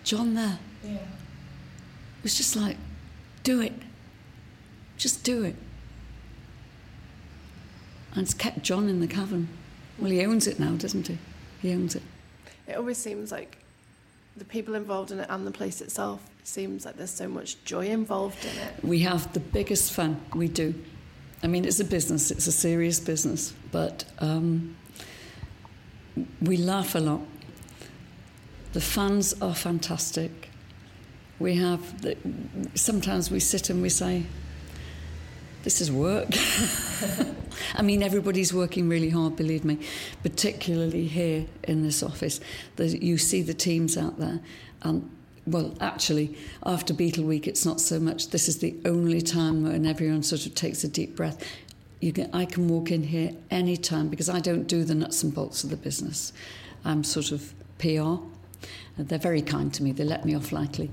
John 0.03 0.34
there. 0.34 0.59
Yeah. 0.84 0.93
It 0.93 2.23
was 2.23 2.36
just 2.36 2.55
like, 2.55 2.78
do 3.43 3.61
it. 3.61 3.73
Just 4.97 5.23
do 5.23 5.43
it. 5.43 5.55
And 8.13 8.23
it's 8.23 8.34
kept 8.34 8.61
John 8.61 8.88
in 8.88 9.01
the 9.01 9.07
cavern. 9.07 9.49
Well, 9.99 10.11
he 10.11 10.26
owns 10.26 10.47
it 10.47 10.59
now, 10.59 10.71
doesn't 10.71 11.07
he? 11.07 11.17
He 11.61 11.73
owns 11.73 11.95
it. 11.95 12.03
It 12.67 12.78
always 12.78 12.97
seems 12.97 13.32
like 13.32 13.57
the 14.38 14.45
people 14.45 14.76
involved 14.76 15.11
in 15.11 15.19
it 15.19 15.28
and 15.30 15.45
the 15.45 15.51
place 15.51 15.82
itself 15.82 16.21
it 16.45 16.47
seems 16.47 16.86
like 16.86 16.95
there's 16.95 17.09
so 17.09 17.28
much 17.28 17.63
joy 17.63 17.88
involved 17.88 18.45
in 18.45 18.51
it. 18.51 18.84
We 18.84 18.99
have 18.99 19.34
the 19.34 19.39
biggest 19.39 19.91
fun. 19.91 20.21
We 20.36 20.47
do. 20.47 20.76
I 21.43 21.47
mean, 21.47 21.65
it's 21.65 21.79
a 21.79 21.86
business. 21.86 22.31
It's 22.31 22.47
a 22.47 22.51
serious 22.51 22.99
business, 22.99 23.53
but 23.71 24.05
um, 24.19 24.75
we 26.41 26.57
laugh 26.57 26.95
a 26.95 26.99
lot. 26.99 27.21
The 28.73 28.81
fans 28.81 29.33
are 29.41 29.55
fantastic. 29.55 30.49
We 31.39 31.55
have 31.55 32.01
the, 32.01 32.17
sometimes 32.75 33.29
we 33.29 33.39
sit 33.39 33.69
and 33.69 33.81
we 33.81 33.89
say, 33.89 34.23
"This 35.63 35.81
is 35.81 35.91
work." 35.91 36.29
I 37.75 37.81
mean, 37.81 38.03
everybody's 38.03 38.53
working 38.53 38.89
really 38.89 39.09
hard, 39.09 39.36
believe 39.36 39.65
me, 39.65 39.79
particularly 40.23 41.07
here 41.07 41.45
in 41.63 41.83
this 41.83 42.01
office. 42.03 42.39
The, 42.77 42.88
you 42.88 43.17
see 43.17 43.41
the 43.41 43.53
teams 43.53 43.97
out 43.97 44.19
there. 44.19 44.39
Well, 45.47 45.75
actually, 45.79 46.35
after 46.65 46.93
Beatle 46.93 47.23
Week, 47.23 47.47
it's 47.47 47.65
not 47.65 47.79
so 47.79 47.99
much. 47.99 48.29
This 48.29 48.47
is 48.47 48.59
the 48.59 48.75
only 48.83 49.21
time 49.21 49.63
when 49.63 49.85
everyone 49.85 50.23
sort 50.23 50.47
of 50.47 50.55
takes 50.55 50.83
a 50.83 50.87
deep 50.87 51.15
breath. 51.15 51.43
You 52.01 52.13
can, 52.13 52.33
I 52.33 52.45
can 52.45 52.67
walk 52.67 52.91
in 52.91 53.03
here 53.03 53.31
any 53.51 53.77
time 53.77 54.09
because 54.09 54.27
I 54.27 54.39
don't 54.39 54.65
do 54.67 54.83
the 54.83 54.95
nuts 54.95 55.21
and 55.21 55.33
bolts 55.33 55.63
of 55.63 55.69
the 55.69 55.77
business. 55.77 56.33
I'm 56.83 57.03
sort 57.03 57.31
of 57.31 57.53
PR. 57.77 58.15
They're 58.97 59.19
very 59.19 59.43
kind 59.43 59.71
to 59.75 59.83
me, 59.83 59.91
they 59.91 60.03
let 60.03 60.25
me 60.25 60.35
off 60.35 60.51
lightly. 60.51 60.89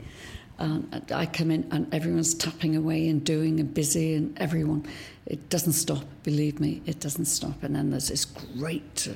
Um, 0.59 0.89
I 1.13 1.27
come 1.27 1.51
in 1.51 1.67
and 1.71 1.93
everyone's 1.93 2.35
tapping 2.35 2.77
away 2.77 3.09
and 3.09 3.25
doing 3.25 3.59
and 3.59 3.73
busy, 3.73 4.15
and 4.15 4.39
everyone. 4.39 4.87
It 5.27 5.49
doesn't 5.49 5.73
stop, 5.73 6.05
believe 6.25 6.61
me, 6.61 6.83
it 6.85 7.01
doesn't 7.01 7.25
stop. 7.25 7.63
And 7.63 7.75
then 7.75 7.91
there's 7.91 8.09
this 8.09 8.27
great 8.27 9.09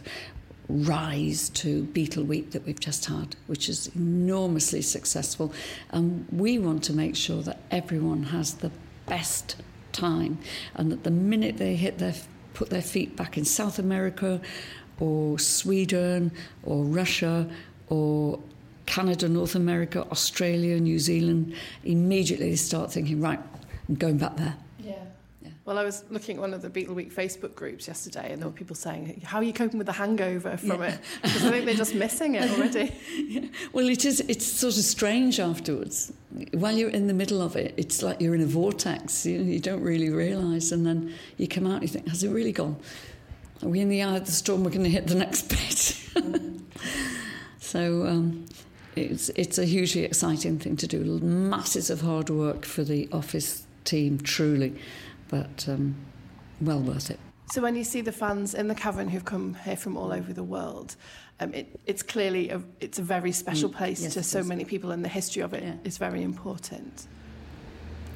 rise 0.68 1.48
to 1.50 1.84
Beatle 1.84 2.26
Week 2.26 2.50
that 2.50 2.66
we've 2.66 2.80
just 2.80 3.06
had, 3.06 3.36
which 3.46 3.68
is 3.68 3.90
enormously 3.94 4.82
successful. 4.82 5.52
And 5.90 6.26
we 6.30 6.58
want 6.58 6.82
to 6.84 6.92
make 6.92 7.16
sure 7.16 7.42
that 7.42 7.60
everyone 7.70 8.24
has 8.24 8.54
the 8.54 8.70
best 9.06 9.56
time 9.92 10.38
and 10.74 10.90
that 10.92 11.04
the 11.04 11.10
minute 11.10 11.58
they 11.58 11.76
hit 11.76 11.98
their 11.98 12.14
put 12.54 12.70
their 12.70 12.82
feet 12.82 13.16
back 13.16 13.36
in 13.36 13.44
South 13.44 13.78
America 13.78 14.40
or 14.98 15.38
Sweden 15.38 16.32
or 16.62 16.84
Russia 16.84 17.48
or 17.88 18.40
Canada, 18.86 19.28
North 19.28 19.54
America, 19.54 20.06
Australia, 20.10 20.80
New 20.80 20.98
Zealand, 20.98 21.54
immediately 21.84 22.50
they 22.50 22.56
start 22.56 22.90
thinking, 22.90 23.20
right, 23.20 23.40
I'm 23.88 23.96
going 23.96 24.16
back 24.16 24.36
there. 24.36 24.56
Yeah. 24.78 24.94
Well, 25.66 25.78
I 25.78 25.82
was 25.82 26.04
looking 26.10 26.36
at 26.36 26.40
one 26.40 26.54
of 26.54 26.62
the 26.62 26.70
Beatle 26.70 26.94
Week 26.94 27.12
Facebook 27.12 27.56
groups 27.56 27.88
yesterday, 27.88 28.32
and 28.32 28.40
there 28.40 28.48
were 28.48 28.54
people 28.54 28.76
saying, 28.76 29.20
"How 29.24 29.38
are 29.38 29.42
you 29.42 29.52
coping 29.52 29.78
with 29.78 29.88
the 29.88 29.92
hangover 29.92 30.56
from 30.56 30.80
yeah. 30.80 30.92
it?" 30.92 31.00
Because 31.22 31.44
I 31.44 31.50
think 31.50 31.64
they're 31.64 31.74
just 31.74 31.92
missing 31.96 32.36
it 32.36 32.48
already. 32.52 32.94
yeah. 33.16 33.46
Well, 33.72 33.88
it 33.88 34.04
is. 34.04 34.20
It's 34.28 34.46
sort 34.46 34.76
of 34.76 34.84
strange 34.84 35.40
afterwards. 35.40 36.12
While 36.52 36.76
you're 36.76 36.90
in 36.90 37.08
the 37.08 37.14
middle 37.14 37.42
of 37.42 37.56
it, 37.56 37.74
it's 37.76 38.00
like 38.00 38.20
you're 38.20 38.36
in 38.36 38.42
a 38.42 38.46
vortex. 38.46 39.26
You, 39.26 39.42
you 39.42 39.58
don't 39.58 39.82
really 39.82 40.08
realise, 40.08 40.70
and 40.70 40.86
then 40.86 41.12
you 41.36 41.48
come 41.48 41.66
out 41.66 41.74
and 41.74 41.82
you 41.82 41.88
think, 41.88 42.06
"Has 42.06 42.22
it 42.22 42.30
really 42.30 42.52
gone? 42.52 42.76
Are 43.64 43.68
we 43.68 43.80
in 43.80 43.88
the 43.88 44.04
eye 44.04 44.16
of 44.18 44.24
the 44.24 44.32
storm? 44.32 44.62
We're 44.62 44.70
going 44.70 44.84
to 44.84 44.90
hit 44.90 45.08
the 45.08 45.16
next 45.16 45.48
bit." 45.48 46.22
so 47.58 48.06
um, 48.06 48.46
it's, 48.94 49.30
it's 49.30 49.58
a 49.58 49.64
hugely 49.64 50.04
exciting 50.04 50.60
thing 50.60 50.76
to 50.76 50.86
do. 50.86 51.02
Masses 51.18 51.90
of 51.90 52.02
hard 52.02 52.30
work 52.30 52.64
for 52.64 52.84
the 52.84 53.08
office 53.10 53.66
team, 53.84 54.20
truly, 54.20 54.74
but 55.28 55.66
um, 55.68 55.94
well 56.60 56.80
worth 56.80 57.10
it. 57.10 57.18
So 57.52 57.62
when 57.62 57.76
you 57.76 57.84
see 57.84 58.00
the 58.00 58.12
fans 58.12 58.54
in 58.54 58.66
the 58.66 58.74
cavern 58.74 59.08
who've 59.08 59.24
come 59.24 59.54
here 59.54 59.76
from 59.76 59.96
all 59.96 60.12
over 60.12 60.32
the 60.32 60.42
world, 60.42 60.96
um, 61.38 61.54
it, 61.54 61.78
it's 61.86 62.02
clearly 62.02 62.50
a, 62.50 62.60
it's 62.80 62.98
a 62.98 63.02
very 63.02 63.30
special 63.30 63.70
mm, 63.70 63.76
place 63.76 64.02
yes, 64.02 64.14
to 64.14 64.22
so 64.22 64.40
is. 64.40 64.46
many 64.46 64.64
people, 64.64 64.90
and 64.90 65.04
the 65.04 65.08
history 65.08 65.42
of 65.42 65.54
it 65.54 65.62
yeah. 65.62 65.74
is 65.84 65.98
very 65.98 66.22
important. 66.22 67.06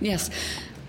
Yes, 0.01 0.31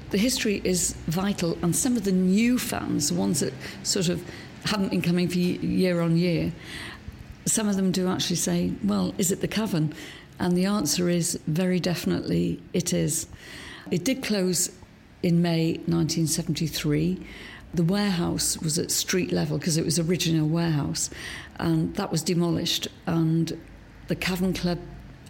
the 0.10 0.18
history 0.18 0.62
is 0.64 0.94
vital, 1.08 1.58
and 1.62 1.76
some 1.76 1.96
of 1.96 2.04
the 2.04 2.12
new 2.12 2.58
fans, 2.58 3.10
the 3.10 3.16
ones 3.16 3.42
that 3.42 3.54
sort 3.84 4.10
of 4.10 4.24
haven't 4.66 4.90
been 4.90 5.02
coming 5.02 5.28
for 5.28 5.38
year 5.38 6.02
on 6.02 6.18
year, 6.18 6.52
some 7.46 7.68
of 7.68 7.76
them 7.76 7.92
do 7.92 8.08
actually 8.08 8.36
say, 8.38 8.72
well, 8.84 9.14
is 9.18 9.32
it 9.32 9.42
the 9.42 9.48
Cavern? 9.48 9.94
And 10.40 10.58
the 10.58 10.66
answer 10.66 11.10
is 11.10 11.40
very 11.48 11.80
definitely 11.80 12.62
it 12.74 12.94
is. 12.94 13.28
It 13.92 14.04
did 14.04 14.24
close 14.24 14.72
in 15.24 15.42
May 15.42 15.74
1973. 15.86 17.26
The 17.74 17.84
warehouse 17.84 18.58
was 18.58 18.78
at 18.78 18.92
street 18.92 19.32
level 19.32 19.58
because 19.58 19.78
it 19.78 19.86
was 19.86 19.98
original 19.98 20.48
warehouse, 20.48 21.10
and 21.58 21.96
that 21.96 22.12
was 22.12 22.22
demolished. 22.22 22.88
And 23.06 23.60
the 24.08 24.16
Cavern 24.16 24.54
Club 24.54 24.80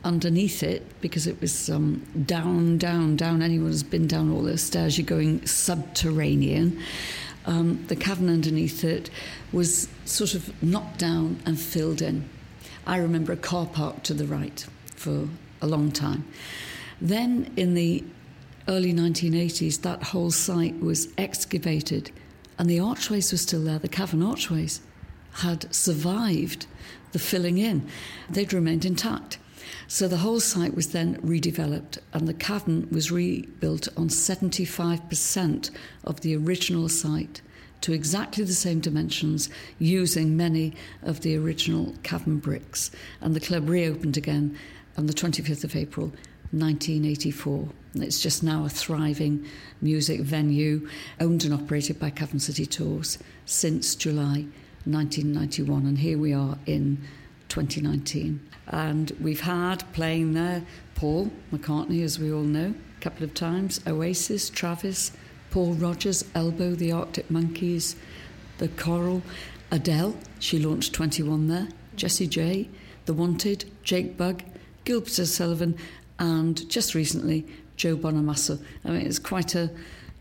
underneath 0.03 0.63
it, 0.63 0.99
because 1.01 1.27
it 1.27 1.39
was 1.39 1.69
um, 1.69 2.05
down, 2.25 2.79
down, 2.79 3.15
down. 3.15 3.43
Anyone 3.43 3.67
who's 3.67 3.83
been 3.83 4.07
down 4.07 4.31
all 4.31 4.41
those 4.41 4.63
stairs, 4.63 4.97
you're 4.97 5.05
going 5.05 5.45
subterranean 5.45 6.81
um, 7.45 7.83
the 7.87 7.95
cavern 7.95 8.29
underneath 8.29 8.83
it 8.83 9.09
was 9.51 9.87
sort 10.05 10.33
of 10.33 10.63
knocked 10.63 10.99
down 10.99 11.41
and 11.45 11.59
filled 11.59 12.01
in. 12.01 12.29
I 12.85 12.97
remember 12.97 13.33
a 13.33 13.37
car 13.37 13.65
park 13.65 14.03
to 14.03 14.13
the 14.13 14.25
right 14.25 14.65
for 14.95 15.27
a 15.61 15.67
long 15.67 15.91
time. 15.91 16.25
Then 16.99 17.51
in 17.55 17.73
the 17.73 18.03
early 18.67 18.93
1980s, 18.93 19.81
that 19.81 20.03
whole 20.03 20.31
site 20.31 20.79
was 20.79 21.07
excavated 21.17 22.11
and 22.61 22.69
the 22.69 22.79
archways 22.79 23.31
were 23.31 23.39
still 23.39 23.63
there, 23.63 23.79
the 23.79 23.87
cavern 23.87 24.21
archways 24.21 24.81
had 25.37 25.73
survived 25.73 26.67
the 27.11 27.17
filling 27.17 27.57
in. 27.57 27.87
They'd 28.29 28.53
remained 28.53 28.85
intact. 28.85 29.39
So 29.87 30.07
the 30.07 30.17
whole 30.17 30.39
site 30.39 30.75
was 30.75 30.89
then 30.89 31.15
redeveloped, 31.23 31.97
and 32.13 32.27
the 32.27 32.35
cavern 32.35 32.87
was 32.91 33.11
rebuilt 33.11 33.87
on 33.97 34.09
75% 34.09 35.71
of 36.03 36.21
the 36.21 36.35
original 36.35 36.87
site 36.87 37.41
to 37.81 37.93
exactly 37.93 38.43
the 38.43 38.53
same 38.53 38.79
dimensions, 38.79 39.49
using 39.79 40.37
many 40.37 40.75
of 41.01 41.21
the 41.21 41.35
original 41.35 41.95
cavern 42.03 42.37
bricks. 42.37 42.91
And 43.21 43.35
the 43.35 43.39
club 43.39 43.69
reopened 43.69 44.17
again 44.17 44.55
on 44.97 45.07
the 45.07 45.13
25th 45.13 45.63
of 45.63 45.75
April 45.75 46.13
1984. 46.51 47.67
It's 47.95 48.21
just 48.21 48.43
now 48.43 48.65
a 48.65 48.69
thriving 48.69 49.45
music 49.81 50.21
venue 50.21 50.87
owned 51.19 51.43
and 51.43 51.53
operated 51.53 51.99
by 51.99 52.09
Cavern 52.09 52.39
City 52.39 52.65
Tours 52.65 53.17
since 53.45 53.95
July 53.95 54.45
1991. 54.85 55.85
And 55.85 55.97
here 55.97 56.17
we 56.17 56.33
are 56.33 56.57
in 56.65 56.97
2019. 57.49 58.39
And 58.67 59.11
we've 59.19 59.41
had 59.41 59.83
playing 59.93 60.33
there 60.33 60.63
Paul 60.95 61.31
McCartney, 61.51 62.03
as 62.03 62.19
we 62.19 62.31
all 62.31 62.43
know, 62.43 62.73
a 62.97 63.01
couple 63.01 63.23
of 63.23 63.33
times, 63.33 63.81
Oasis, 63.85 64.49
Travis, 64.49 65.11
Paul 65.49 65.73
Rodgers, 65.73 66.23
Elbow, 66.33 66.75
the 66.75 66.91
Arctic 66.91 67.29
Monkeys, 67.29 67.95
the 68.57 68.69
Coral, 68.69 69.21
Adele, 69.71 70.15
she 70.39 70.59
launched 70.59 70.93
21 70.93 71.47
there, 71.47 71.67
Jessie 71.95 72.27
J, 72.27 72.69
The 73.05 73.13
Wanted, 73.13 73.65
Jake 73.83 74.17
Bugg, 74.17 74.43
Gilbert 74.85 75.19
O'Sullivan, 75.19 75.77
and 76.21 76.69
just 76.69 76.93
recently, 76.93 77.45
Joe 77.77 77.97
Bonamassa. 77.97 78.63
I 78.85 78.91
mean, 78.91 79.07
it's 79.07 79.17
quite 79.17 79.55
a 79.55 79.71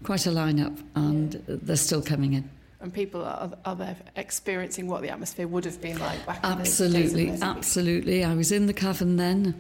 quite 0.02 0.26
a 0.26 0.30
lineup, 0.30 0.82
and 0.94 1.32
they're 1.46 1.76
still 1.76 2.02
coming 2.02 2.32
in. 2.32 2.50
And 2.80 2.92
people 2.92 3.22
are, 3.22 3.52
are 3.66 3.76
there 3.76 3.96
experiencing 4.16 4.86
what 4.86 5.02
the 5.02 5.10
atmosphere 5.10 5.46
would 5.46 5.66
have 5.66 5.82
been 5.82 5.98
like 5.98 6.24
back 6.24 6.40
absolutely 6.42 7.26
in 7.26 7.26
the 7.26 7.32
days 7.32 7.42
absolutely 7.42 8.24
i 8.24 8.34
was 8.34 8.50
in 8.50 8.66
the 8.66 8.72
cavern 8.72 9.16
then. 9.16 9.54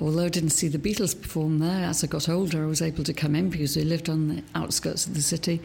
Although 0.00 0.24
I 0.24 0.28
didn't 0.28 0.50
see 0.50 0.66
the 0.68 0.78
Beatles 0.78 1.20
perform 1.20 1.58
there, 1.58 1.84
as 1.84 2.02
I 2.02 2.06
got 2.06 2.28
older, 2.28 2.64
I 2.64 2.66
was 2.66 2.80
able 2.80 3.04
to 3.04 3.12
come 3.12 3.34
in 3.34 3.50
because 3.50 3.76
we 3.76 3.82
lived 3.82 4.08
on 4.08 4.28
the 4.28 4.42
outskirts 4.54 5.06
of 5.06 5.14
the 5.14 5.20
city. 5.20 5.60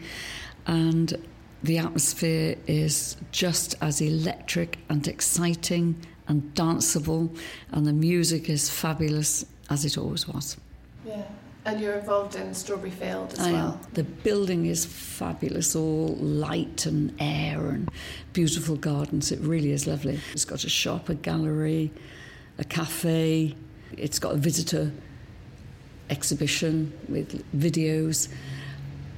And 0.66 1.16
the 1.62 1.78
atmosphere 1.78 2.56
is 2.66 3.16
just 3.32 3.76
as 3.80 4.02
electric 4.02 4.78
and 4.90 5.08
exciting 5.08 5.96
and 6.28 6.42
danceable, 6.54 7.34
and 7.72 7.86
the 7.86 7.94
music 7.94 8.50
is 8.50 8.68
fabulous 8.68 9.46
as 9.70 9.84
it 9.84 9.98
always 9.98 10.28
was. 10.28 10.56
Yeah. 11.06 11.22
And 11.64 11.80
you're 11.80 11.94
involved 11.94 12.36
in 12.36 12.54
Strawberry 12.54 12.92
Field 12.92 13.32
as 13.32 13.40
I 13.40 13.52
well. 13.52 13.72
am. 13.72 13.80
The 13.94 14.04
building 14.04 14.66
is 14.66 14.86
fabulous, 14.86 15.74
all 15.74 16.14
light 16.20 16.86
and 16.86 17.12
air 17.18 17.58
and 17.70 17.90
beautiful 18.32 18.76
gardens. 18.76 19.32
It 19.32 19.40
really 19.40 19.72
is 19.72 19.84
lovely. 19.84 20.20
It's 20.32 20.44
got 20.44 20.62
a 20.62 20.68
shop, 20.68 21.08
a 21.08 21.14
gallery, 21.16 21.90
a 22.58 22.64
cafe. 22.64 23.56
It's 23.96 24.20
got 24.20 24.34
a 24.34 24.36
visitor 24.36 24.92
exhibition 26.08 26.92
with 27.08 27.44
videos. 27.52 28.28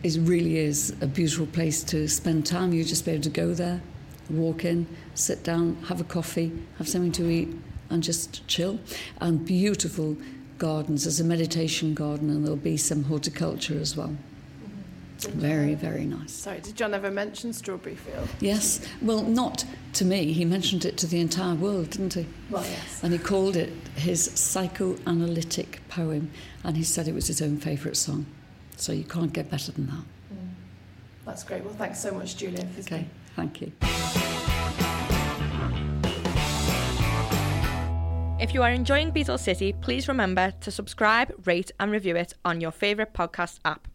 It 0.02 0.16
really 0.20 0.56
is 0.56 0.94
a 1.02 1.06
beautiful 1.06 1.46
place 1.46 1.82
to 1.84 2.08
spend 2.08 2.46
time. 2.46 2.72
You 2.72 2.82
just 2.82 3.04
be 3.04 3.10
able 3.10 3.24
to 3.24 3.30
go 3.30 3.52
there, 3.52 3.82
walk 4.30 4.64
in, 4.64 4.86
sit 5.14 5.44
down, 5.44 5.76
have 5.88 6.00
a 6.00 6.04
coffee, 6.04 6.52
have 6.78 6.88
something 6.88 7.12
to 7.12 7.28
eat, 7.28 7.48
and 7.90 8.02
just 8.02 8.46
chill. 8.48 8.78
And 9.20 9.44
beautiful 9.44 10.16
gardens. 10.58 11.04
There's 11.04 11.20
a 11.20 11.24
meditation 11.24 11.94
garden, 11.94 12.30
and 12.30 12.44
there'll 12.44 12.56
be 12.56 12.76
some 12.76 13.04
horticulture 13.04 13.78
as 13.78 13.96
well. 13.96 14.08
Mm-hmm. 14.08 15.38
Very, 15.38 15.74
very 15.74 16.04
nice. 16.04 16.32
Sorry, 16.32 16.60
did 16.60 16.76
John 16.76 16.94
ever 16.94 17.10
mention 17.10 17.52
Strawberry 17.52 17.96
Field? 17.96 18.28
Yes, 18.40 18.80
well, 19.02 19.22
not 19.22 19.64
to 19.94 20.04
me. 20.04 20.32
He 20.32 20.44
mentioned 20.44 20.84
it 20.84 20.96
to 20.98 21.06
the 21.06 21.20
entire 21.20 21.54
world, 21.54 21.90
didn't 21.90 22.14
he? 22.14 22.26
Well, 22.50 22.64
yes. 22.64 23.02
And 23.02 23.12
he 23.12 23.18
called 23.18 23.56
it 23.56 23.70
his 23.96 24.24
psychoanalytic 24.24 25.80
poem, 25.88 26.30
and 26.64 26.76
he 26.76 26.84
said 26.84 27.08
it 27.08 27.14
was 27.14 27.26
his 27.26 27.42
own 27.42 27.58
favourite 27.58 27.96
song. 27.96 28.26
So 28.76 28.92
you 28.92 29.04
can't 29.04 29.32
get 29.32 29.50
better 29.50 29.72
than 29.72 29.86
that. 29.86 30.04
Mm. 30.32 30.48
That's 31.24 31.42
great. 31.42 31.64
Well, 31.64 31.74
thanks 31.74 32.00
so 32.00 32.12
much, 32.12 32.36
Julia. 32.36 32.64
for 32.66 32.80
Okay, 32.80 33.06
thank 33.34 33.60
you. 33.60 33.72
If 38.40 38.54
you 38.54 38.62
are 38.62 38.70
enjoying 38.70 39.10
Beatles 39.10 39.40
City, 39.40 39.72
please 39.72 40.06
remember 40.06 40.52
to 40.60 40.70
subscribe, 40.70 41.34
rate, 41.44 41.72
and 41.80 41.90
review 41.90 42.14
it 42.14 42.34
on 42.44 42.60
your 42.60 42.70
favourite 42.70 43.12
podcast 43.12 43.58
app. 43.64 43.88